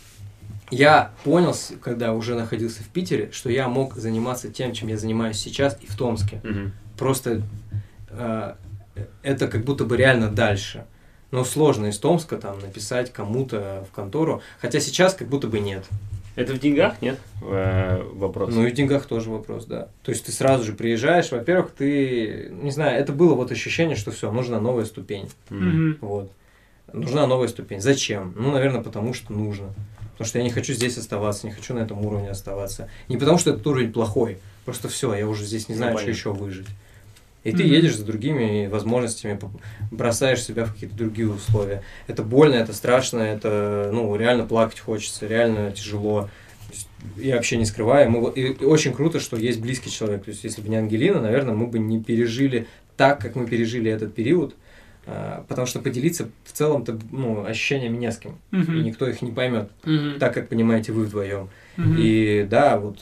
Я 0.72 1.12
понял, 1.24 1.54
когда 1.82 2.14
уже 2.14 2.36
находился 2.36 2.82
в 2.84 2.88
Питере, 2.88 3.30
что 3.32 3.50
я 3.50 3.68
мог 3.68 3.96
заниматься 3.96 4.50
тем, 4.50 4.74
чем 4.74 4.88
я 4.88 4.98
занимаюсь 4.98 5.38
сейчас 5.38 5.78
и 5.82 5.86
в 5.86 5.96
Томске. 5.96 6.42
Мгм. 6.44 6.72
Просто 6.98 7.42
э, 8.10 8.56
это 9.22 9.48
как 9.48 9.64
будто 9.64 9.86
бы 9.86 9.98
реально 9.98 10.30
дальше. 10.30 10.86
Но 11.32 11.44
сложно 11.44 11.88
из 11.88 11.98
Томска 12.00 12.38
там 12.38 12.60
написать 12.60 13.12
кому-то 13.12 13.86
в 13.92 13.94
контору, 13.94 14.42
хотя 14.60 14.80
сейчас 14.80 15.14
как 15.14 15.28
будто 15.28 15.48
бы 15.48 15.60
нет. 15.60 15.84
Это 16.36 16.54
в 16.54 16.60
деньгах, 16.60 17.02
нет? 17.02 17.18
Э, 17.42 18.02
Вопрос. 18.14 18.54
Ну 18.54 18.66
и 18.66 18.72
в 18.72 18.74
деньгах 18.74 19.06
тоже 19.06 19.30
вопрос, 19.30 19.66
да. 19.66 19.88
То 20.04 20.12
есть 20.12 20.26
ты 20.26 20.32
сразу 20.32 20.64
же 20.64 20.74
приезжаешь, 20.74 21.32
во-первых, 21.32 21.72
ты, 21.72 22.50
не 22.62 22.72
знаю, 22.72 23.00
это 23.00 23.14
было 23.14 23.36
вот 23.36 23.52
ощущение, 23.52 23.96
что 23.96 24.12
все, 24.12 24.32
нужна 24.32 24.60
новая 24.60 24.86
ступень. 24.86 25.30
Мгм. 25.50 25.98
Вот. 26.02 26.32
Нужна 26.94 27.26
новая 27.28 27.48
ступень. 27.48 27.82
Зачем? 27.82 28.34
Ну, 28.38 28.52
наверное, 28.52 28.82
потому 28.84 29.14
что 29.14 29.34
нужно. 29.34 29.74
Потому 30.14 30.28
что 30.28 30.38
я 30.40 30.44
не 30.46 30.50
хочу 30.52 30.74
здесь 30.74 30.98
оставаться, 30.98 31.46
не 31.48 31.54
хочу 31.54 31.74
на 31.74 31.80
этом 31.80 32.06
уровне 32.06 32.30
оставаться. 32.30 32.90
Не 33.10 33.18
потому 33.18 33.38
что 33.38 33.50
этот 33.52 33.66
уровень 33.68 33.92
плохой. 33.92 34.38
Просто 34.64 34.88
все, 34.88 35.14
я 35.14 35.28
уже 35.28 35.46
здесь 35.46 35.68
не 35.68 35.76
Ну, 35.76 35.80
знаю, 35.80 35.98
что 35.98 36.06
понятно. 36.06 36.18
еще 36.18 36.34
выжить. 36.34 36.68
И 37.46 37.52
ты 37.52 37.64
Мгм. 37.64 37.72
едешь 37.74 37.96
за 37.96 38.04
другими 38.06 38.66
возможностями, 38.66 39.40
бросаешь 39.92 40.44
себя 40.44 40.66
в 40.66 40.74
какие-то 40.74 40.96
другие 40.96 41.30
условия. 41.32 41.84
Это 42.08 42.24
больно, 42.24 42.56
это 42.56 42.74
страшно, 42.74 43.20
это, 43.20 43.92
ну, 43.94 44.16
реально 44.16 44.46
плакать 44.46 44.80
хочется, 44.80 45.28
реально 45.28 45.72
тяжело. 45.72 46.28
Я 47.18 47.36
вообще 47.36 47.58
не 47.58 47.66
скрываю. 47.66 48.10
Мы, 48.10 48.32
и, 48.32 48.48
и 48.54 48.66
очень 48.66 48.94
круто, 48.94 49.20
что 49.20 49.38
есть 49.38 49.62
близкий 49.62 49.92
человек. 49.92 50.24
То 50.26 50.32
есть, 50.32 50.44
если 50.44 50.62
бы 50.62 50.70
не 50.70 50.76
Ангелина, 50.78 51.22
наверное, 51.22 51.54
мы 51.54 51.68
бы 51.68 51.78
не 51.78 52.02
пережили 52.02 52.66
так, 52.98 53.22
как 53.22 53.36
мы 53.36 53.46
пережили 53.46 53.92
этот 53.92 54.16
период. 54.16 54.56
А, 55.06 55.46
Потому 55.48 55.68
что 55.68 55.80
поделиться 55.80 56.28
в 56.46 56.52
целом-то 56.52 56.98
ну, 57.12 57.46
ощущениями 57.46 57.98
не 57.98 58.12
с 58.12 58.18
кем. 58.18 58.40
И 58.52 58.56
Мгм. 58.56 58.84
никто 58.84 59.08
их 59.08 59.22
не 59.22 59.32
поймет, 59.32 59.70
Мгм. 59.84 60.18
так 60.18 60.34
как 60.34 60.50
понимаете 60.50 60.94
вы 60.94 61.04
вдвоем. 61.06 61.50
Мгм. 61.78 61.96
И 62.00 62.48
да, 62.50 62.80
вот 62.80 62.98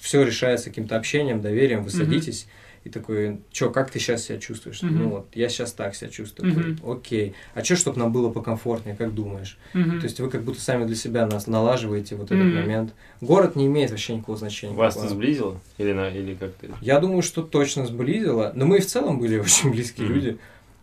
все 0.00 0.22
решается 0.22 0.68
каким-то 0.70 0.96
общением, 0.96 1.40
доверием, 1.40 1.82
вы 1.82 1.90
садитесь. 1.90 2.46
И 2.84 2.88
такой, 2.88 3.40
чё, 3.50 3.70
как 3.70 3.90
ты 3.90 3.98
сейчас 3.98 4.24
себя 4.24 4.38
чувствуешь? 4.38 4.82
Мгм. 4.82 4.98
Ну 4.98 5.08
вот, 5.10 5.28
я 5.34 5.48
сейчас 5.50 5.72
так 5.72 5.94
себя 5.94 6.08
чувствую. 6.10 6.50
Мгм. 6.52 6.78
Окей. 6.90 7.34
А 7.54 7.62
что, 7.62 7.76
чтобы 7.76 7.98
нам 7.98 8.10
было 8.10 8.30
покомфортнее, 8.30 8.96
как 8.96 9.14
думаешь? 9.14 9.58
Мгм. 9.74 10.00
То 10.00 10.04
есть 10.06 10.18
вы 10.18 10.30
как 10.30 10.42
будто 10.42 10.60
сами 10.60 10.86
для 10.86 10.96
себя 10.96 11.26
нас 11.26 11.46
налаживаете 11.46 12.16
вот 12.16 12.30
этот 12.32 12.46
Мгм. 12.46 12.54
момент. 12.54 12.94
Город 13.20 13.54
не 13.54 13.66
имеет 13.66 13.90
вообще 13.90 14.14
никакого 14.14 14.38
значения. 14.38 14.74
Вас 14.74 14.96
это 14.96 15.08
сблизило? 15.08 15.60
Или, 15.76 15.92
на, 15.92 16.08
или 16.08 16.34
как 16.34 16.54
ты? 16.54 16.70
Я 16.80 17.00
думаю, 17.00 17.20
что 17.22 17.42
точно 17.42 17.86
сблизило. 17.86 18.52
Но 18.54 18.64
мы 18.64 18.78
и 18.78 18.80
в 18.80 18.86
целом 18.86 19.18
были 19.18 19.38
очень 19.40 19.70
близкие 19.70 20.06
Мгм. 20.06 20.14
люди. 20.14 20.38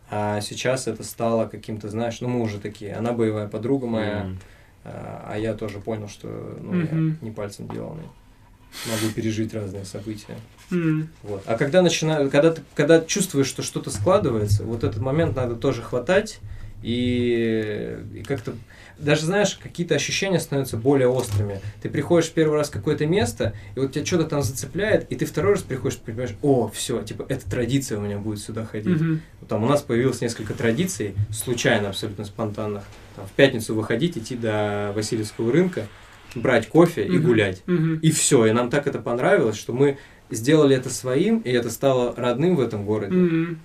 А 0.09 0.39
сейчас 0.41 0.87
это 0.87 1.03
стало 1.03 1.47
каким-то, 1.47 1.89
знаешь, 1.89 2.21
ну 2.21 2.27
мы 2.29 2.41
уже 2.41 2.59
такие. 2.59 2.93
Она 2.93 3.11
боевая 3.11 3.47
подруга 3.47 3.87
моя, 3.87 4.21
М. 4.21 4.39
а 4.85 5.31
а 5.33 5.37
я 5.39 5.53
тоже 5.55 5.79
понял, 5.79 6.07
что 6.07 6.27
ну, 6.61 6.79
я 6.79 6.85
Мгм. 6.93 7.17
не 7.21 7.31
пальцем 7.31 7.67
деланный. 7.67 8.05
Могу 8.85 9.11
пережить 9.13 9.53
разные 9.53 9.83
события. 9.85 10.37
Вот. 10.70 11.43
А 11.45 11.55
когда 11.57 11.82
начинаю, 11.82 12.30
когда 12.30 12.51
ты, 12.51 12.61
когда 12.76 13.01
чувствуешь, 13.01 13.47
что 13.47 13.63
что-то 13.63 13.89
складывается, 13.89 14.63
вот 14.63 14.84
этот 14.84 15.01
момент 15.01 15.36
надо 15.36 15.55
тоже 15.55 15.82
хватать 15.82 16.39
и, 16.84 17.97
и 18.13 18.24
как-то 18.24 18.53
даже 18.99 19.26
знаешь, 19.26 19.59
какие-то 19.61 19.95
ощущения 19.95 20.39
становятся 20.39 20.78
более 20.78 21.07
острыми. 21.07 21.61
Ты 21.82 21.89
приходишь 21.89 22.30
в 22.30 22.34
первый 22.34 22.57
раз 22.57 22.70
в 22.70 22.72
какое-то 22.72 23.05
место, 23.05 23.53
и 23.76 23.80
вот 23.80 23.91
тебя 23.91 24.05
что-то 24.05 24.24
там 24.26 24.41
зацепляет, 24.41 25.11
и 25.11 25.15
ты 25.15 25.26
второй 25.26 25.53
раз 25.53 25.61
приходишь, 25.61 25.99
и 25.99 26.05
понимаешь, 26.05 26.32
о, 26.41 26.68
все, 26.70 27.01
типа, 27.03 27.26
эта 27.30 27.47
традиция 27.49 27.99
у 27.99 28.01
меня 28.01 28.18
будет 28.18 28.39
сюда 28.39 28.65
ходить. 28.65 28.99
Мгм. 28.99 29.22
Там 29.47 29.63
у 29.63 29.68
нас 29.68 29.82
появилось 29.82 30.22
несколько 30.22 30.53
традиций, 30.53 31.13
случайно, 31.32 31.89
абсолютно 31.89 32.26
спонтанных. 32.26 32.84
Там, 33.15 33.28
в 33.28 33.32
пятницу 33.32 33.76
выходить, 33.76 34.18
идти 34.18 34.36
до 34.36 34.91
Васильевского 34.95 35.51
рынка, 35.51 35.88
брать 36.34 36.68
кофе 36.68 37.05
и 37.05 37.11
Мгм. 37.18 37.28
гулять. 37.28 37.63
Мгм. 37.68 37.99
И 37.99 38.11
все, 38.11 38.45
и 38.45 38.51
нам 38.51 38.70
так 38.70 38.88
это 38.88 38.99
понравилось, 38.99 39.57
что 39.57 39.74
мы 39.74 39.97
сделали 40.30 40.75
это 40.75 40.89
своим, 40.89 41.39
и 41.39 41.51
это 41.51 41.69
стало 41.69 42.13
родным 42.15 42.55
в 42.55 42.61
этом 42.61 42.86
городе. 42.86 43.15
Мгм. 43.15 43.59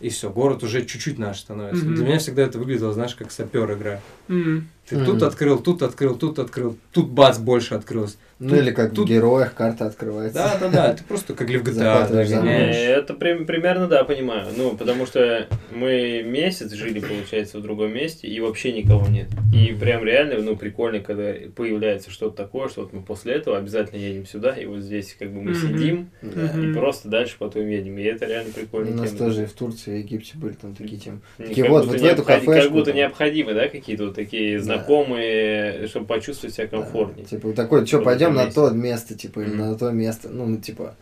И 0.00 0.08
все, 0.08 0.30
город 0.30 0.64
уже 0.64 0.84
чуть-чуть 0.84 1.18
наш 1.18 1.38
становится. 1.40 1.84
Мгм. 1.84 1.94
Для 1.94 2.04
меня 2.04 2.18
всегда 2.18 2.42
это 2.42 2.58
выглядело, 2.58 2.92
знаешь, 2.92 3.14
как 3.14 3.30
сапер 3.30 3.72
игра. 3.72 4.00
Мгм. 4.26 4.68
Ты 4.88 4.96
Мгм. 4.96 5.06
тут 5.06 5.22
открыл, 5.22 5.58
тут 5.60 5.82
открыл, 5.82 6.16
тут 6.16 6.38
открыл, 6.40 6.76
тут 6.90 7.08
бац, 7.10 7.38
больше 7.38 7.74
открылось. 7.74 8.18
Ну 8.42 8.48
Тут- 8.48 8.58
или 8.58 8.70
как 8.72 8.90
тут- 8.92 9.06
в 9.06 9.08
героях 9.08 9.54
карта 9.54 9.86
открывается. 9.86 10.34
Да, 10.38 10.58
да, 10.60 10.68
да, 10.68 10.94
ты 10.94 11.04
просто 11.04 11.32
как 11.34 11.46
в 11.48 11.50
GTA 11.52 11.72
Захватываешь 11.72 12.28
да, 12.28 12.34
замок. 12.34 12.50
гоняешь. 12.52 12.74
Не, 12.76 12.82
Это 12.82 13.14
при- 13.14 13.44
примерно, 13.44 13.86
да, 13.86 14.02
понимаю. 14.02 14.48
Ну, 14.56 14.76
потому 14.76 15.06
что 15.06 15.46
мы 15.72 16.22
месяц 16.26 16.72
жили, 16.72 16.98
получается, 16.98 17.58
в 17.58 17.62
другом 17.62 17.94
месте, 17.94 18.26
и 18.26 18.40
вообще 18.40 18.72
никого 18.72 19.06
нет. 19.06 19.28
И 19.54 19.72
прям 19.74 20.02
реально, 20.04 20.38
ну, 20.42 20.56
прикольно, 20.56 20.98
когда 20.98 21.32
появляется 21.54 22.10
что-то 22.10 22.36
такое, 22.36 22.68
что 22.68 22.80
вот 22.82 22.92
мы 22.92 23.02
после 23.02 23.34
этого 23.34 23.58
обязательно 23.58 23.98
едем 24.00 24.26
сюда, 24.26 24.50
и 24.56 24.66
вот 24.66 24.80
здесь 24.80 25.14
как 25.16 25.30
бы 25.30 25.40
мы 25.40 25.54
сидим, 25.54 26.10
и 26.22 26.72
просто 26.72 27.08
дальше 27.08 27.36
потом 27.38 27.68
едем. 27.68 27.96
И 27.96 28.02
это 28.02 28.26
реально 28.26 28.50
У 28.50 28.58
прикольно. 28.58 28.96
нас 29.02 29.12
тоже 29.12 29.44
и 29.44 29.46
в 29.46 29.52
Турции, 29.52 30.00
и 30.00 30.02
в 30.02 30.04
Египте 30.04 30.32
были 30.36 30.54
там 30.54 30.74
такие 30.74 31.00
темы. 31.00 31.20
такие, 31.38 31.68
вот, 31.68 31.86
вот 31.86 32.00
в 32.00 32.04
эту 32.04 32.24
Как 32.24 32.44
кафешку 32.44 32.72
будто 32.72 32.86
там. 32.86 32.96
необходимы, 32.96 33.54
да, 33.54 33.68
какие-то 33.68 34.06
вот 34.06 34.16
такие 34.16 34.58
Да. 34.58 34.64
знакомые, 34.64 35.86
чтобы 35.86 36.06
почувствовать 36.06 36.54
себя 36.56 36.66
комфортнее. 36.66 37.22
Да, 37.24 37.28
Типа 37.30 37.46
вот 37.48 37.56
такой, 37.56 37.86
что, 37.86 38.00
пойдем 38.00 38.31
этом 38.32 38.46
на 38.46 38.52
то 38.52 38.70
место, 38.70 39.14
типа, 39.14 39.40
или 39.40 39.54
на 39.54 39.74
то 39.76 39.90
место. 39.90 40.28
Ну, 40.28 40.46
ну, 40.46 40.56
типа, 40.58 40.94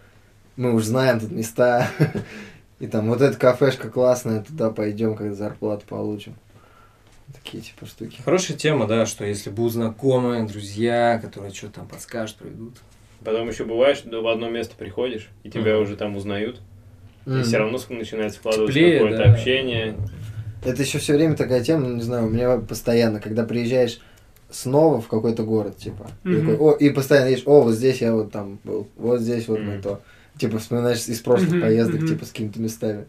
мы 0.57 0.75
уже 0.75 0.87
знаем 0.87 1.21
тут 1.21 1.31
места. 1.31 1.89
И 2.81 2.87
там 2.87 3.09
вот 3.09 3.21
эта 3.21 3.37
кафешка 3.37 3.91
классная, 3.91 4.43
туда 4.43 4.71
пойдем, 4.71 5.15
когда 5.15 5.35
зарплату 5.35 5.85
получим. 5.87 6.35
Такие 7.35 7.63
типа 7.63 7.87
штуки. 7.87 8.21
Хорошая 8.25 8.57
тема, 8.57 8.87
да, 8.87 9.07
что 9.07 9.25
если 9.25 9.51
будут 9.51 9.75
знакомые, 9.75 10.45
друзья, 10.45 11.21
которые 11.23 11.53
что-то 11.53 11.75
там 11.75 11.89
подскажут, 11.89 12.37
проведут. 12.37 12.75
Потом 13.25 13.49
еще 13.49 13.65
бывает, 13.65 13.99
что 13.99 14.23
в 14.23 14.27
одно 14.27 14.49
место 14.49 14.75
приходишь, 14.77 15.29
и 15.45 15.51
тебя 15.51 15.75
Мгм. 15.75 15.83
уже 15.83 15.97
там 15.97 16.17
узнают, 16.17 16.61
и 17.27 17.31
Мгм. 17.31 17.43
все 17.43 17.59
равно 17.59 17.79
начинает 17.91 18.33
складываться 18.33 18.73
Теплее, 18.73 18.95
какое-то 19.01 19.25
да. 19.25 19.33
общение. 19.33 19.97
Это 20.65 20.83
еще 20.83 20.99
все 20.99 21.15
время 21.15 21.37
такая 21.37 21.63
тема, 21.63 21.87
ну, 21.87 21.97
не 21.97 22.03
знаю, 22.03 22.27
у 22.27 22.31
меня 22.31 22.59
постоянно, 22.59 23.21
когда 23.21 23.45
приезжаешь 23.45 24.01
снова 24.51 25.01
в 25.01 25.09
какой-то 25.09 25.43
город, 25.45 25.77
типа, 25.77 26.11
и, 26.25 26.29
Мгм. 26.29 26.41
такой, 26.41 26.57
о, 26.57 26.73
и 26.73 26.91
постоянно 26.91 27.29
едешь, 27.29 27.45
о, 27.47 27.63
вот 27.63 27.75
здесь 27.75 28.01
я 28.01 28.15
вот 28.15 28.33
там 28.33 28.59
был, 28.65 28.89
вот 28.97 29.21
здесь 29.21 29.49
вот 29.49 29.61
мы 29.61 29.73
Мгм. 29.75 29.83
то. 29.83 30.01
Типа, 30.39 30.59
вспоминаешь 30.59 31.07
из 31.07 31.21
прошлых 31.21 31.51
Мгм, 31.53 31.61
поездок, 31.61 32.01
мгм. 32.01 32.07
типа, 32.07 32.25
с 32.25 32.31
какими-то 32.31 32.61
местами. 32.61 33.07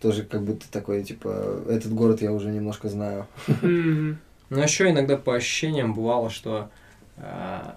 Тоже 0.00 0.24
как 0.24 0.42
будто 0.42 0.70
такой, 0.70 1.02
типа, 1.02 1.62
этот 1.68 1.92
город 1.94 2.22
я 2.22 2.32
уже 2.32 2.50
немножко 2.50 2.88
знаю. 2.88 3.26
Мгм. 3.62 4.18
Но 4.50 4.62
еще 4.62 4.90
иногда 4.90 5.16
по 5.16 5.34
ощущениям 5.34 5.94
бывало, 5.94 6.30
что 6.30 6.70
э, 7.16 7.72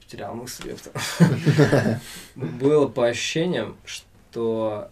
потерял 0.00 0.34
мысль. 0.34 0.70
это. 0.70 0.90
Было 2.34 2.88
по 2.88 3.06
ощущениям, 3.06 3.76
что 3.84 4.90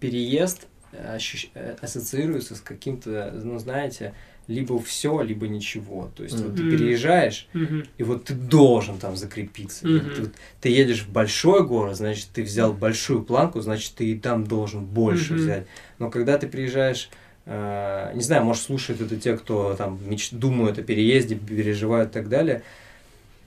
переезд 0.00 0.66
ощущ- 0.92 1.50
э, 1.54 1.76
ассоциируется 1.80 2.54
с 2.54 2.60
каким-то, 2.60 3.32
ну 3.42 3.58
знаете, 3.58 4.14
либо 4.48 4.78
все, 4.80 5.20
либо 5.22 5.46
ничего. 5.48 6.10
То 6.16 6.22
есть 6.24 6.36
вот 6.40 6.56
ты 6.56 6.64
переезжаешь, 6.64 7.48
Мгм. 7.52 7.84
и 7.98 8.02
вот 8.02 8.24
ты 8.24 8.34
должен 8.34 8.98
там 8.98 9.16
закрепиться. 9.16 9.86
Мгм. 9.86 10.10
Ты, 10.14 10.20
вот 10.22 10.30
ты 10.60 10.68
едешь 10.68 11.02
в 11.02 11.10
большой 11.12 11.66
город, 11.66 11.96
значит, 11.96 12.28
ты 12.32 12.42
взял 12.42 12.72
большую 12.72 13.22
планку, 13.22 13.60
значит, 13.60 13.94
ты 13.94 14.06
и 14.12 14.18
там 14.18 14.44
должен 14.46 14.84
больше 14.84 15.34
Мгм. 15.34 15.42
взять. 15.42 15.66
Но 15.98 16.10
когда 16.10 16.38
ты 16.38 16.48
приезжаешь, 16.48 17.08
э, 17.46 18.12
не 18.14 18.22
знаю, 18.22 18.44
может, 18.44 18.62
слушают 18.64 19.00
это 19.00 19.16
те, 19.16 19.36
кто 19.36 19.74
там 19.74 19.98
меч- 20.06 20.32
думают 20.32 20.78
о 20.78 20.82
переезде, 20.82 21.34
переживают 21.36 22.10
и 22.10 22.12
так 22.12 22.28
далее. 22.28 22.62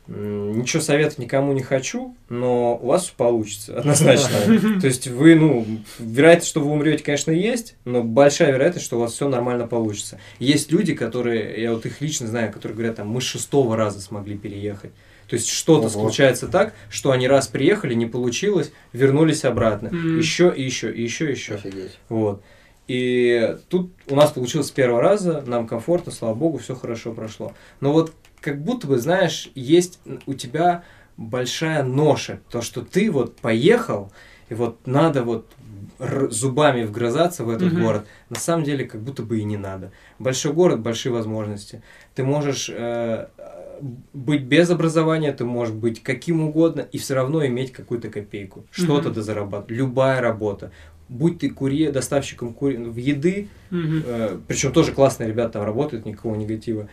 Ничего 0.08 0.84
советовать 0.84 1.18
никому 1.18 1.54
не 1.54 1.64
хочу, 1.64 2.16
но 2.30 2.78
у 2.78 2.88
вас 2.88 3.08
получится, 3.08 3.76
однозначно. 3.80 4.80
То 4.80 4.88
есть 4.88 5.08
вы, 5.08 5.36
ну, 5.36 5.66
вероятность, 5.98 6.50
что 6.50 6.60
вы 6.60 6.72
умрете, 6.72 7.04
конечно, 7.04 7.32
есть, 7.32 7.76
но 7.86 8.04
большая 8.04 8.52
вероятность, 8.52 8.86
что 8.86 8.98
у 8.98 9.00
вас 9.00 9.14
все 9.14 9.28
нормально 9.28 9.68
получится. 9.68 10.20
Есть 10.40 10.72
люди, 10.72 10.94
которые, 10.94 11.62
я 11.62 11.74
вот 11.74 11.86
их 11.86 12.02
лично 12.02 12.28
знаю, 12.28 12.52
которые 12.54 12.76
говорят, 12.76 12.98
там, 12.98 13.08
мы 13.10 13.20
с 13.20 13.26
шестого 13.26 13.76
раза 13.76 14.00
смогли 14.00 14.38
переехать. 14.38 14.92
То 15.28 15.36
есть 15.36 15.50
что-то 15.50 15.90
случается 15.90 16.48
так, 16.48 16.74
что 16.90 17.12
они 17.12 17.28
раз 17.28 17.48
приехали, 17.48 17.96
не 17.96 18.06
получилось, 18.06 18.72
вернулись 18.94 19.44
обратно. 19.44 19.88
Еще 19.88 20.54
и 20.56 20.64
еще, 20.64 20.92
и 20.94 21.02
еще, 21.02 21.30
и 21.30 21.32
еще. 21.32 21.56
Офигеть. 21.56 21.98
Вот. 22.10 22.44
И 22.88 23.58
тут 23.70 23.92
у 24.08 24.16
нас 24.16 24.32
получилось 24.32 24.68
с 24.68 24.72
первого 24.72 25.02
раза, 25.02 25.44
нам 25.48 25.68
комфортно, 25.68 26.12
слава 26.12 26.36
богу, 26.36 26.60
все 26.60 26.76
хорошо 26.76 27.14
прошло. 27.14 27.54
Но 27.82 27.92
вот 27.92 28.14
как 28.46 28.62
будто 28.62 28.86
бы, 28.86 29.00
знаешь, 29.00 29.50
есть 29.56 30.00
у 30.28 30.36
тебя 30.36 30.84
большая 31.18 31.82
ноша, 31.84 32.42
то, 32.52 32.62
что 32.62 32.82
ты 32.82 33.10
вот 33.10 33.38
поехал, 33.38 34.12
и 34.50 34.54
вот 34.54 34.86
надо 34.86 35.24
вот 35.24 35.48
зубами 36.30 36.84
вгрызаться 36.84 37.44
в 37.44 37.50
этот 37.50 37.74
Мгм. 37.74 37.82
город. 37.82 38.06
На 38.30 38.40
самом 38.40 38.64
деле, 38.64 38.86
как 38.86 39.02
будто 39.02 39.24
бы 39.24 39.40
и 39.40 39.44
не 39.44 39.58
надо. 39.58 39.92
Большой 40.20 40.54
город, 40.54 40.82
большие 40.82 41.12
возможности. 41.12 41.82
Ты 42.14 42.24
можешь 42.24 42.70
э, 42.72 43.28
быть 44.14 44.44
без 44.44 44.70
образования, 44.70 45.32
ты 45.32 45.44
можешь 45.44 45.74
быть 45.74 46.04
каким 46.04 46.44
угодно, 46.44 46.82
и 46.82 47.00
все 47.00 47.16
равно 47.16 47.44
иметь 47.48 47.72
какую-то 47.72 48.10
копейку. 48.10 48.66
Что-то 48.70 49.08
Мгм. 49.10 49.14
да 49.16 49.22
зарабатывать. 49.24 49.72
Любая 49.72 50.22
работа. 50.22 50.72
Будь 51.10 51.40
ты 51.40 51.50
курьер, 51.50 51.92
доставщиком 51.92 52.54
кури... 52.54 52.78
в 52.78 52.98
еды, 52.98 53.48
Мгм. 53.70 54.04
э, 54.06 54.38
причем 54.48 54.72
тоже 54.72 54.92
классные 54.92 55.30
ребята 55.30 55.54
там 55.54 55.64
работают, 55.64 56.06
никакого 56.06 56.36
негатива. 56.36 56.90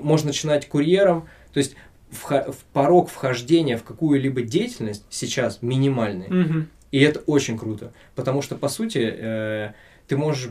Можно 0.00 0.28
начинать 0.28 0.68
курьером, 0.68 1.28
то 1.52 1.58
есть 1.58 1.76
вха- 2.10 2.50
в 2.52 2.56
порог 2.72 3.10
вхождения 3.10 3.76
в 3.76 3.84
какую-либо 3.84 4.42
деятельность 4.42 5.04
сейчас 5.10 5.62
минимальный. 5.62 6.28
Мгм. 6.28 6.68
И 6.90 7.00
это 7.00 7.20
очень 7.20 7.58
круто, 7.58 7.92
потому 8.14 8.40
что, 8.42 8.56
по 8.56 8.68
сути, 8.68 8.98
э, 8.98 9.72
ты 10.06 10.16
можешь 10.16 10.50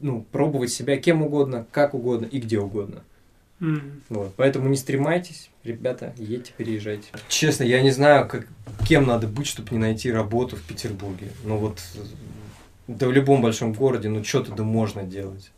ну, 0.00 0.24
пробовать 0.30 0.70
себя 0.70 0.96
кем 0.96 1.22
угодно, 1.22 1.66
как 1.72 1.94
угодно 1.94 2.26
и 2.26 2.38
где 2.38 2.58
угодно. 2.58 3.02
Мгм. 3.60 4.02
Вот. 4.08 4.32
Поэтому 4.36 4.68
не 4.68 4.76
стремайтесь, 4.76 5.50
ребята, 5.64 6.14
едьте, 6.16 6.52
переезжайте. 6.56 7.08
Честно, 7.28 7.64
я 7.64 7.82
не 7.82 7.90
знаю, 7.90 8.28
как, 8.28 8.46
кем 8.88 9.06
надо 9.06 9.26
быть, 9.26 9.46
чтобы 9.46 9.68
не 9.72 9.78
найти 9.78 10.12
работу 10.12 10.56
в 10.56 10.62
Петербурге. 10.62 11.28
Ну 11.44 11.56
вот, 11.56 11.80
да 12.86 13.08
в 13.08 13.12
любом 13.12 13.42
большом 13.42 13.72
городе, 13.72 14.08
ну 14.08 14.22
что-то 14.22 14.52
да 14.52 14.62
можно 14.62 15.02
делать. 15.02 15.50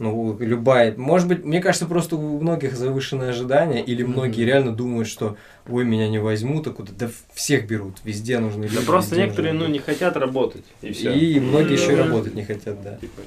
Ну, 0.00 0.34
любая. 0.40 0.96
Может 0.96 1.28
быть, 1.28 1.44
мне 1.44 1.60
кажется, 1.60 1.84
просто 1.84 2.16
у 2.16 2.40
многих 2.40 2.74
завышенные 2.74 3.30
ожидания, 3.30 3.84
или 3.84 4.02
многие 4.02 4.46
реально 4.46 4.74
думают, 4.74 5.06
что 5.06 5.36
ой, 5.68 5.84
меня 5.84 6.08
не 6.08 6.18
возьмут, 6.18 6.66
а 6.68 6.70
куда. 6.70 6.90
Да 6.98 7.10
всех 7.34 7.66
берут, 7.66 7.98
везде 8.02 8.38
нужны 8.38 8.64
люди. 8.64 8.76
Да 8.76 8.82
просто 8.86 9.16
некоторые, 9.16 9.52
ну, 9.52 9.66
не 9.66 9.78
хотят 9.78 10.16
работать, 10.16 10.64
и 10.80 10.92
все. 10.92 11.12
И 11.12 11.38
многие 11.38 11.74
еще 11.74 11.92
и 11.92 11.96
работать 11.96 12.34
не 12.34 12.44
хотят, 12.44 12.82
да. 12.82 12.96
Типа, 12.96 13.20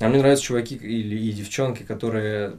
А 0.00 0.08
мне 0.08 0.18
нравятся 0.18 0.46
чуваки 0.46 0.74
или 0.74 1.16
и 1.16 1.30
девчонки, 1.30 1.84
которые 1.84 2.54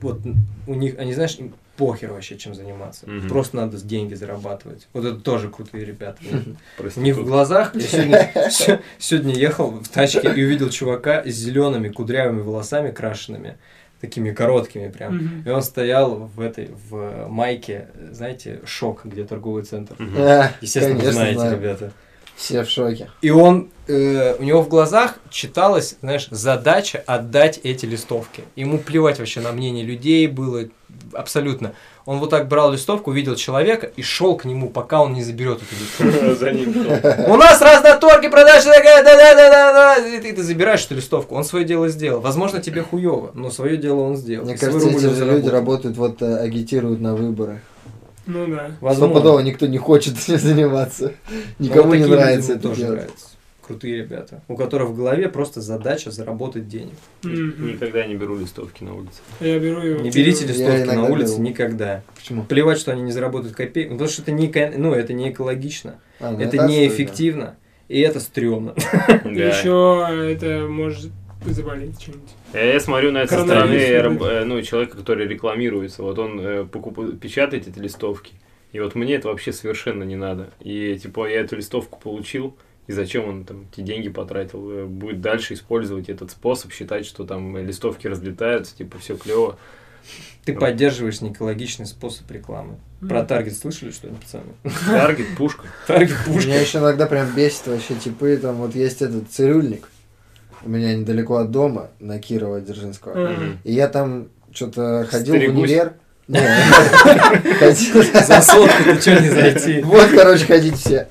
вот 0.00 0.20
у 0.68 0.74
них, 0.74 0.96
они 0.96 1.12
знаешь, 1.12 1.34
им 1.40 1.54
похер 1.80 2.12
вообще 2.12 2.36
чем 2.36 2.54
заниматься. 2.54 3.08
Мгм. 3.08 3.28
Просто 3.28 3.56
надо 3.56 3.78
с 3.78 3.82
деньги 3.82 4.14
зарабатывать. 4.14 4.86
Вот 4.92 5.04
это 5.06 5.16
тоже 5.18 5.48
крутые 5.48 5.84
ребята. 5.86 6.18
Не 6.96 7.12
в 7.12 7.24
глазах. 7.24 7.74
Я 7.74 7.80
сегодня, 7.80 8.30
се- 8.50 8.80
сегодня 8.98 9.34
ехал 9.34 9.70
в 9.70 9.88
тачке 9.88 10.32
и 10.36 10.44
увидел 10.44 10.68
чувака 10.68 11.22
с 11.24 11.30
зелеными 11.34 11.88
кудрявыми 11.88 12.42
волосами 12.42 12.90
крашенными. 12.90 13.56
такими 14.00 14.30
короткими 14.32 14.88
прям. 14.88 15.16
Мгм. 15.16 15.42
И 15.46 15.50
он 15.50 15.62
стоял 15.62 16.30
в 16.36 16.40
этой, 16.40 16.70
в 16.90 17.26
майке, 17.28 17.88
знаете, 18.12 18.60
шок, 18.64 19.04
где 19.04 19.24
торговый 19.24 19.62
центр. 19.62 19.94
А, 20.16 20.50
Естественно, 20.62 20.96
конечно, 20.98 21.12
знаете, 21.12 21.38
знаю. 21.40 21.56
ребята. 21.56 21.92
Все 22.40 22.64
в 22.64 22.70
шоке. 22.70 23.10
И 23.20 23.28
он, 23.28 23.68
э, 23.86 24.34
у 24.38 24.42
него 24.42 24.62
в 24.62 24.68
глазах 24.68 25.16
читалась, 25.28 25.96
знаешь, 26.00 26.26
задача 26.30 27.02
отдать 27.06 27.60
эти 27.64 27.84
листовки. 27.84 28.44
Ему 28.56 28.78
плевать 28.78 29.18
вообще 29.18 29.40
на 29.40 29.52
мнение 29.52 29.84
людей 29.84 30.26
было 30.26 30.64
абсолютно. 31.12 31.74
Он 32.06 32.18
вот 32.18 32.30
так 32.30 32.48
брал 32.48 32.72
листовку, 32.72 33.10
увидел 33.10 33.36
человека 33.36 33.90
и 33.94 34.00
шел 34.00 34.38
к 34.38 34.46
нему, 34.46 34.70
пока 34.70 35.02
он 35.02 35.12
не 35.12 35.22
заберет 35.22 35.60
эту 35.60 36.08
листовку. 36.08 36.34
За 36.34 36.50
ним 36.50 36.72
шел. 36.72 37.30
У 37.30 37.36
нас 37.36 37.60
раз 37.60 37.82
на 37.82 37.96
торге 37.96 38.30
продажа 38.30 38.72
такая, 38.72 39.04
да 39.04 39.14
да 39.16 39.34
да 39.34 39.50
да 39.50 39.72
да 39.98 40.08
И 40.08 40.18
ты, 40.18 40.32
ты 40.32 40.42
забираешь 40.42 40.86
эту 40.86 40.94
листовку. 40.94 41.34
Он 41.34 41.44
свое 41.44 41.66
дело 41.66 41.90
сделал. 41.90 42.22
Возможно, 42.22 42.62
тебе 42.62 42.80
хуево, 42.82 43.32
но 43.34 43.50
свое 43.50 43.76
дело 43.76 44.00
он 44.00 44.16
сделал. 44.16 44.46
Мне 44.46 44.56
кажется, 44.56 44.88
эти 44.88 45.22
люди 45.22 45.48
работают, 45.48 45.98
вот 45.98 46.22
э, 46.22 46.38
агитируют 46.38 47.02
на 47.02 47.14
выборы. 47.14 47.60
Ну 48.32 48.46
да. 48.46 48.70
Возможно. 48.80 49.14
Стопудово 49.14 49.40
никто 49.40 49.66
не 49.66 49.78
хочет 49.78 50.14
этим 50.28 50.38
заниматься. 50.38 51.12
Но 51.58 51.66
Никому 51.66 51.88
вот 51.90 51.94
не 51.96 52.04
нравится 52.06 52.48
мне 52.50 52.58
это 52.58 52.68
тоже 52.68 52.80
делать. 52.80 52.98
нравятся. 53.00 53.26
Крутые 53.66 53.98
ребята, 53.98 54.42
у 54.48 54.56
которых 54.56 54.88
в 54.88 54.96
голове 54.96 55.28
просто 55.28 55.60
задача 55.60 56.10
заработать 56.10 56.66
денег. 56.66 56.94
Мгм. 57.22 57.68
Никогда 57.68 58.04
не 58.04 58.16
беру 58.16 58.36
листовки 58.36 58.82
на 58.82 58.94
улице. 58.96 59.20
Я 59.38 59.60
беру 59.60 59.80
его. 59.80 60.00
Не 60.00 60.10
берите 60.10 60.44
Я 60.44 60.50
листовки 60.52 60.96
на 60.96 61.04
улице 61.04 61.34
беру. 61.34 61.42
никогда. 61.44 62.02
Почему? 62.16 62.42
Плевать, 62.42 62.78
что 62.78 62.90
они 62.90 63.02
не 63.02 63.12
заработают 63.12 63.54
копейку, 63.54 63.92
потому 63.92 64.10
что 64.10 64.22
это 64.22 64.32
не, 64.32 64.50
ну, 64.76 64.92
это 64.92 65.12
не 65.12 65.30
экологично, 65.30 66.00
А, 66.18 66.32
ну 66.32 66.40
это 66.40 66.56
отстой, 66.56 66.68
неэффективно, 66.68 67.56
и 67.88 68.00
это 68.00 68.18
стрёмно. 68.18 68.74
Да. 69.06 69.28
Еще 69.30 70.32
это 70.32 70.66
может 70.68 71.10
заболеть 71.46 71.98
чем-нибудь. 71.98 72.30
Я 72.52 72.72
я 72.74 72.80
смотрю 72.80 73.12
на 73.12 73.18
это 73.18 73.34
со 73.34 73.44
стороны 73.44 73.74
э, 73.74 74.44
ну, 74.44 74.62
человека, 74.62 74.96
который 74.96 75.26
рекламируется. 75.26 76.02
Вот 76.02 76.18
он 76.18 76.40
э, 76.40 76.64
покуп- 76.64 77.16
печатает 77.18 77.66
эти 77.68 77.78
листовки. 77.78 78.32
И 78.72 78.80
вот 78.80 78.94
мне 78.94 79.14
это 79.14 79.28
вообще 79.28 79.52
совершенно 79.52 80.04
не 80.04 80.16
надо. 80.16 80.50
И 80.60 80.98
типа 81.02 81.28
я 81.28 81.40
эту 81.40 81.56
листовку 81.56 81.98
получил, 81.98 82.56
и 82.86 82.92
зачем 82.92 83.28
он 83.28 83.44
там 83.44 83.66
эти 83.72 83.80
деньги 83.80 84.08
потратил? 84.08 84.70
Э, 84.70 84.84
Будет 84.84 85.20
дальше 85.20 85.54
использовать 85.54 86.08
этот 86.08 86.30
способ, 86.30 86.72
считать, 86.72 87.06
что 87.06 87.24
там 87.24 87.56
э, 87.56 87.64
листовки 87.64 88.06
разлетаются, 88.06 88.76
типа 88.76 88.98
все 88.98 89.16
клево. 89.16 89.58
Ты 90.44 90.54
поддерживаешь 90.54 91.20
неэкологичный 91.20 91.86
способ 91.86 92.30
рекламы. 92.30 92.76
Про 93.06 93.24
таргет 93.24 93.56
слышали 93.56 93.90
что-нибудь, 93.90 94.22
пацаны? 94.22 94.44
Таргет, 94.86 95.36
пушка. 95.36 95.66
Таргет 95.86 96.16
пушка. 96.26 96.48
Меня 96.48 96.60
еще 96.60 96.78
иногда 96.78 97.06
прям 97.06 97.34
бесит 97.34 97.66
вообще 97.66 97.94
типы, 97.94 98.38
там 98.38 98.56
вот 98.56 98.74
есть 98.74 99.02
этот 99.02 99.30
цирюльник, 99.30 99.88
у 100.64 100.68
меня 100.68 100.94
недалеко 100.94 101.36
от 101.36 101.50
дома, 101.50 101.90
на 102.00 102.18
Кирова 102.18 102.60
Дзержинского. 102.60 103.14
Ага. 103.32 103.42
И 103.64 103.72
я 103.72 103.88
там 103.88 104.28
что-то 104.52 105.06
ходил 105.10 105.34
в 105.34 105.38
Стригусь. 105.38 105.58
универ. 105.70 105.92
Не, 106.30 106.38
ходил- 107.58 108.02
За 108.26 108.40
сотку 108.40 108.84
ты 108.84 109.00
что 109.00 109.20
не 109.20 109.28
зайти? 109.30 109.82
Вот, 109.82 110.08
короче, 110.14 110.44
ходить 110.46 110.76
все. 110.76 111.08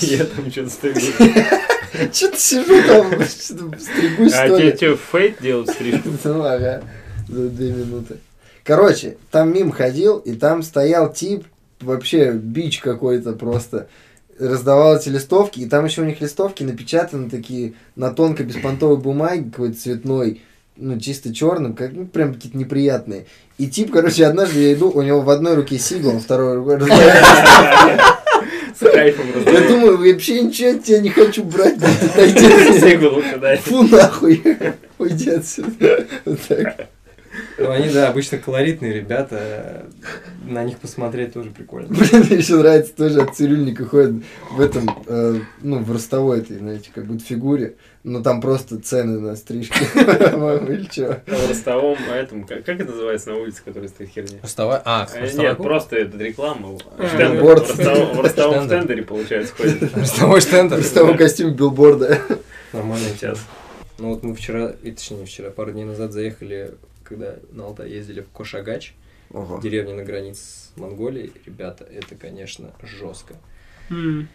Я 0.00 0.24
там 0.24 0.50
что-то 0.50 0.70
стою. 0.70 0.94
Что-то 2.12 2.36
сижу 2.38 2.82
там, 2.86 3.10
что-то 3.12 3.78
стригусь, 3.78 4.32
А 4.32 4.48
тебе 4.48 4.74
что, 4.76 4.96
фейт 4.96 5.40
делать 5.42 5.68
стрижку? 5.70 6.08
Ну, 6.24 6.42
ага, 6.44 6.82
за 7.28 7.48
две 7.48 7.72
минуты. 7.72 8.16
Короче, 8.64 9.16
там 9.30 9.52
мим 9.52 9.70
ходил, 9.72 10.18
и 10.18 10.34
там 10.34 10.62
стоял 10.62 11.12
тип, 11.12 11.44
вообще 11.80 12.32
бич 12.32 12.78
какой-то 12.80 13.32
просто, 13.32 13.88
раздавал 14.40 14.96
эти 14.96 15.08
листовки, 15.08 15.60
и 15.60 15.66
там 15.68 15.84
еще 15.84 16.02
у 16.02 16.04
них 16.04 16.20
листовки 16.20 16.62
напечатаны 16.62 17.28
такие 17.28 17.74
на 17.96 18.10
тонкой 18.10 18.46
беспонтовой 18.46 18.96
бумаге, 18.96 19.50
какой-то 19.50 19.78
цветной, 19.78 20.42
ну, 20.76 20.98
чисто 20.98 21.34
черным, 21.34 21.74
как, 21.74 21.92
ну, 21.92 22.06
прям 22.06 22.34
какие-то 22.34 22.56
неприятные. 22.56 23.26
И 23.58 23.68
тип, 23.68 23.92
короче, 23.92 24.24
однажды 24.24 24.60
я 24.60 24.72
иду, 24.72 24.90
у 24.90 25.02
него 25.02 25.20
в 25.20 25.30
одной 25.30 25.54
руке 25.54 25.78
сигл, 25.78 26.16
а 26.16 26.20
второй 26.20 26.56
рукой 26.56 26.76
раздавал. 26.76 27.00
С 28.74 28.90
кайфом 28.90 29.26
Я 29.44 29.68
думаю, 29.68 29.98
вообще 29.98 30.40
ничего 30.40 30.70
от 30.70 30.84
тебя 30.84 31.00
не 31.00 31.10
хочу 31.10 31.44
брать, 31.44 31.76
ты. 32.14 32.30
Сигл. 32.80 33.22
Фу 33.64 33.82
нахуй, 33.82 34.42
уйди 34.98 35.30
отсюда. 35.30 36.06
Вот 36.24 36.40
так. 36.48 36.88
Ну, 37.60 37.70
они, 37.70 37.88
да, 37.90 38.08
обычно 38.08 38.38
колоритные 38.38 38.92
ребята. 38.92 39.86
На 40.48 40.64
них 40.64 40.78
посмотреть 40.78 41.34
тоже 41.34 41.50
прикольно. 41.50 41.88
Блин, 41.88 42.24
мне 42.28 42.38
еще 42.38 42.56
нравится 42.56 42.94
тоже 42.94 43.20
от 43.20 43.36
цирюльника 43.36 43.84
ходят 43.84 44.22
в 44.52 44.60
этом, 44.60 44.88
э, 45.06 45.36
ну, 45.62 45.78
в 45.78 45.92
ростовой 45.92 46.40
этой, 46.40 46.56
знаете, 46.56 46.90
как 46.94 47.06
будто 47.06 47.22
фигуре, 47.24 47.74
но 48.02 48.22
там 48.22 48.40
просто 48.40 48.80
цены 48.80 49.20
на 49.20 49.36
стрижки, 49.36 49.74
или. 49.94 51.20
А 51.26 51.36
В 51.36 51.48
ростовом, 51.48 51.98
а 52.10 52.16
этом, 52.16 52.44
как, 52.44 52.64
как 52.64 52.80
это 52.80 52.90
называется 52.90 53.30
на 53.30 53.36
улице, 53.36 53.62
которая 53.64 53.88
стоит 53.88 54.08
херня? 54.10 54.38
Вставай. 54.42 54.80
А, 54.84 55.06
Э. 55.14 55.30
Нет, 55.36 55.58
просто 55.58 55.96
это 55.96 56.16
реклама. 56.18 56.76
В 56.96 58.20
ростовом- 58.20 58.66
стендере, 58.66 59.02
получается, 59.02 59.54
ходит. 59.54 59.94
Ростовой 59.96 60.40
штендер. 60.40 60.78
В 60.78 60.80
ростовом 60.80 61.16
костюме 61.16 61.52
билборда. 61.52 62.18
Нормально 62.72 63.06
Сейчас. 63.16 63.38
Ну 63.98 64.08
вот 64.14 64.22
мы 64.22 64.34
вчера, 64.34 64.72
и 64.82 64.92
точнее 64.92 65.26
вчера, 65.26 65.50
пару 65.50 65.72
дней 65.72 65.84
назад 65.84 66.12
заехали, 66.12 66.70
когда 67.10 67.34
на 67.50 67.66
Алтай 67.66 67.90
ездили 67.90 68.20
в 68.20 68.28
Кошагач, 68.30 68.94
Ого. 69.30 69.60
деревня 69.60 69.94
на 69.96 70.04
границе 70.04 70.40
с 70.42 70.72
Монголией. 70.76 71.32
Ребята, 71.44 71.84
это, 71.84 72.14
конечно, 72.14 72.72
жестко. 72.82 73.34
М. 73.90 74.28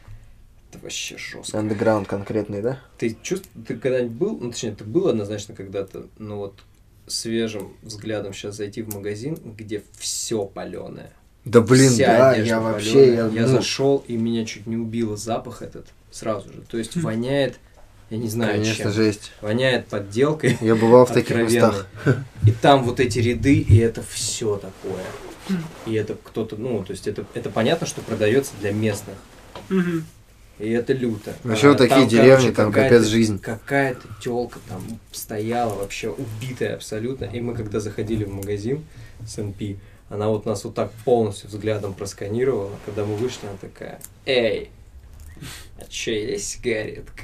Это 0.69 0.83
вообще 0.83 1.17
жестко. 1.17 1.57
Андеграунд 1.57 2.07
конкретный, 2.07 2.61
да? 2.61 2.81
Ты 2.97 3.17
чувствуешь, 3.23 3.65
ты 3.65 3.77
когда-нибудь 3.77 4.17
был, 4.17 4.37
ну 4.39 4.51
точнее, 4.51 4.75
ты 4.75 4.83
был 4.83 5.07
однозначно 5.07 5.55
когда-то, 5.55 6.07
но 6.17 6.37
вот 6.37 6.59
свежим 7.07 7.73
взглядом 7.81 8.33
сейчас 8.33 8.55
зайти 8.57 8.81
в 8.81 8.93
магазин, 8.93 9.35
где 9.57 9.81
все 9.97 10.45
паленое. 10.45 11.11
Да 11.45 11.61
блин, 11.61 11.91
Вся 11.91 12.07
да, 12.07 12.35
я 12.35 12.59
вообще, 12.59 12.91
палёная. 12.93 13.15
я, 13.15 13.27
я 13.27 13.41
ну, 13.43 13.47
зашел 13.47 14.03
и 14.07 14.17
меня 14.17 14.45
чуть 14.45 14.65
не 14.67 14.75
убило 14.75 15.15
запах 15.15 15.61
этот 15.61 15.87
сразу 16.11 16.51
же. 16.51 16.61
То 16.67 16.77
есть 16.77 16.97
воняет, 16.97 17.59
я 18.09 18.17
не 18.17 18.29
знаю, 18.29 18.53
конечно, 18.53 18.83
чем. 18.85 18.91
жесть. 18.93 19.31
Воняет 19.41 19.87
подделкой. 19.87 20.57
Я 20.61 20.75
бывал 20.75 21.05
в 21.05 21.11
таких 21.13 21.35
местах. 21.37 21.87
И 22.45 22.51
там 22.51 22.83
вот 22.83 22.99
эти 22.99 23.19
ряды, 23.19 23.55
и 23.57 23.77
это 23.77 24.03
все 24.03 24.57
такое. 24.57 25.03
И 25.85 25.93
это 25.93 26.15
кто-то, 26.23 26.55
ну, 26.55 26.83
то 26.83 26.91
есть 26.91 27.07
это, 27.07 27.25
это 27.33 27.49
понятно, 27.49 27.85
что 27.87 28.01
продается 28.01 28.53
для 28.61 28.71
местных. 28.71 29.15
И 30.57 30.69
это 30.69 30.93
люто. 30.93 31.33
Вообще 31.43 31.67
А 31.67 31.69
вот 31.71 31.77
такие 31.79 31.99
там, 31.99 32.07
деревни, 32.07 32.29
короче, 32.29 32.51
там 32.53 32.71
какая-то- 32.71 32.95
капец 32.95 33.09
жизнь. 33.09 33.39
Какая-то 33.39 34.07
телка 34.23 34.59
там 34.69 34.81
стояла 35.11 35.75
вообще 35.75 36.09
убитая 36.09 36.75
абсолютно. 36.75 37.25
И 37.25 37.41
мы 37.41 37.53
когда 37.55 37.81
заходили 37.81 38.23
в 38.23 38.33
магазин 38.33 38.85
с 39.27 39.37
NP, 39.37 39.77
она 40.09 40.29
вот 40.29 40.45
нас 40.45 40.63
вот 40.63 40.73
так 40.73 40.91
полностью 41.03 41.49
взглядом 41.49 41.93
просканировала. 41.93 42.71
Когда 42.85 43.03
мы 43.03 43.15
вышли, 43.17 43.47
она 43.47 43.57
такая, 43.59 43.99
эй, 44.25 44.69
а 45.77 45.83
че, 45.89 46.31
есть 46.31 46.47
сигаретка? 46.47 47.23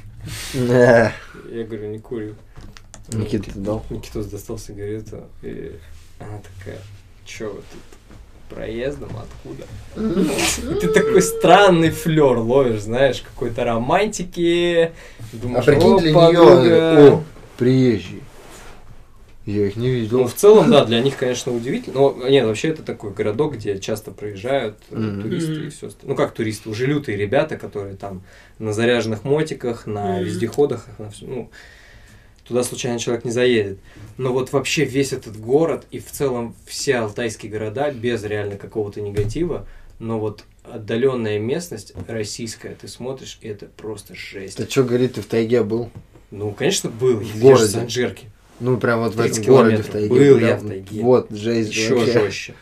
Я 0.54 1.12
говорю, 1.50 1.88
не 1.88 1.98
курю. 1.98 2.34
Никита, 3.12 3.50
дал? 3.54 3.84
Никитос 3.90 4.26
достал 4.26 4.58
сигарету, 4.58 5.24
и 5.42 5.76
она 6.18 6.40
такая, 6.58 6.78
чё 7.24 7.50
вы 7.52 7.60
тут 7.60 7.82
проездом, 8.48 9.10
откуда? 9.16 9.66
Ты 10.80 10.88
такой 10.88 11.22
странный 11.22 11.90
флер 11.90 12.38
ловишь, 12.38 12.82
знаешь, 12.82 13.22
какой-то 13.22 13.64
романтики. 13.64 14.92
А 15.32 15.36
Думаешь, 15.36 15.64
прикинь, 15.64 15.98
для 15.98 16.12
нее, 16.12 17.12
о, 17.14 17.22
приезжие. 17.58 18.20
Я 19.44 19.66
их 19.66 19.76
не 19.76 19.88
Ну, 19.88 19.94
видел. 19.94 20.28
в 20.28 20.34
целом, 20.34 20.70
да, 20.70 20.84
для 20.84 21.00
них, 21.00 21.16
конечно, 21.16 21.52
удивительно. 21.52 21.94
Но, 21.98 22.28
нет, 22.28 22.46
вообще 22.46 22.68
это 22.68 22.82
такой 22.82 23.12
городок, 23.12 23.54
где 23.56 23.78
часто 23.78 24.12
проезжают 24.12 24.76
Мгм. 24.90 25.22
туристы 25.22 25.66
и 25.66 25.68
все. 25.70 25.90
Ну, 26.02 26.14
как 26.14 26.32
туристы, 26.32 26.68
уже 26.70 26.86
лютые 26.86 27.16
ребята, 27.18 27.56
которые 27.56 27.96
там 27.96 28.22
на 28.60 28.72
заряженных 28.72 29.24
мотиках, 29.24 29.86
на 29.86 30.16
Мгм. 30.16 30.24
вездеходах, 30.24 30.86
на 30.98 31.10
всё- 31.10 31.26
ну, 31.26 31.50
туда 32.46 32.62
случайно 32.62 32.98
человек 33.00 33.24
не 33.24 33.32
заедет. 33.32 33.78
Но 34.16 34.32
вот 34.32 34.52
вообще 34.52 34.84
весь 34.84 35.12
этот 35.12 35.36
город 35.36 35.86
и 35.90 35.98
в 35.98 36.10
целом 36.10 36.54
все 36.66 36.96
алтайские 36.98 37.50
города 37.50 37.90
без 37.90 38.22
реально 38.22 38.56
какого-то 38.56 39.00
негатива, 39.00 39.66
но 39.98 40.20
вот 40.20 40.44
отдаленная 40.62 41.40
местность 41.40 41.92
российская, 42.06 42.76
ты 42.80 42.86
смотришь, 42.86 43.38
и 43.42 43.48
это 43.48 43.66
просто 43.66 44.14
жесть. 44.14 44.56
Ты 44.58 44.70
что, 44.70 44.84
говорит, 44.84 45.14
ты 45.14 45.20
в 45.22 45.26
тайге 45.26 45.64
был? 45.64 45.90
Ну, 46.30 46.52
конечно, 46.52 46.88
был. 46.90 47.20
Я 47.20 47.26
В 47.26 47.36
же 47.36 47.40
городе. 47.40 47.64
в 47.64 47.70
Санжирке. 47.70 48.26
Ну, 48.62 48.76
прям 48.78 49.00
вот 49.00 49.14
в 49.14 49.16
30 49.20 49.38
этом 49.38 49.54
городе 49.54 49.76
в 49.82 49.86
километров. 49.90 49.92
тайге. 49.92 50.08
Был 50.08 50.36
прям 50.38 50.48
я 50.48 50.56
в 50.56 50.66
тайге. 50.68 51.02
Вот, 51.02 51.30
жесть 51.30 51.70
Еще 51.70 51.94
вообще. 51.96 52.12
жестче. 52.12 52.54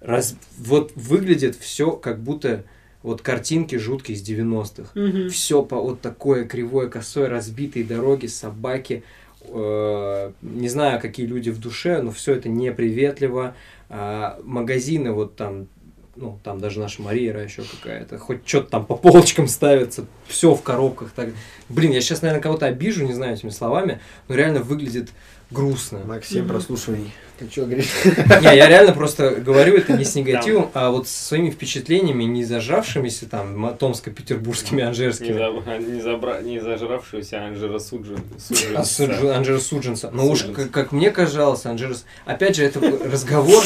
Раз, 0.00 0.36
вот 0.58 0.92
выглядит 0.94 1.56
все 1.56 1.92
как 1.92 2.20
будто 2.20 2.64
вот 3.02 3.22
картинки 3.22 3.76
жуткие 3.76 4.18
из 4.18 4.28
90-х. 4.28 4.90
Мгм. 4.94 5.30
Все 5.30 5.62
по 5.62 5.80
вот 5.80 6.00
такое 6.00 6.44
кривое, 6.44 6.88
косое, 6.88 7.28
разбитые 7.28 7.84
дороги, 7.84 8.26
собаки. 8.26 9.04
э, 9.48 10.32
не 10.42 10.68
знаю, 10.68 11.00
какие 11.00 11.24
люди 11.24 11.50
в 11.50 11.60
душе, 11.60 12.02
но 12.02 12.10
все 12.10 12.34
это 12.34 12.48
неприветливо. 12.48 13.54
А, 13.88 14.40
магазины 14.42 15.12
вот 15.12 15.36
там 15.36 15.68
ну, 16.16 16.38
там 16.42 16.58
даже 16.60 16.80
наша 16.80 17.02
Мария 17.02 17.36
еще 17.38 17.62
какая-то, 17.62 18.18
хоть 18.18 18.40
что-то 18.46 18.70
там 18.70 18.86
по 18.86 18.96
полочкам 18.96 19.46
ставится, 19.48 20.06
все 20.26 20.54
в 20.54 20.62
коробках. 20.62 21.10
Так. 21.14 21.28
Блин, 21.68 21.92
я 21.92 22.00
сейчас, 22.00 22.22
наверное, 22.22 22.42
кого-то 22.42 22.66
обижу, 22.66 23.04
не 23.04 23.12
знаю, 23.12 23.34
этими 23.34 23.50
словами, 23.50 24.00
но 24.28 24.34
реально 24.34 24.60
выглядит 24.60 25.10
грустно. 25.50 26.00
Максим, 26.06 26.40
Мгм. 26.44 26.48
прослушивай. 26.48 27.10
Ты 27.38 27.50
что 27.50 27.66
говоришь? 27.66 27.90
Не, 28.04 28.56
я 28.56 28.66
реально 28.66 28.92
просто 28.92 29.30
говорю 29.32 29.76
это 29.76 29.92
не 29.92 30.04
с 30.04 30.14
негативом, 30.14 30.70
а 30.72 30.90
вот 30.90 31.06
со 31.06 31.22
своими 31.22 31.50
впечатлениями, 31.50 32.24
не 32.24 32.44
зажавшимися 32.44 33.26
там 33.26 33.76
томско-петербургскими, 33.76 34.82
анжерскими. 34.82 35.34
не, 35.34 36.00
забра- 36.00 36.42
не 36.42 36.60
зажравшегося 36.60 37.44
Анжера 37.44 37.78
Суджин. 37.78 38.20
А 38.74 38.80
Суджи- 38.84 39.30
Анджера 39.30 39.58
Суджинса. 39.58 40.10
Но 40.10 40.26
уж 40.28 40.44
как, 40.72 40.92
мне 40.92 41.10
казалось, 41.10 41.66
Анджерс... 41.66 42.06
Опять 42.24 42.56
же, 42.56 42.64
это 42.64 42.80
разговор 43.12 43.62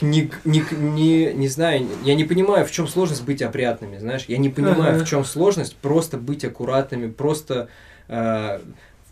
не, 0.00 0.30
не, 0.44 0.64
не, 0.72 1.32
не 1.34 1.48
знаю, 1.48 1.86
я 2.04 2.14
не 2.14 2.24
понимаю, 2.24 2.64
в 2.66 2.70
чем 2.70 2.88
сложность 2.88 3.22
быть 3.24 3.42
опрятными, 3.42 3.98
знаешь, 3.98 4.24
я 4.28 4.38
не 4.38 4.48
понимаю, 4.48 4.96
Ага. 4.96 5.04
в 5.04 5.08
чем 5.08 5.24
сложность 5.24 5.76
просто 5.76 6.16
быть 6.16 6.44
аккуратными, 6.44 7.10
просто 7.10 7.68
э, 8.08 8.60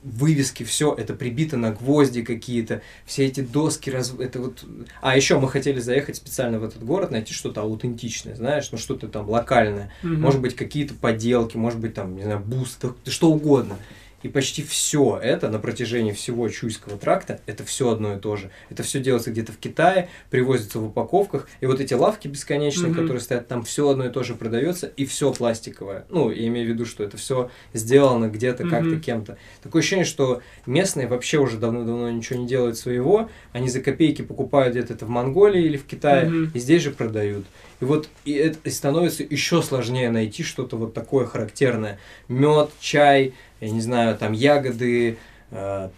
вывески, 0.03 0.62
все 0.64 0.92
это 0.92 1.14
прибито 1.14 1.57
на 1.57 1.70
гвозди 1.72 2.22
какие-то, 2.22 2.82
все 3.07 3.26
эти 3.26 3.40
доски, 3.40 3.90
раз... 3.90 4.14
это 4.18 4.40
вот... 4.40 4.64
А 5.00 5.16
еще 5.16 5.38
мы 5.38 5.48
хотели 5.48 5.80
заехать 5.80 6.16
специально 6.16 6.59
в 6.59 6.64
этот 6.64 6.84
город, 6.84 7.11
найти 7.11 7.32
что-то 7.32 7.62
аутентичное, 7.62 8.34
знаешь, 8.34 8.68
ну 8.72 8.78
что-то 8.78 9.09
там 9.09 9.28
локальное, 9.28 9.92
Мгм. 10.03 10.20
может 10.20 10.40
быть, 10.40 10.57
какие-то 10.57 10.94
поделки, 10.94 11.57
может 11.57 11.78
быть, 11.78 11.94
там, 11.94 12.16
не 12.16 12.22
знаю, 12.24 12.40
буст, 12.40 12.84
что 13.07 13.30
угодно. 13.30 13.76
И 14.22 14.28
почти 14.28 14.62
все 14.62 15.18
это 15.22 15.48
на 15.48 15.58
протяжении 15.58 16.12
всего 16.12 16.48
Чуйского 16.48 16.96
тракта, 16.96 17.40
это 17.46 17.64
все 17.64 17.90
одно 17.90 18.14
и 18.16 18.18
то 18.20 18.36
же. 18.36 18.50
Это 18.70 18.82
все 18.82 19.00
делается 19.00 19.30
где-то 19.30 19.52
в 19.52 19.58
Китае, 19.58 20.08
привозится 20.30 20.78
в 20.78 20.86
упаковках, 20.86 21.48
и 21.60 21.66
вот 21.66 21.80
эти 21.80 21.94
лавки 21.94 22.28
бесконечные, 22.28 22.90
Мгм. 22.90 23.00
которые 23.00 23.20
стоят, 23.20 23.48
там 23.48 23.62
все 23.64 23.88
одно 23.88 24.06
и 24.06 24.10
то 24.10 24.22
же 24.22 24.34
продается, 24.34 24.86
и 24.86 25.04
все 25.04 25.32
пластиковое. 25.32 26.06
Ну, 26.08 26.30
я 26.30 26.46
имею 26.46 26.66
в 26.66 26.70
виду, 26.70 26.84
что 26.84 27.02
это 27.02 27.16
все 27.16 27.50
сделано 27.72 28.28
где-то 28.28 28.62
как-то 28.64 28.90
Мгм. 28.90 29.00
кем-то. 29.00 29.38
Такое 29.62 29.80
ощущение, 29.80 30.04
что 30.04 30.40
местные 30.66 31.06
вообще 31.08 31.38
уже 31.38 31.58
давно-давно 31.58 32.10
ничего 32.10 32.38
не 32.38 32.46
делают 32.46 32.78
своего, 32.78 33.28
они 33.52 33.68
за 33.68 33.80
копейки 33.80 34.22
покупают 34.22 34.74
где-то 34.74 34.94
это 34.94 35.06
в 35.06 35.08
Монголии 35.08 35.64
или 35.64 35.76
в 35.76 35.84
Китае, 35.84 36.28
Мгм. 36.28 36.50
и 36.54 36.58
здесь 36.58 36.82
же 36.82 36.90
продают. 36.92 37.44
И 37.83 37.85
вот 37.85 38.09
и 38.24 38.33
это 38.35 38.59
и 38.62 38.70
становится 38.70 39.24
еще 39.24 39.61
сложнее 39.61 40.09
найти 40.09 40.45
что-то 40.45 40.76
вот 40.76 40.95
такое 40.95 41.26
характерное. 41.26 41.99
Мед, 42.28 42.70
чай, 42.78 43.35
я 43.61 43.70
не 43.70 43.80
знаю, 43.80 44.16
там 44.16 44.30
ягоды, 44.30 45.18
э, 45.51 45.91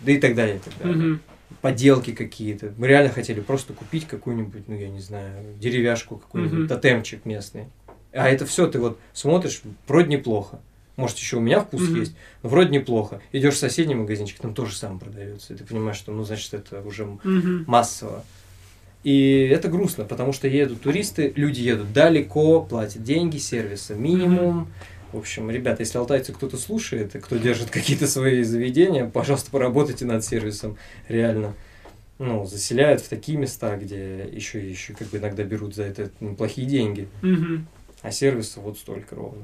да 0.00 0.12
и 0.12 0.18
так 0.20 0.34
далее, 0.34 0.56
и 0.56 0.58
так 0.58 0.76
далее. 0.76 0.96
Мгм. 0.96 1.20
Поделки 1.62 2.12
какие-то. 2.12 2.74
Мы 2.76 2.88
реально 2.88 3.08
хотели 3.08 3.40
просто 3.40 3.72
купить 3.72 4.06
какую-нибудь, 4.06 4.68
ну 4.68 4.76
я 4.76 4.90
не 4.90 5.00
знаю, 5.00 5.54
деревяшку 5.58 6.18
какую-нибудь, 6.18 6.58
Мгм. 6.58 6.68
тотемчик 6.68 7.24
местный. 7.24 7.68
А 8.12 8.28
это 8.28 8.44
все 8.44 8.66
ты 8.66 8.78
вот 8.78 8.98
смотришь, 9.14 9.62
вроде 9.86 10.08
неплохо. 10.08 10.60
Может, 10.96 11.16
еще 11.16 11.38
у 11.38 11.40
меня 11.40 11.60
вкус 11.60 11.88
Мгм. 11.88 12.00
есть, 12.00 12.16
но 12.42 12.50
вроде 12.50 12.68
неплохо. 12.68 13.22
Идешь 13.32 13.54
в 13.54 13.58
соседний 13.58 13.94
магазинчик, 13.94 14.38
там 14.40 14.52
тоже 14.52 14.76
самое 14.76 15.00
продается. 15.00 15.54
И 15.54 15.56
ты 15.56 15.64
понимаешь, 15.64 15.96
что, 15.96 16.12
ну, 16.12 16.22
значит, 16.22 16.52
это 16.52 16.82
уже 16.82 17.06
Мгм. 17.06 17.64
массово. 17.66 18.26
И 19.02 19.48
это 19.50 19.68
грустно, 19.68 20.04
потому 20.04 20.32
что 20.32 20.46
едут 20.46 20.82
туристы, 20.82 21.32
люди 21.34 21.60
едут 21.62 21.92
далеко, 21.92 22.60
платят 22.60 23.02
деньги, 23.02 23.38
сервиса 23.38 23.94
минимум. 23.94 24.68
В 25.12 25.18
общем, 25.18 25.50
ребята, 25.50 25.82
если 25.82 25.98
алтайцы 25.98 26.32
кто-то 26.32 26.56
слушает, 26.58 27.12
кто 27.20 27.36
держит 27.38 27.70
какие-то 27.70 28.06
свои 28.06 28.42
заведения, 28.42 29.06
пожалуйста, 29.06 29.50
поработайте 29.50 30.04
над 30.04 30.24
сервисом, 30.24 30.76
реально. 31.08 31.54
Ну, 32.18 32.44
заселяют 32.44 33.00
в 33.00 33.08
такие 33.08 33.38
места, 33.38 33.76
где 33.78 34.28
еще 34.30 34.60
и 34.62 34.68
еще 34.68 34.92
как 34.92 35.08
бы 35.08 35.16
иногда 35.16 35.42
берут 35.42 35.74
за 35.74 35.84
это 35.84 36.10
неплохие 36.20 36.66
деньги, 36.68 37.08
Мгм. 37.22 37.66
а 38.02 38.10
сервиса 38.10 38.60
вот 38.60 38.76
столько 38.76 39.14
ровно. 39.16 39.42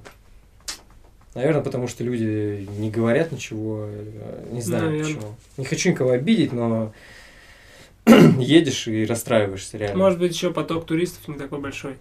Наверное, 1.35 1.63
потому 1.63 1.89
что 1.89 2.05
люди 2.05 2.69
не 2.79 2.91
говорят 2.91 3.33
ничего, 3.33 3.87
э, 3.89 4.49
не 4.53 4.61
знаю 4.61 4.91
Наверно. 4.91 5.05
почему. 5.07 5.35
Не 5.57 5.65
хочу 5.65 5.91
никого 5.91 6.11
обидеть, 6.11 6.53
но 6.53 6.93
едешь 8.39 8.87
и 8.89 9.05
расстраиваешься 9.05 9.79
реально. 9.79 9.99
Может 10.05 10.19
быть, 10.19 10.33
еще 10.33 10.53
поток 10.53 10.87
туристов 10.87 11.27
не 11.29 11.37
такой 11.37 11.59
большой. 11.61 11.97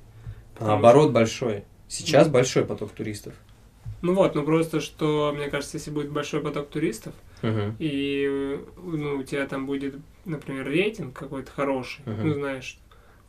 Наоборот, 0.60 1.12
большой. 1.12 1.64
Сейчас 1.88 2.28
большой 2.30 2.66
поток 2.66 2.92
туристов. 2.92 3.34
Ну 4.02 4.14
вот, 4.14 4.36
ну 4.36 4.44
просто 4.44 4.82
что, 4.82 5.34
мне 5.36 5.50
кажется, 5.50 5.78
если 5.78 5.92
будет 5.92 6.12
большой 6.12 6.42
поток 6.42 6.70
туристов, 6.70 7.14
и 7.80 8.28
э, 8.30 8.58
ну, 8.84 9.18
у 9.18 9.24
тебя 9.24 9.46
там 9.46 9.66
будет, 9.66 9.96
например, 10.26 10.66
рейтинг 10.68 11.16
какой-то 11.18 11.52
хороший, 11.52 12.02
Мгм. 12.06 12.28
ну 12.28 12.34
знаешь, 12.36 12.78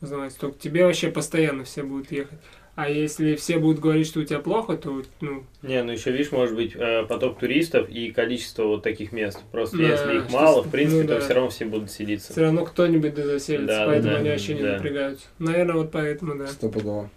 узнавать, 0.01 0.35
то 0.37 0.51
к 0.51 0.59
тебе 0.59 0.85
вообще 0.85 1.09
постоянно 1.11 1.63
все 1.63 1.83
будут 1.83 2.11
ехать. 2.11 2.39
А 2.77 2.91
если 2.91 3.35
все 3.35 3.57
будут 3.57 3.79
говорить, 3.79 4.05
что 4.05 4.19
у 4.19 4.23
тебя 4.23 4.37
плохо, 4.37 4.77
то, 4.77 5.01
ну, 5.19 5.43
Не, 5.63 5.81
ну 5.81 5.93
еще, 5.93 6.11
видишь, 6.11 6.31
может 6.31 6.55
быть 6.55 6.73
э, 6.75 7.07
поток 7.09 7.39
туристов 7.39 7.89
и 7.89 8.11
количество 8.11 8.65
вот 8.65 8.83
таких 8.83 9.11
мест. 9.11 9.39
Просто 9.51 9.77
Да, 9.77 9.83
если 9.83 10.17
их 10.17 10.31
мало, 10.31 10.61
в 10.61 10.69
принципе, 10.69 11.01
ну 11.01 11.07
то 11.07 11.15
да. 11.15 11.19
все 11.21 11.33
равно 11.33 11.49
все 11.49 11.65
будут 11.65 11.89
селиться. 11.89 12.31
все 12.33 12.41
равно 12.43 12.65
кто-нибудь 12.65 13.15
да 13.15 13.25
заселится, 13.25 13.65
Да, 13.79 13.85
поэтому 13.87 14.13
да, 14.13 14.19
они 14.19 14.29
вообще 14.29 14.53
не 14.53 14.61
да. 14.61 14.73
напрягаются. 14.73 15.25
Наверное, 15.39 15.75
вот 15.75 15.91
поэтому, 15.91 16.37
да. 16.37 16.45
Стопудово. 16.45 17.09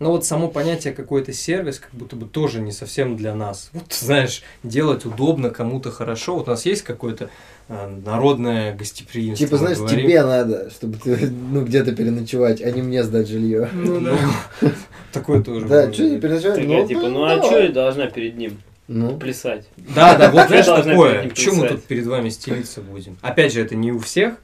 Но 0.00 0.10
вот 0.10 0.24
само 0.24 0.48
понятие 0.48 0.92
какой-то 0.92 1.32
сервис 1.32 1.78
как 1.78 1.90
будто 1.92 2.16
бы 2.16 2.26
тоже 2.26 2.60
не 2.60 2.72
совсем 2.72 3.16
для 3.16 3.34
нас. 3.34 3.70
Вот, 3.72 3.92
знаешь, 3.92 4.42
делать 4.64 5.04
удобно, 5.04 5.50
кому-то 5.50 5.90
хорошо. 5.92 6.36
Вот 6.36 6.48
у 6.48 6.50
нас 6.50 6.66
есть 6.66 6.82
какое-то 6.82 7.30
э, 7.68 8.00
народное 8.04 8.74
гостеприимство. 8.74 9.46
Типа, 9.46 9.58
знаешь, 9.58 9.78
говорим. 9.78 10.00
тебе 10.00 10.24
надо, 10.24 10.70
чтобы 10.70 10.98
ты, 10.98 11.30
ну, 11.30 11.64
где-то 11.64 11.92
переночевать, 11.92 12.60
а 12.60 12.70
не 12.72 12.82
мне 12.82 13.04
сдать 13.04 13.28
жилье. 13.28 13.68
Ну 13.72 14.00
да. 14.00 14.18
Такое 15.12 15.42
тоже. 15.42 15.66
Да, 15.66 15.92
что 15.92 16.02
не 16.02 16.18
переночевать? 16.18 16.60
Такая, 16.60 16.86
типа, 16.88 17.08
ну 17.08 17.24
а 17.24 17.40
что 17.40 17.60
я 17.60 17.70
должна 17.70 18.06
перед 18.06 18.36
ним 18.36 18.58
Ну, 18.88 19.16
плясать? 19.16 19.68
Да, 19.76 20.16
да, 20.16 20.30
вот 20.32 20.46
знаешь 20.48 20.66
такое. 20.66 21.28
Почему 21.28 21.62
мы 21.62 21.68
тут 21.68 21.84
перед 21.84 22.06
вами 22.06 22.30
стелиться 22.30 22.80
будем? 22.80 23.16
Опять 23.22 23.52
же, 23.52 23.60
это 23.60 23.76
не 23.76 23.92
у 23.92 24.00
всех, 24.00 24.34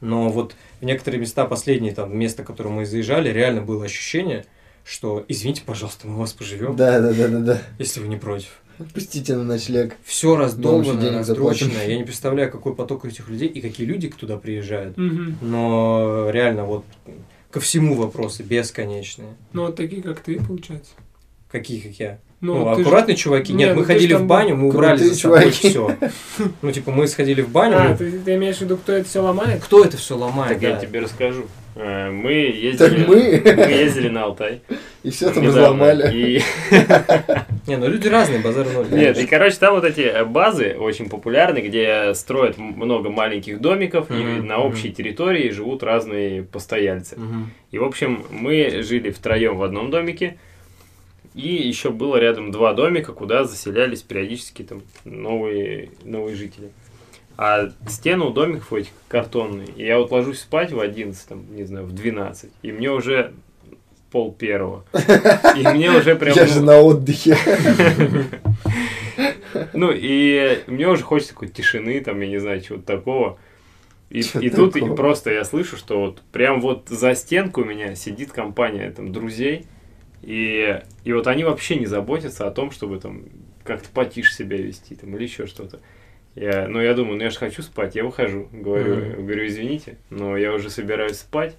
но 0.00 0.28
вот 0.28 0.54
в 0.80 0.84
некоторые 0.84 1.20
места, 1.20 1.46
последние 1.46 1.92
там 1.94 2.16
место, 2.16 2.44
в 2.44 2.46
которое 2.46 2.70
мы 2.70 2.86
заезжали, 2.86 3.30
реально 3.30 3.60
было 3.60 3.84
ощущение, 3.84 4.44
что 4.84 5.24
извините, 5.28 5.62
пожалуйста, 5.64 6.06
мы 6.08 6.14
у 6.16 6.18
вас 6.18 6.32
поживем, 6.32 6.76
да, 6.76 7.00
да, 7.00 7.12
да, 7.12 7.28
да, 7.28 7.38
да. 7.38 7.62
если 7.78 8.00
вы 8.00 8.08
не 8.08 8.16
против. 8.16 8.48
Отпустите 8.78 9.36
на 9.36 9.44
ночлег. 9.44 9.94
Все 10.04 10.36
раздолбано, 10.36 11.18
раздрочено. 11.18 11.78
Я 11.86 11.98
не 11.98 12.04
представляю, 12.04 12.50
какой 12.50 12.74
поток 12.74 13.04
этих 13.04 13.28
людей 13.28 13.46
и 13.48 13.60
какие 13.60 13.86
люди 13.86 14.08
туда 14.08 14.38
приезжают. 14.38 14.96
Мгм. 14.96 15.36
Но 15.42 16.30
реально 16.32 16.64
вот 16.64 16.84
ко 17.50 17.60
всему 17.60 17.94
вопросы 17.94 18.42
бесконечные. 18.42 19.34
Ну 19.52 19.66
вот 19.66 19.76
такие, 19.76 20.02
как 20.02 20.20
ты, 20.20 20.40
получается. 20.40 20.92
Какие, 21.50 21.80
как 21.80 21.92
я? 22.00 22.18
Ну, 22.40 22.54
Ну, 22.54 22.70
ты 22.70 22.76
же- 22.76 22.80
аккуратные 22.88 23.16
чуваки. 23.16 23.52
Не, 23.52 23.64
Нет, 23.64 23.74
ну 23.74 23.80
мы 23.80 23.86
ходили 23.86 24.14
в 24.14 24.24
баню, 24.24 24.56
мы 24.56 24.68
убрали 24.68 25.02
за 25.02 25.14
собой 25.14 25.50
все. 25.50 25.94
Ну, 26.62 26.72
типа, 26.72 26.90
мы 26.90 27.06
сходили 27.06 27.42
в 27.42 27.50
баню, 27.50 27.76
А, 27.76 27.88
мы- 27.88 27.96
ты, 27.98 28.18
ты 28.20 28.34
имеешь 28.36 28.56
в 28.56 28.60
виду, 28.62 28.78
кто 28.78 28.92
это 28.92 29.06
все 29.06 29.20
ломает? 29.20 29.62
кто 29.62 29.84
это 29.84 29.98
все 29.98 30.16
ломает? 30.16 30.54
Так 30.54 30.62
я 30.62 30.76
тебе 30.76 31.00
расскажу. 31.00 31.44
Э, 31.76 32.10
Мы 32.10 32.72
Так 32.78 32.92
ездили, 32.92 33.04
мы, 33.06 33.54
мы 33.56 33.72
ездили 33.72 34.08
на 34.08 34.24
Алтай. 34.24 34.60
и 35.02 35.10
все 35.10 35.30
там 35.30 35.42
недавно, 35.42 35.62
взломали. 35.62 36.10
И 36.14 36.42
Не, 37.66 37.76
ну 37.76 37.88
люди 37.88 38.08
разные, 38.08 38.40
базар 38.40 38.66
ноль. 38.72 38.86
Нет, 38.90 39.18
и, 39.18 39.26
короче, 39.26 39.56
там 39.56 39.74
вот 39.74 39.84
эти 39.84 40.00
э, 40.00 40.24
базы 40.24 40.76
очень 40.78 41.08
популярны, 41.08 41.58
где 41.58 42.12
строят 42.14 42.58
много 42.58 43.10
маленьких 43.10 43.60
домиков, 43.60 44.10
и 44.10 44.14
Мгм, 44.14 44.46
на 44.46 44.58
общей 44.58 44.90
территории 44.92 45.50
живут 45.50 45.82
разные 45.82 46.42
постояльцы. 46.42 47.16
Мгм. 47.16 47.50
И, 47.70 47.78
в 47.78 47.84
общем, 47.84 48.24
мы 48.30 48.82
жили 48.82 49.10
втроем 49.10 49.56
в 49.56 49.62
одном 49.62 49.90
домике, 49.90 50.36
и 51.34 51.48
еще 51.54 51.90
было 51.90 52.16
рядом 52.16 52.50
два 52.50 52.72
домика, 52.74 53.12
куда 53.12 53.44
заселялись 53.44 54.02
периодически 54.02 54.62
там 54.62 54.82
новые, 55.04 55.90
новые 56.04 56.34
жители. 56.34 56.70
А 57.42 57.70
стены 57.88 58.26
у 58.26 58.30
домиков 58.32 58.70
этих 58.70 58.90
картонные. 59.08 59.68
И 59.68 59.86
я 59.86 59.98
вот 59.98 60.10
ложусь 60.10 60.40
спать 60.40 60.72
в 60.72 60.78
11, 60.78 61.26
там, 61.26 61.56
не 61.56 61.64
знаю, 61.64 61.86
в 61.86 61.92
12, 61.92 62.50
и 62.60 62.70
мне 62.70 62.90
уже 62.90 63.32
пол 64.10 64.30
первого. 64.30 64.84
И 65.56 65.66
мне 65.66 65.90
уже 65.90 66.16
прям... 66.16 66.36
Я 66.36 66.46
же 66.46 66.60
на 66.60 66.80
отдыхе. 66.80 67.38
Ну, 69.72 69.90
и 69.92 70.60
мне 70.68 70.88
уже 70.88 71.02
хочется 71.02 71.32
какой-то 71.32 71.54
тишины, 71.54 72.00
там, 72.00 72.20
я 72.20 72.28
не 72.28 72.38
знаю, 72.38 72.60
чего-то 72.60 72.84
такого. 72.84 73.38
И, 74.08 74.22
Чё 74.22 74.38
и 74.40 74.48
тут 74.48 74.76
и 74.76 74.80
просто 74.94 75.30
я 75.30 75.44
слышу, 75.44 75.76
что 75.76 75.98
вот 75.98 76.22
прям 76.32 76.60
вот 76.60 76.88
за 76.88 77.14
стенку 77.14 77.62
у 77.62 77.64
меня 77.64 77.94
сидит 77.94 78.32
компания 78.32 78.90
там 78.90 79.12
друзей, 79.12 79.66
и, 80.22 80.80
и 81.04 81.12
вот 81.12 81.26
они 81.26 81.44
вообще 81.44 81.76
не 81.76 81.86
заботятся 81.86 82.46
о 82.46 82.50
том, 82.50 82.70
чтобы 82.70 83.00
там 83.00 83.24
как-то 83.64 83.88
потише 83.92 84.32
себя 84.32 84.56
вести 84.56 84.94
там 84.94 85.16
или 85.16 85.24
еще 85.24 85.46
что-то. 85.46 85.80
Я, 86.34 86.68
ну, 86.68 86.80
я 86.80 86.94
думаю, 86.94 87.16
ну 87.18 87.24
я 87.24 87.30
же 87.30 87.38
хочу 87.38 87.62
спать, 87.62 87.96
я 87.96 88.04
выхожу. 88.04 88.48
Говорю, 88.52 88.96
Мгм. 88.96 89.26
говорю, 89.26 89.46
извините, 89.46 89.98
но 90.10 90.36
я 90.36 90.52
уже 90.54 90.70
собираюсь 90.70 91.18
спать. 91.18 91.56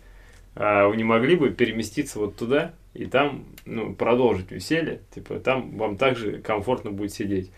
А 0.56 0.88
вы 0.88 0.98
не 0.98 1.04
могли 1.04 1.36
бы 1.36 1.52
переместиться 1.52 2.20
вот 2.20 2.36
туда 2.38 2.74
и 2.94 3.06
там, 3.06 3.46
ну, 3.66 3.94
продолжить 3.96 4.52
веселье? 4.52 5.02
Типа, 5.14 5.40
там 5.40 5.78
вам 5.78 5.98
также 5.98 6.40
комфортно 6.40 6.92
будет 6.92 7.14
сидеть. 7.14 7.52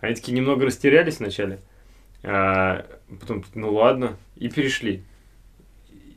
Они 0.00 0.14
такие 0.14 0.34
немного 0.36 0.66
растерялись 0.66 1.18
вначале, 1.20 1.60
а 2.22 2.86
потом, 3.20 3.44
ну 3.54 3.72
ладно, 3.74 4.16
и 4.36 4.48
перешли. 4.48 5.04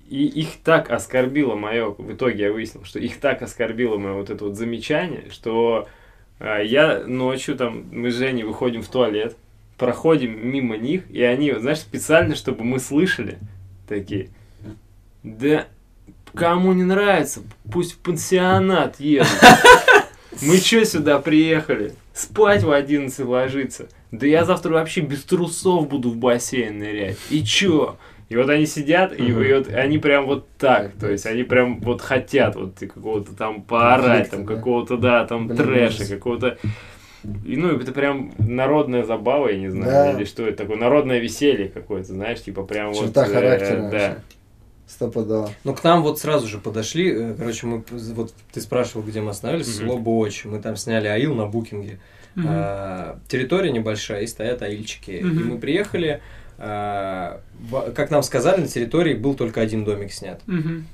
и 0.09 0.25
их 0.25 0.61
так 0.63 0.91
оскорбило 0.91 1.55
мое, 1.55 1.89
в 1.89 2.13
итоге 2.13 2.45
я 2.45 2.51
выяснил, 2.51 2.83
что 2.83 2.99
их 2.99 3.19
так 3.19 3.41
оскорбило 3.41 3.97
мое 3.97 4.13
вот 4.13 4.29
это 4.29 4.43
вот 4.43 4.55
замечание, 4.55 5.29
что 5.31 5.87
а, 6.39 6.59
я 6.59 7.05
ночью 7.07 7.55
там, 7.55 7.85
мы 7.91 8.11
с 8.11 8.15
Женей 8.15 8.43
выходим 8.43 8.81
в 8.81 8.89
туалет, 8.89 9.37
проходим 9.81 10.47
мимо 10.47 10.77
них, 10.77 11.09
и 11.09 11.23
они, 11.23 11.51
знаешь, 11.53 11.79
специально, 11.79 12.35
чтобы 12.35 12.63
мы 12.63 12.77
слышали, 12.77 13.39
такие, 13.87 14.29
да 15.23 15.65
кому 16.35 16.71
не 16.73 16.83
нравится, 16.83 17.41
пусть 17.71 17.93
в 17.93 17.97
пансионат 17.97 18.99
едут. 18.99 19.27
Мы 20.41 20.57
что 20.57 20.85
сюда 20.85 21.19
приехали? 21.19 21.93
Спать 22.13 22.63
в 22.63 22.71
11 22.71 23.19
ложиться. 23.25 23.89
Да 24.11 24.25
я 24.25 24.45
завтра 24.45 24.71
вообще 24.73 25.01
без 25.01 25.23
трусов 25.23 25.89
буду 25.89 26.09
в 26.09 26.15
бассейн 26.15 26.77
нырять. 26.77 27.17
И 27.29 27.43
чё? 27.43 27.97
И 28.29 28.37
вот 28.37 28.49
они 28.49 28.65
сидят, 28.65 29.11
и, 29.11 29.25
и 29.25 29.53
вот 29.53 29.67
они 29.67 29.97
прям 29.97 30.25
вот 30.25 30.47
так, 30.57 30.93
то 30.93 31.11
есть 31.11 31.25
они 31.25 31.43
прям 31.43 31.81
вот 31.81 31.99
хотят 31.99 32.55
вот 32.55 32.79
какого-то 32.79 33.35
там 33.35 33.61
поорать, 33.61 34.29
там 34.29 34.45
какого-то, 34.45 34.95
да, 34.95 35.25
там 35.25 35.47
Блин, 35.47 35.57
трэша, 35.57 36.07
какого-то... 36.07 36.57
И, 37.45 37.55
ну, 37.57 37.69
это 37.77 37.91
прям 37.91 38.31
народная 38.39 39.03
забава, 39.03 39.49
я 39.49 39.57
не 39.57 39.69
знаю, 39.69 39.91
Да. 39.91 40.11
или 40.17 40.25
что 40.25 40.47
это 40.47 40.57
такое, 40.63 40.77
народное 40.77 41.19
веселье 41.19 41.67
какое-то, 41.69 42.13
знаешь, 42.13 42.41
типа 42.41 42.63
прям 42.63 42.91
вот... 42.93 43.05
Черта 43.05 43.25
э, 43.27 43.33
характера 43.33 43.75
Да. 43.77 43.83
вообще. 43.83 44.17
Стопудово. 44.87 45.49
Ну, 45.63 45.73
к 45.73 45.83
нам 45.83 46.01
вот 46.01 46.19
сразу 46.19 46.47
же 46.47 46.57
подошли, 46.57 47.11
э, 47.11 47.35
короче, 47.37 47.65
мы, 47.67 47.83
вот 47.89 48.33
ты 48.51 48.59
спрашивал, 48.59 49.03
где 49.05 49.21
мы 49.21 49.31
остановились, 49.31 49.77
село 49.77 49.97
Боч, 49.97 50.45
мы 50.45 50.59
там 50.59 50.75
сняли 50.75 51.07
аил 51.07 51.33
на 51.35 51.45
букинге. 51.45 51.99
Мгм. 52.35 52.47
А, 52.49 53.19
территория 53.27 53.71
небольшая, 53.71 54.21
и 54.23 54.27
стоят 54.27 54.61
аильчики. 54.61 55.11
И 55.11 55.23
Мгм. 55.23 55.49
мы 55.49 55.57
приехали, 55.59 56.21
а, 56.57 57.41
как 57.95 58.09
нам 58.11 58.23
сказали, 58.23 58.61
на 58.61 58.67
территории 58.67 59.13
был 59.13 59.33
только 59.35 59.61
один 59.61 59.83
домик 59.83 60.11
снят. 60.11 60.41
Мгм. 60.47 60.85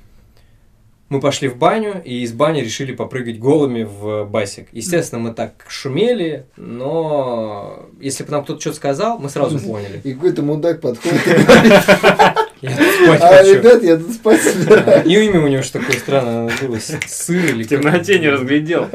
Мы 1.09 1.21
пошли 1.21 1.47
в 1.47 1.55
баню, 1.57 2.01
и 2.03 2.21
из 2.23 2.33
бани 2.33 2.59
решили 2.61 2.93
попрыгать 2.93 3.39
голыми 3.39 3.83
в 3.83 4.25
басик. 4.25 4.67
Естественно, 4.73 5.21
мы 5.21 5.33
так 5.33 5.65
шумели, 5.69 6.45
но 6.57 7.87
если 8.01 8.23
бы 8.25 8.31
нам 8.31 8.43
кто-то 8.43 8.59
что-то 8.59 8.75
сказал, 8.75 9.17
мы 9.17 9.29
сразу 9.29 9.57
поняли. 9.59 10.01
И 10.03 10.13
какой-то 10.13 10.41
мудак 10.41 10.81
подходит 10.81 11.25
и 11.27 11.31
Я 12.59 12.75
тут 12.75 12.87
спать 12.87 13.21
а, 13.21 13.37
хочу. 13.37 13.53
ребят, 13.53 13.83
я 13.83 13.97
тут 13.97 14.11
спать 14.13 14.41
собираюсь. 14.41 15.05
И 15.05 15.25
имя 15.25 15.41
у 15.41 15.47
него 15.47 15.61
что 15.61 15.79
такое 15.79 15.97
странное 15.97 16.51
было, 16.61 16.79
сыр 17.05 17.45
или 17.45 17.63
В 17.63 17.69
темноте 17.69 18.17
не 18.19 18.29
разглядел. 18.29 18.85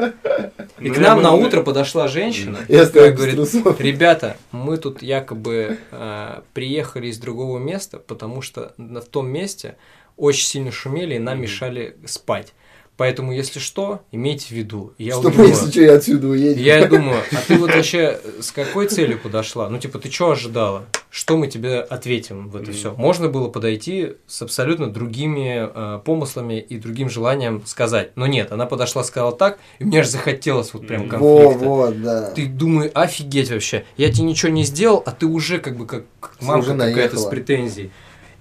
И 0.81 0.89
Ну, 0.89 0.95
к 0.95 0.99
нам 0.99 1.19
я 1.19 1.23
на 1.23 1.33
утро 1.33 1.63
подошла 1.63 2.09
женщина, 2.09 2.59
которая 2.67 3.13
без 3.13 3.55
говорит, 3.55 3.81
ребята, 3.81 4.37
мы 4.51 4.79
тут 4.79 5.01
якобы 5.01 5.79
э, 5.93 6.41
приехали 6.55 7.07
из 7.07 7.19
другого 7.19 7.59
места, 7.59 7.99
потому 7.99 8.43
что 8.43 8.73
на- 8.79 9.01
в 9.01 9.07
том 9.07 9.29
месте 9.29 9.77
очень 10.17 10.47
сильно 10.47 10.71
шумели 10.73 11.15
и 11.15 11.19
нам 11.19 11.41
мешали 11.41 11.97
спать. 12.07 12.53
Поэтому, 12.99 13.33
если 13.33 13.59
что, 13.59 14.03
имейте 14.13 14.47
в 14.49 14.51
виду. 14.51 14.93
Я 14.99 15.15
Чтобы, 15.15 15.31
думаю, 15.33 15.49
если 15.49 15.71
что, 15.71 15.81
я 15.81 15.95
отсюда 15.95 16.29
уедем. 16.29 16.63
я 16.63 16.87
думаю, 16.89 17.23
а 17.33 17.37
ты 17.49 17.57
вот 17.57 17.75
вообще 17.75 18.21
с 18.41 18.53
какой 18.53 18.87
целью 18.87 19.19
подошла? 19.19 19.69
Ну, 19.71 19.79
типа, 19.79 19.99
ты 19.99 20.11
что 20.11 20.33
ожидала? 20.33 20.85
Что 21.09 21.37
мы 21.39 21.47
тебе 21.49 21.81
ответим 21.81 22.49
в 22.49 22.57
это 22.57 22.71
все? 22.73 22.95
Можно 22.95 23.29
было 23.29 23.49
подойти 23.49 24.13
с 24.27 24.43
абсолютно 24.43 24.89
другими 24.93 25.69
э, 25.75 26.01
помыслами 26.05 26.61
и 26.61 26.79
другим 26.79 27.09
желанием 27.09 27.63
сказать. 27.67 28.11
Но 28.15 28.27
нет, 28.27 28.53
она 28.53 28.67
подошла, 28.67 29.03
сказала 29.05 29.33
так, 29.33 29.59
и 29.79 29.85
мне 29.85 30.01
аж 30.01 30.07
захотелось 30.09 30.73
вот 30.75 30.87
прям 30.87 31.07
Мгм. 31.07 31.19
Во, 31.19 31.39
конфликта. 31.41 31.65
вот, 31.69 32.03
да. 32.03 32.31
Ты 32.31 32.47
думай, 32.47 32.89
офигеть 32.89 33.51
вообще. 33.51 33.85
Я 33.97 34.13
тебе 34.13 34.27
ничего 34.27 34.53
не 34.53 34.65
сделал, 34.65 35.03
а 35.07 35.13
ты 35.13 35.27
уже 35.27 35.59
как 35.59 35.77
бы 35.77 35.87
как 35.87 36.05
мамка 36.41 36.77
какая-то 36.77 37.17
с 37.17 37.25
претензией. 37.25 37.91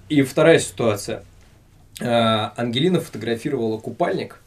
И 0.09 0.21
вторая 0.23 0.59
ситуация. 0.59 1.23
А, 1.99 2.53
Ангелина 2.57 3.01
фотографировала 3.01 3.77
купальник 3.77 4.39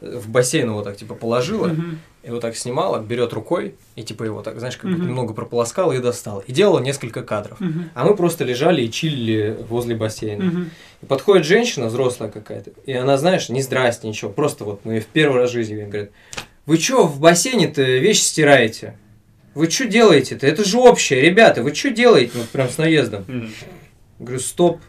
э, 0.00 0.16
в 0.18 0.28
бассейн 0.28 0.68
его 0.68 0.82
так 0.82 0.96
типа 0.96 1.14
положила 1.14 1.74
и 2.22 2.30
вот 2.30 2.40
так 2.40 2.56
снимала, 2.56 3.00
берет 3.00 3.32
рукой 3.34 3.74
и 3.96 4.02
типа 4.02 4.24
его 4.24 4.40
так, 4.42 4.58
знаешь, 4.58 4.76
как 4.78 4.90
Мгм. 4.90 5.02
немного 5.08 5.34
прополоскала 5.34 5.92
и 5.92 5.98
достала. 5.98 6.40
И 6.46 6.52
делала 6.52 6.78
несколько 6.78 7.22
кадров. 7.22 7.60
Мгм. 7.60 7.90
А 7.94 8.04
мы 8.04 8.16
просто 8.16 8.44
лежали 8.44 8.80
и 8.82 8.90
чилили 8.90 9.58
возле 9.68 9.94
бассейна. 9.94 10.44
Мгм. 10.44 10.70
И 11.02 11.06
подходит 11.06 11.44
женщина, 11.46 11.86
взрослая 11.86 12.30
какая-то, 12.30 12.70
и 12.86 12.92
она, 12.94 13.18
знаешь, 13.18 13.50
не 13.50 13.60
здрасте, 13.60 14.08
ничего, 14.08 14.30
просто 14.30 14.64
вот 14.64 14.84
мы 14.84 15.00
в 15.00 15.06
первый 15.06 15.38
раз 15.40 15.50
в 15.50 15.52
жизни 15.52 15.74
видим, 15.74 15.90
говорит, 15.90 16.12
вы 16.64 16.78
что 16.78 17.06
в 17.06 17.20
бассейне-то 17.20 17.82
вещи 17.82 18.22
стираете? 18.22 18.96
Вы 19.54 19.70
что 19.70 19.86
делаете-то? 19.86 20.46
Это 20.46 20.64
же 20.64 20.78
общее, 20.78 21.20
ребята, 21.20 21.62
вы 21.62 21.74
что 21.74 21.90
делаете? 21.90 22.32
Вот 22.36 22.48
прям 22.48 22.70
с 22.70 22.78
наездом. 22.78 23.24
Мгм. 23.28 23.50
Говорю, 24.18 24.40
стоп, 24.40 24.80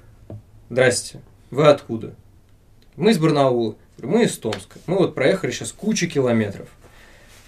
здрасте, 0.69 1.19
вы 1.55 1.67
откуда? 1.67 2.13
Мы 2.95 3.11
из 3.11 3.17
Барнаула, 3.17 3.75
мы 4.01 4.23
из 4.23 4.37
Томска. 4.37 4.79
Мы 4.87 4.97
вот 4.97 5.15
проехали 5.15 5.51
сейчас 5.51 5.71
кучу 5.71 6.07
километров. 6.07 6.67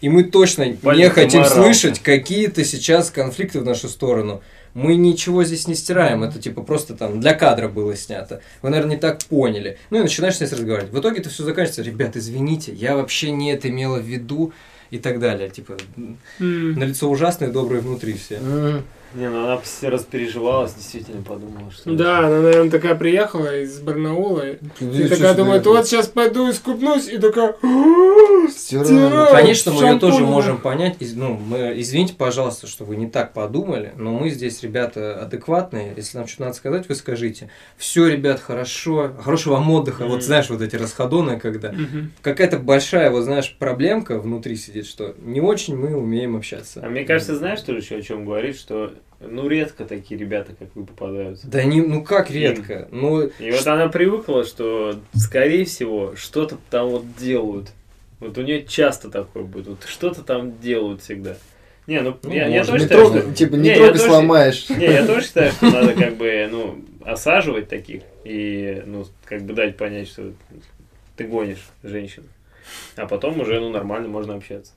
И 0.01 0.09
мы 0.09 0.23
точно 0.23 0.63
не 0.63 0.73
Пальник 0.73 1.13
хотим 1.13 1.43
заморался. 1.43 1.79
слышать 1.79 1.99
какие-то 2.03 2.63
сейчас 2.63 3.09
конфликты 3.09 3.59
в 3.59 3.65
нашу 3.65 3.89
сторону. 3.89 4.41
Мы 4.75 4.95
ничего 4.95 5.43
здесь 5.43 5.67
не 5.67 5.73
стираем, 5.73 6.23
это 6.23 6.39
типа 6.39 6.61
просто 6.61 6.93
там 6.93 7.19
для 7.19 7.33
кадра 7.33 7.67
было 7.67 7.95
снято. 7.95 8.41
Вы, 8.61 8.69
наверное, 8.69 8.95
не 8.95 9.01
так 9.01 9.17
поняли. 9.25 9.79
Ну 9.89 9.97
и 9.97 10.01
начинаешь 10.03 10.35
с 10.35 10.39
ней 10.41 10.47
разговаривать. 10.47 10.91
В 10.93 10.99
итоге 10.99 11.19
это 11.21 11.29
все 11.29 11.43
заканчивается. 11.43 11.81
Ребят, 11.81 12.15
извините, 12.15 12.73
я 12.73 12.95
вообще 12.95 13.31
не 13.31 13.51
это 13.51 13.69
имела 13.69 13.97
в 13.97 14.05
виду 14.05 14.53
и 14.91 14.99
так 14.99 15.19
далее. 15.19 15.49
Типа, 15.49 15.77
М. 15.97 16.73
на 16.73 16.83
лицо 16.83 17.09
ужасное, 17.09 17.49
доброе 17.49 17.81
внутри 17.81 18.13
все. 18.13 18.35
М. 18.35 18.83
Не, 19.13 19.29
ну 19.29 19.43
она 19.43 19.57
все 19.57 19.89
распереживалась, 19.89 20.73
действительно 20.73 21.23
подумала, 21.23 21.71
что... 21.71 21.91
Да, 21.93 22.19
она, 22.19 22.41
наверное, 22.41 22.69
такая 22.69 22.95
приехала 22.95 23.61
из 23.61 23.79
Барнаула. 23.79 24.49
И 24.51 24.57
Ты 24.79 25.09
такая 25.09 25.33
думает, 25.33 25.65
вот 25.65 25.87
сейчас 25.87 26.07
пойду 26.07 26.49
искупнусь, 26.49 27.07
и 27.07 27.17
такая... 27.17 27.55
Стираю. 28.49 28.85
стираю. 28.85 29.31
Конечно, 29.31 29.71
мы 29.71 29.83
ее 29.83 29.99
тоже 29.99 30.23
можем 30.23 30.59
понять. 30.59 30.97
Ну, 31.15 31.33
мы, 31.33 31.73
извините, 31.77 32.13
пожалуйста, 32.13 32.67
что 32.67 32.85
вы 32.85 32.95
не 32.95 33.07
так 33.07 33.33
подумали, 33.33 33.93
но 33.97 34.11
мы 34.11 34.29
здесь, 34.29 34.61
ребята, 34.63 35.21
адекватные. 35.21 35.93
Если 35.95 36.17
нам 36.17 36.27
что-то 36.27 36.43
надо 36.43 36.55
сказать, 36.55 36.89
вы 36.89 36.95
скажите. 36.95 37.49
Все, 37.77 38.07
ребят, 38.07 38.39
хорошо. 38.39 39.13
Хорошего 39.21 39.55
вам 39.55 39.69
отдыха. 39.71 40.03
Мгм. 40.03 40.11
Вот 40.13 40.23
знаешь, 40.23 40.49
вот 40.49 40.61
эти 40.61 40.75
расходоны, 40.75 41.39
когда 41.39 41.71
Мгм. 41.71 42.11
какая-то 42.21 42.57
большая, 42.59 43.09
вот 43.11 43.23
знаешь, 43.23 43.55
проблемка 43.57 44.19
внутри 44.19 44.55
сидит, 44.55 44.85
что 44.85 45.15
не 45.19 45.41
очень 45.41 45.75
мы 45.75 45.95
умеем 45.95 46.35
общаться. 46.35 46.81
А 46.83 46.89
мне 46.89 47.03
кажется, 47.03 47.35
знаешь, 47.35 47.61
тоже 47.61 47.79
еще 47.79 47.97
о 47.97 48.01
чем 48.01 48.25
говорит, 48.25 48.57
что 48.57 48.93
ну 49.19 49.47
редко 49.47 49.85
такие 49.85 50.19
ребята, 50.19 50.53
как 50.57 50.69
вы, 50.75 50.85
попадаются. 50.85 51.47
Да 51.47 51.63
не, 51.63 51.81
ну 51.81 52.03
как 52.03 52.29
редко. 52.29 52.87
Ну, 52.91 53.21
И 53.39 53.51
вот 53.51 53.65
она 53.67 53.87
привыкла, 53.87 54.43
что, 54.45 54.99
скорее 55.15 55.65
всего, 55.65 56.15
что-то 56.15 56.57
там 56.69 56.89
вот 56.89 57.03
делают. 57.17 57.71
Вот 58.19 58.37
у 58.37 58.41
нее 58.41 58.63
часто 58.65 59.09
такое 59.09 59.43
будет. 59.43 59.67
Вот 59.67 59.83
что-то 59.87 60.23
там 60.23 60.59
делают 60.59 61.01
всегда. 61.01 61.37
Не, 61.87 62.01
ну, 62.01 62.17
Ну, 62.21 62.33
я, 62.33 62.47
я 62.47 62.65
тоже 62.65 62.79
Не 62.79 62.83
считаю, 62.83 63.01
трогай, 63.05 63.21
что... 63.21 63.33
типа, 63.33 63.55
Не, 63.55 63.69
не 63.69 63.75
трогай, 63.75 63.91
тоже- 63.93 64.03
сломаешь. 64.03 64.69
Не, 64.69 64.85
я 64.85 65.05
тоже 65.07 65.21
считаю, 65.25 65.51
что 65.51 65.69
надо 65.71 65.93
как 65.93 66.15
бы, 66.17 66.47
ну, 66.51 66.83
осаживать 67.05 67.69
таких 67.69 68.01
и, 68.25 68.83
ну, 68.85 69.05
как 69.23 69.43
бы 69.43 69.53
дать 69.53 69.77
понять, 69.77 70.09
что 70.09 70.33
ты 71.15 71.23
гонишь 71.23 71.65
женщину. 71.83 72.25
А 72.97 73.05
потом 73.07 73.39
уже, 73.39 73.59
ну, 73.61 73.69
нормально 73.69 74.09
можно 74.09 74.35
общаться. 74.35 74.73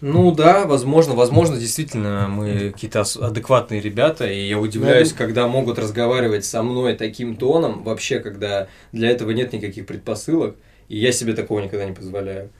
Ну 0.00 0.32
да, 0.32 0.64
возможно, 0.66 1.14
возможно, 1.14 1.56
действительно, 1.56 2.28
мы 2.28 2.70
какие-то 2.70 3.02
адекватные 3.20 3.80
ребята, 3.80 4.26
и 4.26 4.48
я 4.48 4.58
удивляюсь, 4.58 5.10
Ну, 5.10 5.16
когда 5.18 5.48
могут 5.48 5.78
разговаривать 5.78 6.44
со 6.44 6.62
мной 6.62 6.94
таким 6.94 7.36
тоном, 7.36 7.82
вообще, 7.82 8.20
когда 8.20 8.68
для 8.92 9.10
этого 9.10 9.32
нет 9.32 9.52
никаких 9.52 9.86
предпосылок, 9.86 10.56
и 10.88 10.98
я 10.98 11.10
себе 11.10 11.34
такого 11.34 11.60
никогда 11.60 11.84
не 11.84 11.94
позволяю. 11.94 12.50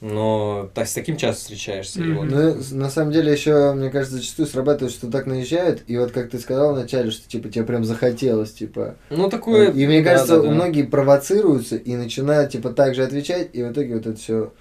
Но 0.00 0.70
так, 0.74 0.86
с 0.86 0.92
таким 0.92 1.16
часто 1.16 1.40
встречаешься. 1.40 2.02
и 2.02 2.12
вот. 2.12 2.26
Ну, 2.26 2.56
на 2.72 2.90
самом 2.90 3.10
деле, 3.10 3.32
еще, 3.32 3.72
мне 3.72 3.88
кажется, 3.90 4.16
зачастую 4.16 4.46
срабатывает, 4.46 4.92
что 4.92 5.10
так 5.10 5.26
наезжают, 5.26 5.82
и 5.86 5.96
вот 5.96 6.12
как 6.12 6.28
ты 6.30 6.38
сказал 6.38 6.74
вначале, 6.74 7.10
что 7.10 7.26
типа 7.26 7.48
тебе 7.48 7.64
прям 7.64 7.84
захотелось, 7.84 8.52
типа. 8.52 8.96
Ну, 9.08 9.30
такое... 9.30 9.70
И 9.70 9.86
мне 9.86 10.02
да, 10.02 10.10
кажется, 10.10 10.36
да, 10.36 10.42
да. 10.42 10.50
многие 10.50 10.82
провоцируются 10.82 11.76
и 11.76 11.96
начинают 11.96 12.52
типа 12.52 12.70
так 12.70 12.94
же 12.94 13.02
отвечать, 13.02 13.48
и 13.54 13.62
в 13.62 13.72
итоге 13.72 13.94
вот 13.94 14.06
это 14.06 14.18
все 14.18 14.52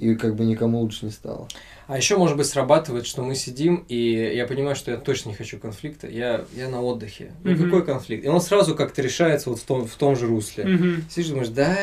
и 0.00 0.14
как 0.14 0.34
бы 0.34 0.44
никому 0.44 0.80
лучше 0.80 1.04
не 1.04 1.10
стало. 1.10 1.46
А 1.86 1.96
еще, 1.96 2.16
может 2.16 2.36
быть, 2.38 2.46
срабатывает, 2.46 3.06
что 3.06 3.22
мы 3.22 3.34
сидим, 3.34 3.84
и 3.88 4.32
я 4.34 4.46
понимаю, 4.46 4.74
что 4.74 4.90
я 4.90 4.96
точно 4.96 5.28
не 5.28 5.34
хочу 5.34 5.58
конфликта, 5.58 6.08
я, 6.08 6.46
я 6.56 6.68
на 6.70 6.80
отдыхе. 6.80 7.32
Ну, 7.44 7.50
Мгм. 7.50 7.64
какой 7.64 7.84
конфликт? 7.84 8.24
И 8.24 8.28
он 8.28 8.40
сразу 8.40 8.74
как-то 8.74 9.02
решается 9.02 9.50
вот 9.50 9.58
в 9.58 9.64
том, 9.64 9.86
в 9.86 9.94
том 9.96 10.16
же 10.16 10.26
русле. 10.26 10.64
Мгм. 10.64 11.04
Сидишь, 11.10 11.28
думаешь, 11.28 11.48
да, 11.48 11.76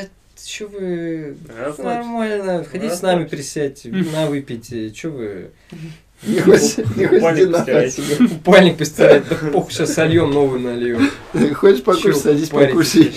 что 0.43 0.65
вы... 0.65 1.37
Расслабься. 1.47 1.83
Нормально, 1.83 2.63
хотите 2.63 2.95
с 2.95 3.01
нами 3.03 3.25
присядьте, 3.25 3.89
вина 3.89 4.25
выпейте, 4.25 4.91
что 4.93 5.09
вы... 5.09 5.51
Не 6.25 6.39
хочешь, 6.39 6.77
не 6.95 7.05
хочешь 7.05 8.29
Купальник 8.29 8.77
постирать, 8.77 9.29
да 9.29 9.35
похуй, 9.51 9.71
сейчас 9.71 9.93
сольем 9.93 10.31
новый 10.31 10.59
нальем. 10.59 11.11
Ты 11.33 11.53
Хочешь 11.53 11.83
покушать, 11.83 12.17
садись 12.17 12.49
покушай. 12.49 13.13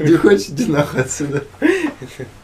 Не 0.00 0.16
хочешь, 0.16 0.48
иди 0.48 0.66
нахуй 0.66 1.02
отсюда. 1.02 1.44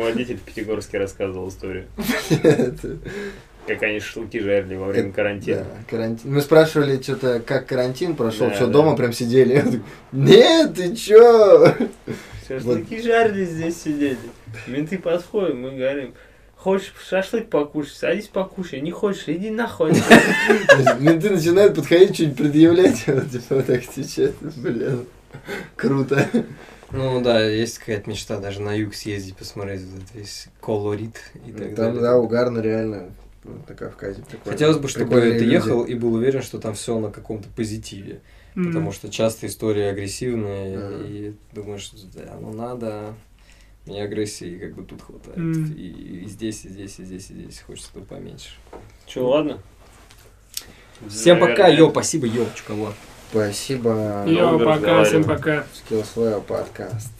Водитель 0.00 0.36
в 0.38 0.42
Пятигорске 0.42 0.98
рассказывал 0.98 1.48
историю. 1.48 1.86
Как 3.66 3.82
они 3.82 4.00
шашлыки 4.00 4.40
жарили 4.40 4.74
во 4.74 4.86
время 4.88 5.12
карантина. 5.12 5.58
Да, 5.58 5.64
карантин. 5.88 6.32
Мы 6.34 6.40
спрашивали, 6.40 7.00
что-то, 7.00 7.40
как 7.40 7.66
карантин 7.66 8.16
прошел, 8.16 8.48
Да, 8.48 8.54
что 8.54 8.66
да. 8.66 8.72
дома 8.72 8.96
прям 8.96 9.12
сидели. 9.12 9.80
Нет, 10.12 10.74
ты 10.74 10.96
чё? 10.96 11.74
Шашлыки 12.48 13.00
жарили, 13.00 13.44
здесь 13.44 13.80
сидели. 13.80 14.16
Менты 14.66 14.98
подходят, 14.98 15.54
мы 15.54 15.70
говорим, 15.76 16.14
хочешь 16.56 16.92
шашлык 17.08 17.48
покушать, 17.48 17.94
садись 17.94 18.26
покушай, 18.28 18.80
не 18.80 18.90
хочешь, 18.90 19.24
иди 19.28 19.50
нахуй. 19.50 19.92
Менты 20.98 21.30
начинают 21.30 21.76
подходить, 21.76 22.14
что-нибудь 22.14 22.38
предъявлять. 22.38 23.04
Вот, 23.06 23.30
Типа 23.30 23.54
вот 23.56 23.66
так 23.66 23.82
отвечать. 23.84 24.34
Блин, 24.56 25.04
круто. 25.76 26.26
Ну 26.92 27.20
да, 27.22 27.40
есть 27.44 27.78
какая-то 27.78 28.10
мечта 28.10 28.38
даже 28.40 28.60
на 28.60 28.72
юг 28.74 28.94
съездить, 28.94 29.36
посмотреть 29.36 29.82
вот 29.82 30.02
этот 30.02 30.14
весь 30.14 30.48
колорит 30.60 31.16
и 31.46 31.52
так 31.52 31.68
Там, 31.68 31.74
далее. 31.76 32.00
да, 32.00 32.18
угарно 32.18 32.58
реально. 32.60 33.10
ну, 33.44 33.62
На 33.68 33.74
Кавказе 33.74 34.22
прикольно. 34.22 34.52
Хотелось 34.52 34.78
бы, 34.78 34.88
чтобы 34.88 35.06
Прикольные 35.06 35.38
ты 35.38 35.44
люди. 35.44 35.54
ехал 35.54 35.84
и 35.84 35.94
был 35.94 36.14
уверен, 36.14 36.42
что 36.42 36.58
там 36.58 36.74
все 36.74 36.98
на 36.98 37.10
каком-то 37.10 37.48
позитиве. 37.50 38.20
М. 38.56 38.66
Потому 38.66 38.90
что 38.92 39.08
часто 39.08 39.46
истории 39.46 39.84
агрессивные, 39.84 40.76
Мгм. 40.78 41.04
и 41.06 41.34
думаешь, 41.52 41.90
да, 42.12 42.36
ну 42.40 42.52
надо, 42.52 43.14
мне 43.86 44.02
агрессии 44.02 44.58
как 44.58 44.74
бы 44.74 44.82
тут 44.84 45.00
хватает. 45.02 45.38
Мгм. 45.38 45.72
И, 45.72 46.22
и 46.24 46.26
здесь, 46.26 46.64
и 46.64 46.68
здесь, 46.68 46.98
и 46.98 47.04
здесь, 47.04 47.30
и 47.30 47.34
здесь 47.34 47.60
хочется 47.60 47.92
тут 47.94 48.08
поменьше. 48.08 48.50
Че, 49.06 49.20
ладно? 49.20 49.62
Всем 51.08 51.38
пока, 51.38 51.62
Наверное. 51.62 51.78
йо, 51.78 51.90
спасибо, 51.90 52.26
йо, 52.26 52.44
чукало. 52.56 52.92
Спасибо. 53.30 54.24
Йо, 54.26 54.58
пока, 54.58 55.04
всем 55.04 55.24
пока. 55.24 55.64
Skills 55.88 56.40
подкаст. 56.40 57.12